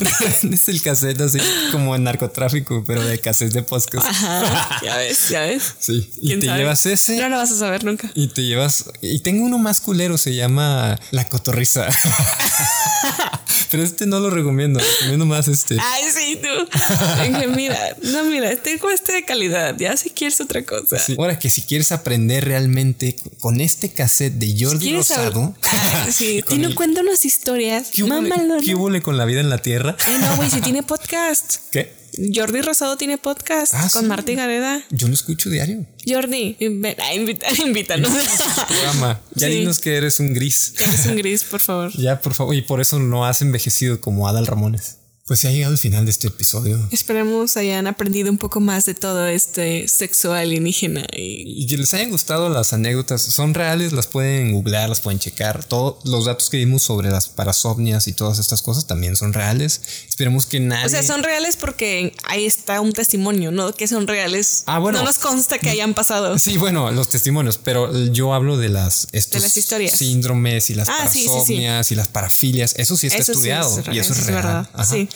revendes 0.00 0.68
el 0.68 0.80
cassette 0.80 1.20
así 1.22 1.38
como 1.72 1.94
en 1.96 2.04
narcotráfico, 2.04 2.84
pero 2.86 3.02
de 3.02 3.18
cassette 3.18 3.52
de 3.52 3.62
podcast. 3.62 4.06
Ajá, 4.06 4.80
ya 4.84 4.96
ves, 4.96 5.28
ya 5.28 5.40
ves. 5.40 5.74
Sí. 5.78 6.10
Y 6.22 6.26
¿Quién 6.28 6.40
te 6.40 6.46
sabe? 6.46 6.58
llevas 6.60 6.86
ese. 6.86 7.16
No 7.20 7.28
lo 7.28 7.36
vas 7.38 7.50
a 7.50 7.56
saber 7.56 7.84
nunca. 7.84 8.10
Y 8.14 8.28
te 8.28 8.42
llevas. 8.42 8.84
Y 9.00 9.18
tengo 9.20 9.44
uno 9.44 9.58
más 9.58 9.80
culero, 9.80 10.18
se 10.18 10.34
llama 10.34 10.98
La 11.10 11.28
Cotorriza. 11.28 11.88
Pero 13.76 13.86
este 13.86 14.06
no 14.06 14.20
lo 14.20 14.30
recomiendo. 14.30 14.80
Recomiendo 14.80 15.26
más 15.26 15.48
este. 15.48 15.76
Ay, 15.78 16.04
sí, 16.10 16.40
tú. 16.42 17.28
Dije, 17.30 17.46
mira, 17.48 17.78
no, 18.02 18.24
mira, 18.24 18.50
este 18.50 19.12
de 19.12 19.24
calidad. 19.24 19.74
Ya 19.78 19.96
si 19.98 20.08
quieres 20.10 20.40
otra 20.40 20.64
cosa. 20.64 20.98
Sí. 20.98 21.14
Ahora 21.18 21.38
que 21.38 21.50
si 21.50 21.60
quieres 21.62 21.92
aprender 21.92 22.44
realmente 22.46 23.16
con 23.40 23.60
este 23.60 23.90
cassette 23.90 24.32
de 24.34 24.64
Jordi. 24.64 24.94
Rosado. 24.96 25.54
Ah, 25.62 26.06
sí, 26.10 26.40
con 26.46 26.48
tiene 26.48 26.66
el- 26.68 26.74
cuenta 26.74 27.02
unas 27.02 27.24
historias. 27.26 27.88
¿Qué 27.92 28.02
hubo 28.04 28.14
le- 28.14 28.28
Mamalona. 28.30 28.62
¿Qué 28.64 28.74
hubo 28.74 28.88
le 28.88 29.02
con 29.02 29.18
la 29.18 29.26
vida 29.26 29.40
en 29.40 29.50
la 29.50 29.58
tierra? 29.58 29.94
Ay, 30.06 30.16
no, 30.20 30.36
güey, 30.36 30.48
si 30.50 30.60
tiene 30.62 30.82
podcast. 30.82 31.56
¿Qué? 31.70 31.92
Jordi 32.34 32.60
Rosado 32.62 32.96
tiene 32.96 33.18
podcast 33.18 33.74
Ah, 33.74 33.88
con 33.92 34.02
sí. 34.02 34.08
Marta 34.08 34.32
y 34.32 34.34
Gareda. 34.36 34.82
Yo 34.90 35.08
lo 35.08 35.14
escucho 35.14 35.50
diario. 35.50 35.84
Jordi, 36.08 36.56
ven, 36.60 36.96
invita, 37.14 37.46
invítanos. 37.64 38.10
Programa. 38.68 39.20
Ya 39.34 39.48
Sí. 39.48 39.54
dinos 39.54 39.78
que 39.78 39.96
eres 39.96 40.18
un 40.20 40.32
gris. 40.34 40.74
Eres 40.78 41.06
un 41.06 41.16
gris, 41.16 41.44
por 41.44 41.60
favor. 41.60 41.92
Ya, 41.98 42.20
por 42.20 42.34
favor. 42.34 42.54
Y 42.54 42.62
por 42.62 42.80
eso 42.80 42.98
no 42.98 43.26
has 43.26 43.42
envejecido 43.42 44.00
como 44.00 44.28
Adal 44.28 44.46
Ramones. 44.46 44.95
Pues 45.26 45.40
se 45.40 45.48
ha 45.48 45.50
llegado 45.50 45.72
el 45.72 45.78
final 45.78 46.04
de 46.04 46.12
este 46.12 46.28
episodio. 46.28 46.86
Esperemos 46.92 47.56
hayan 47.56 47.88
aprendido 47.88 48.30
un 48.30 48.38
poco 48.38 48.60
más 48.60 48.84
de 48.86 48.94
todo 48.94 49.26
este 49.26 49.88
sexo 49.88 50.32
alienígena 50.32 51.04
y 51.12 51.62
Y 51.64 51.66
que 51.66 51.76
les 51.76 51.92
hayan 51.94 52.10
gustado 52.12 52.48
las 52.48 52.72
anécdotas, 52.72 53.22
son 53.22 53.52
reales, 53.52 53.92
las 53.92 54.06
pueden 54.06 54.52
googlear, 54.52 54.88
las 54.88 55.00
pueden 55.00 55.18
checar. 55.18 55.64
Todos 55.64 55.96
los 56.04 56.26
datos 56.26 56.48
que 56.48 56.58
dimos 56.58 56.84
sobre 56.84 57.10
las 57.10 57.26
parasomnias 57.26 58.06
y 58.06 58.12
todas 58.12 58.38
estas 58.38 58.62
cosas 58.62 58.86
también 58.86 59.16
son 59.16 59.32
reales. 59.32 59.80
Esperemos 60.08 60.46
que 60.46 60.60
nadie. 60.60 60.86
O 60.86 60.88
sea, 60.88 61.02
son 61.02 61.24
reales 61.24 61.56
porque 61.56 62.14
ahí 62.28 62.46
está 62.46 62.80
un 62.80 62.92
testimonio, 62.92 63.50
no 63.50 63.72
que 63.72 63.88
son 63.88 64.06
reales. 64.06 64.62
Ah, 64.66 64.78
bueno. 64.78 65.00
No 65.00 65.04
nos 65.06 65.18
consta 65.18 65.58
que 65.58 65.70
hayan 65.70 65.94
pasado. 65.94 66.38
Sí, 66.38 66.56
bueno, 66.56 66.92
los 66.92 67.08
testimonios, 67.08 67.58
pero 67.58 67.92
yo 68.12 68.32
hablo 68.32 68.58
de 68.58 68.68
las 68.68 69.08
estos 69.10 69.42
De 69.42 69.48
las 69.48 69.56
historias. 69.56 69.98
síndromes 69.98 70.70
y 70.70 70.76
las 70.76 70.88
Ah, 70.88 71.08
sí, 71.08 71.18
sí, 71.18 71.24
sí. 71.24 71.28
parasomnias 71.30 71.90
y 71.90 71.94
las 71.96 72.06
parafilias. 72.06 72.74
Eso 72.78 72.96
sí 72.96 73.08
está 73.08 73.18
Eso 73.18 73.32
estudiado 73.32 73.76
es 73.80 73.86
y 73.92 73.98
eso, 73.98 74.12
es 74.12 74.20
es 74.20 74.26
real. 74.26 74.36
verdad, 74.36 74.70
Ajá. 74.72 74.84
sí. 74.84 75.08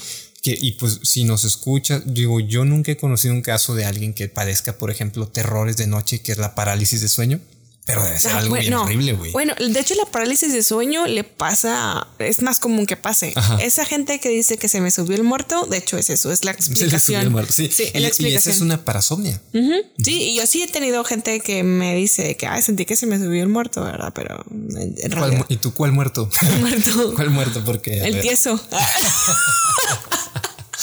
Que, 0.43 0.57
y 0.59 0.72
pues 0.72 1.01
si 1.03 1.24
nos 1.24 1.45
escucha, 1.45 2.01
digo, 2.05 2.41
yo 2.41 2.64
nunca 2.64 2.93
he 2.93 2.97
conocido 2.97 3.34
un 3.34 3.43
caso 3.43 3.74
de 3.74 3.84
alguien 3.84 4.14
que 4.14 4.28
padezca, 4.28 4.78
por 4.78 4.91
ejemplo, 4.91 5.28
terrores 5.28 5.76
de 5.76 5.86
noche, 5.86 6.20
que 6.22 6.32
es 6.32 6.38
la 6.38 6.55
parálisis 6.55 7.01
de 7.03 7.09
sueño. 7.09 7.41
Pero 7.86 8.05
debe 8.05 8.18
ser 8.20 8.32
Ah, 8.32 8.38
algo 8.38 8.55
bien 8.55 8.66
bueno, 8.66 8.82
horrible, 8.84 9.12
güey. 9.14 9.32
Bueno, 9.32 9.55
de 9.59 9.80
hecho 9.80 9.95
la 9.97 10.05
parálisis 10.05 10.53
de 10.53 10.62
sueño 10.62 11.07
le 11.09 11.24
pasa, 11.24 12.07
es 12.20 12.41
más 12.43 12.61
común 12.61 12.86
que 12.86 12.97
pase. 12.97 13.32
Ajá. 13.34 13.57
Esa 13.61 13.84
gente 13.84 14.20
que 14.20 14.28
dice 14.28 14.59
que 14.59 14.68
se 14.68 14.80
me 14.80 14.91
subió 14.91 15.16
el 15.16 15.24
muerto, 15.24 15.66
de 15.66 15.78
hecho 15.78 15.97
es 15.99 16.09
eso, 16.09 16.30
es 16.30 16.45
la 16.45 16.53
Se 16.53 16.59
le 16.59 16.62
subió 16.62 16.74
explicación. 16.86 17.20
el 17.22 17.30
muerto. 17.30 17.53
Sí, 17.53 17.68
sí 17.72 17.84
es 17.84 17.91
y, 17.91 17.93
la 17.95 18.01
y 18.01 18.05
explicación. 18.07 18.38
esa 18.38 18.51
es 18.51 18.61
una 18.61 18.84
parasomnia. 18.84 19.41
Ujú. 19.55 19.72
Sí, 20.05 20.22
y 20.22 20.36
yo 20.36 20.47
sí 20.47 20.62
he 20.62 20.68
tenido 20.68 21.03
gente 21.05 21.41
que 21.41 21.64
me 21.64 21.97
dice 21.97 22.36
que 22.36 22.47
Ay, 22.47 22.62
sentí 22.62 22.84
que 22.84 22.97
se 22.97 23.07
me 23.07 23.18
subió 23.18 23.43
el 23.43 23.49
muerto, 23.49 23.82
¿verdad? 23.82 24.12
Pero 24.14 24.45
en, 24.51 24.95
¿Cuál 25.12 25.45
¿Y 25.49 25.57
tú 25.57 25.74
cuál 25.74 25.93
muerto? 25.93 26.28
muerto. 26.61 27.12
¿Cuál 27.16 27.30
muerto? 27.30 27.64
Porque 27.64 27.99
El 28.01 28.20
tieso. 28.20 28.61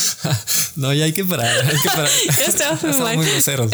No, 0.76 0.94
ya 0.94 1.06
hay 1.06 1.14
que 1.14 1.26
parar. 1.26 1.66
Hay 1.66 1.76
que 1.82 1.88
parar. 1.88 2.10
Estaba 2.48 2.72
muy 2.72 2.92
Estamos 2.92 3.02
mal. 3.02 3.18
muy 3.18 3.26
groseros. 3.26 3.72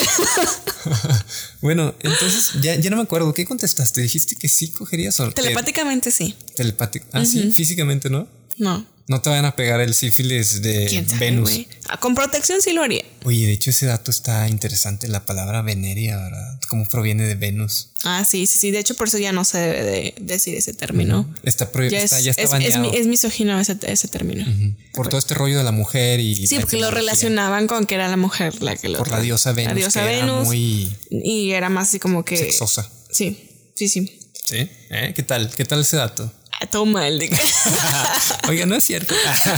bueno, 1.62 1.94
entonces 2.00 2.52
ya, 2.62 2.76
ya 2.76 2.90
no 2.90 2.98
me 2.98 3.04
acuerdo. 3.04 3.34
¿Qué 3.34 3.46
contestaste? 3.46 4.02
¿Dijiste 4.02 4.36
que 4.38 4.48
sí 4.48 4.70
cogerías 4.70 5.20
o 5.20 5.28
te- 5.30 5.42
Telepáticamente 5.42 6.12
sí. 6.12 6.36
telepático? 6.56 7.06
Ah, 7.12 7.26
sí, 7.26 7.52
físicamente 7.52 8.10
no. 8.10 8.28
No. 8.58 8.86
No 9.06 9.22
te 9.22 9.30
van 9.30 9.44
a 9.44 9.54
pegar 9.56 9.82
el 9.82 9.94
sífilis 9.94 10.62
de 10.62 10.86
¿Quién 10.88 11.08
sabe, 11.10 11.32
Venus. 11.32 11.52
Ah, 11.90 12.00
Con 12.00 12.16
protección 12.16 12.62
sí 12.62 12.72
lo 12.72 12.84
haría. 12.84 13.04
Oye, 13.26 13.46
de 13.46 13.52
hecho 13.52 13.70
ese 13.72 13.86
dato 13.86 14.12
está 14.12 14.48
interesante, 14.48 15.10
la 15.10 15.26
palabra 15.26 15.62
veneria, 15.62 16.16
¿verdad? 16.18 16.60
¿Cómo 16.70 16.88
proviene 16.88 17.24
de 17.28 17.36
Venus? 17.36 17.90
Ah, 18.06 18.24
sí, 18.24 18.48
sí, 18.48 18.58
sí. 18.58 18.72
De 18.72 18.80
hecho, 18.80 18.96
por 18.96 19.10
eso 19.10 19.18
ya 19.18 19.34
no 19.34 19.44
se 19.44 19.58
debe 19.58 19.84
de 19.84 20.16
decir 20.22 20.56
ese 20.56 20.74
término. 20.74 21.30
Está, 21.44 21.70
pro- 21.70 21.86
Ya 21.86 22.02
está, 22.02 22.20
es, 22.20 22.24
ya 22.24 22.32
está 22.32 22.58
es, 22.60 22.76
es, 22.76 22.80
es 22.94 23.08
misógino 23.08 23.60
ese, 23.60 23.78
ese 23.82 24.08
término. 24.08 24.46
por 24.94 25.10
todo 25.10 25.18
este 25.20 25.34
rollo 25.34 25.58
de 25.58 25.66
la 25.66 25.74
mujer 25.74 26.22
y 26.22 26.48
Sí, 26.48 26.58
porque 26.60 26.78
lo 26.80 26.90
relacionaban 26.90 27.68
con 27.68 27.86
que 27.86 27.96
era 27.96 28.08
la 28.08 28.18
mujer 28.18 28.62
la 28.64 28.78
que 28.78 28.88
lo. 28.88 29.00
por 29.00 29.10
la 29.10 29.20
diosa 29.20 29.52
Venus, 29.52 29.74
La 29.74 29.76
diosa 29.76 30.02
que 30.06 30.14
era 30.16 30.26
Venus. 30.26 30.46
muy 30.46 30.96
Y 31.12 31.52
era 31.52 31.68
más 31.70 31.90
así 31.90 32.00
como 32.00 32.24
que. 32.24 32.38
sexosa. 32.38 32.90
Sí, 33.12 33.50
sí, 33.76 33.90
sí. 33.90 34.20
¿Sí? 34.46 34.70
¿Eh? 34.90 35.14
¿Qué 35.16 35.24
tal? 35.24 35.50
¿Qué 35.54 35.66
tal 35.66 35.82
ese 35.82 35.98
dato? 35.98 36.32
Mal. 36.86 37.20
de 37.20 37.30
que- 37.30 37.38
Oiga, 38.50 38.66
no 38.66 38.76
es 38.76 38.84
cierto. 38.84 39.14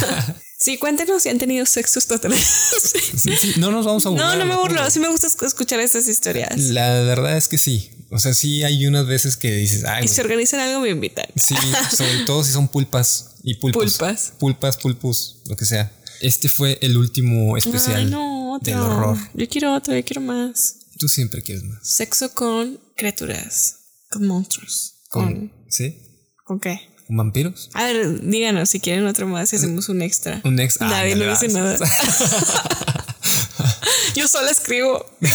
sí, 0.59 0.77
cuéntenos 0.77 1.23
si 1.23 1.29
han 1.29 1.37
tenido 1.37 1.65
sexo 1.65 1.99
extraterrestres. 1.99 3.21
Sí, 3.21 3.31
sí, 3.39 3.53
no 3.57 3.71
nos 3.71 3.85
vamos 3.85 4.05
a 4.05 4.09
burlar. 4.09 4.37
no, 4.37 4.43
no 4.43 4.49
me 4.53 4.55
burlo. 4.59 4.89
Sí 4.89 4.99
me 4.99 5.09
gusta 5.09 5.27
esc- 5.27 5.45
escuchar 5.45 5.79
esas 5.79 6.07
historias. 6.07 6.57
La 6.69 6.89
verdad 7.03 7.37
es 7.37 7.47
que 7.47 7.57
sí. 7.57 7.91
O 8.11 8.19
sea, 8.19 8.33
sí 8.33 8.63
hay 8.63 8.85
unas 8.85 9.07
veces 9.07 9.35
que 9.35 9.51
dices, 9.55 9.83
ay, 9.85 10.05
Y 10.05 10.07
si 10.07 10.21
organizan 10.21 10.59
algo, 10.59 10.81
me 10.81 10.89
invitan. 10.89 11.25
Sí, 11.35 11.55
sobre 11.95 12.25
todo 12.25 12.43
si 12.43 12.51
son 12.51 12.67
pulpas 12.67 13.35
y 13.43 13.55
pulpos. 13.55 13.83
Pulpas. 13.97 14.33
Pulpas, 14.39 14.77
pulpus, 14.77 15.41
lo 15.47 15.55
que 15.55 15.65
sea. 15.65 15.91
Este 16.21 16.47
fue 16.49 16.77
el 16.81 16.97
último 16.97 17.57
especial 17.57 17.97
Ay, 17.97 18.05
no, 18.05 18.53
otro. 18.55 18.71
del 18.73 18.81
horror. 18.81 19.17
Yo 19.33 19.47
quiero 19.49 19.73
otro, 19.73 19.93
yo 19.95 20.03
quiero 20.05 20.21
más. 20.21 20.77
Tú 20.97 21.09
siempre 21.09 21.41
quieres 21.41 21.63
más. 21.65 21.79
Sexo 21.87 22.33
con 22.33 22.79
criaturas. 22.95 23.75
Con 24.09 24.25
monstruos. 24.27 24.93
¿Con, 25.09 25.25
Con. 25.25 25.53
¿Sí? 25.69 25.97
¿Con 26.45 26.59
qué? 26.61 26.79
¿Con 27.07 27.17
vampiros? 27.17 27.69
A 27.73 27.83
ver, 27.85 28.21
díganos 28.21 28.69
si 28.69 28.79
quieren 28.79 29.05
otro 29.05 29.27
más 29.27 29.51
y 29.53 29.57
hacemos 29.57 29.89
un 29.89 30.01
extra. 30.01 30.41
Un 30.43 30.59
ex. 30.59 30.77
ah, 30.81 30.87
Nadie 30.89 31.15
no 31.15 31.29
dice 31.29 31.47
nada. 31.49 31.77
Yo 34.15 34.27
sola 34.27 34.51
escribo. 34.51 35.05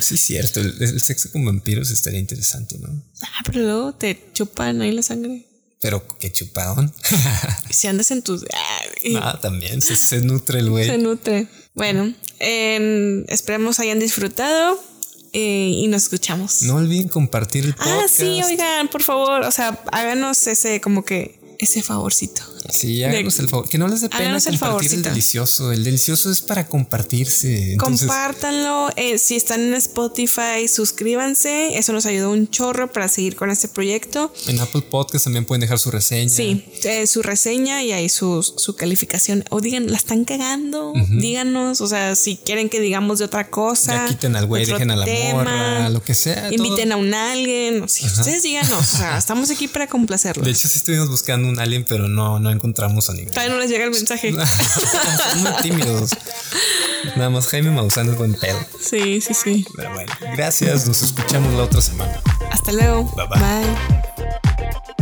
Sí, 0.00 0.16
cierto. 0.16 0.60
El, 0.60 0.76
el 0.80 1.00
sexo 1.00 1.30
con 1.32 1.44
vampiros 1.44 1.90
estaría 1.90 2.20
interesante, 2.20 2.78
¿no? 2.78 2.88
ah, 3.22 3.40
pero 3.44 3.60
luego 3.62 3.92
te 3.92 4.30
chupan 4.32 4.80
ahí 4.80 4.92
la 4.92 5.02
sangre. 5.02 5.44
Pero 5.80 6.06
qué 6.18 6.30
chupadón. 6.30 6.94
Si 7.70 7.88
andas 7.88 8.10
en 8.12 8.22
tus. 8.22 8.44
Nada, 9.10 9.40
también 9.40 9.82
se, 9.82 9.96
se 9.96 10.20
nutre 10.20 10.60
el 10.60 10.70
güey. 10.70 10.86
se 10.86 10.98
nutre. 10.98 11.48
Bueno, 11.74 12.14
em, 12.38 13.24
esperemos 13.28 13.80
hayan 13.80 13.98
disfrutado 13.98 14.78
eh, 15.32 15.70
y 15.74 15.88
nos 15.88 16.04
escuchamos. 16.04 16.62
No 16.62 16.76
olviden 16.76 17.08
compartir 17.08 17.64
el 17.64 17.74
podcast. 17.74 18.04
ah, 18.04 18.08
sí, 18.08 18.40
oigan, 18.44 18.88
por 18.88 19.02
favor. 19.02 19.42
O 19.42 19.50
sea, 19.50 19.82
háganos 19.90 20.46
ese, 20.46 20.80
como 20.80 21.04
que, 21.04 21.38
ese 21.58 21.82
favorcito. 21.82 22.42
Sí, 22.70 23.02
háganos 23.04 23.38
el 23.38 23.48
favor. 23.48 23.68
Que 23.68 23.78
no 23.78 23.88
les 23.88 24.00
dé 24.02 24.08
pena 24.08 24.20
el 24.24 24.30
compartir 24.32 24.52
el 24.52 24.58
favorcito. 24.58 25.08
delicioso. 25.08 25.72
El 25.72 25.84
delicioso 25.84 26.30
es 26.30 26.40
para 26.40 26.66
compartirse. 26.66 27.72
Entonces, 27.72 28.06
Compártanlo. 28.08 28.90
eh, 28.96 29.18
si 29.18 29.36
están 29.36 29.60
en 29.60 29.74
Spotify, 29.74 30.68
suscríbanse. 30.68 31.76
Eso 31.78 31.92
nos 31.92 32.06
ayuda 32.06 32.28
un 32.28 32.48
chorro 32.48 32.92
para 32.92 33.08
seguir 33.08 33.36
con 33.36 33.50
este 33.50 33.68
proyecto. 33.68 34.32
en 34.46 34.60
Apple 34.60 34.82
Podcast 34.82 35.24
también 35.24 35.44
pueden 35.44 35.60
dejar 35.60 35.78
su 35.78 35.90
reseña. 35.90 36.28
Sí, 36.28 36.64
eh, 36.84 37.06
su 37.06 37.22
reseña 37.22 37.82
y 37.82 37.92
ahí 37.92 38.08
su, 38.08 38.42
su 38.42 38.76
calificación. 38.76 39.44
O 39.50 39.60
digan, 39.60 39.90
la 39.90 39.96
están 39.96 40.24
cagando. 40.24 40.92
Díganos, 41.10 41.80
o 41.80 41.86
sea, 41.88 42.14
si 42.14 42.36
quieren 42.36 42.68
que 42.68 42.80
digamos 42.80 43.18
de 43.18 43.24
otra 43.24 43.48
cosa. 43.50 43.94
Ya 43.94 44.08
quiten 44.08 44.36
al 44.36 44.46
güey, 44.46 44.64
dejen 44.64 44.90
a 44.90 44.96
la 44.96 45.04
tema, 45.04 45.32
morra, 45.44 45.88
lo 45.90 46.02
que 46.02 46.14
sea. 46.14 46.50
todo. 46.50 46.52
Inviten 46.54 46.92
a 46.92 46.96
un 46.96 47.12
alien. 47.14 47.82
o 47.82 47.88
sea, 47.88 48.06
ustedes 48.08 48.42
díganos. 48.42 48.72
O 48.72 48.82
sea, 48.98 49.18
estamos 49.22 49.50
aquí 49.50 49.68
para 49.68 49.86
complacerlos. 49.86 50.44
De 50.44 50.50
hecho, 50.52 50.68
sí 50.68 50.78
estuvimos 50.78 51.08
buscando 51.08 51.48
un 51.48 51.58
alien, 51.58 51.84
pero 51.88 52.08
no, 52.08 52.38
no 52.38 52.50
encontramos 52.52 53.10
a 53.10 53.12
ninguno. 53.12 53.32
Todavía 53.32 53.54
no 53.54 53.60
les 53.60 53.70
llega 53.70 53.84
el 53.84 53.90
mensaje. 53.90 54.32
Son 54.36 55.42
muy 55.42 55.52
tímidos. 55.62 56.10
Nada 57.16 57.30
más 57.30 57.48
Jaime 57.48 57.70
Maussan 57.70 58.08
es 58.10 58.16
buen 58.16 58.34
pedo. 58.34 58.58
Sí, 58.80 59.20
sí, 59.20 59.34
sí. 59.34 59.66
Pero 59.76 59.92
bueno, 59.92 60.12
gracias. 60.34 60.86
Nos 60.86 61.02
escuchamos 61.02 61.52
la 61.54 61.64
otra 61.64 61.80
semana. 61.80 62.20
Hasta 62.50 62.72
luego. 62.72 63.04
Bye, 63.16 63.26
bye. 63.26 63.38
bye. 63.38 65.01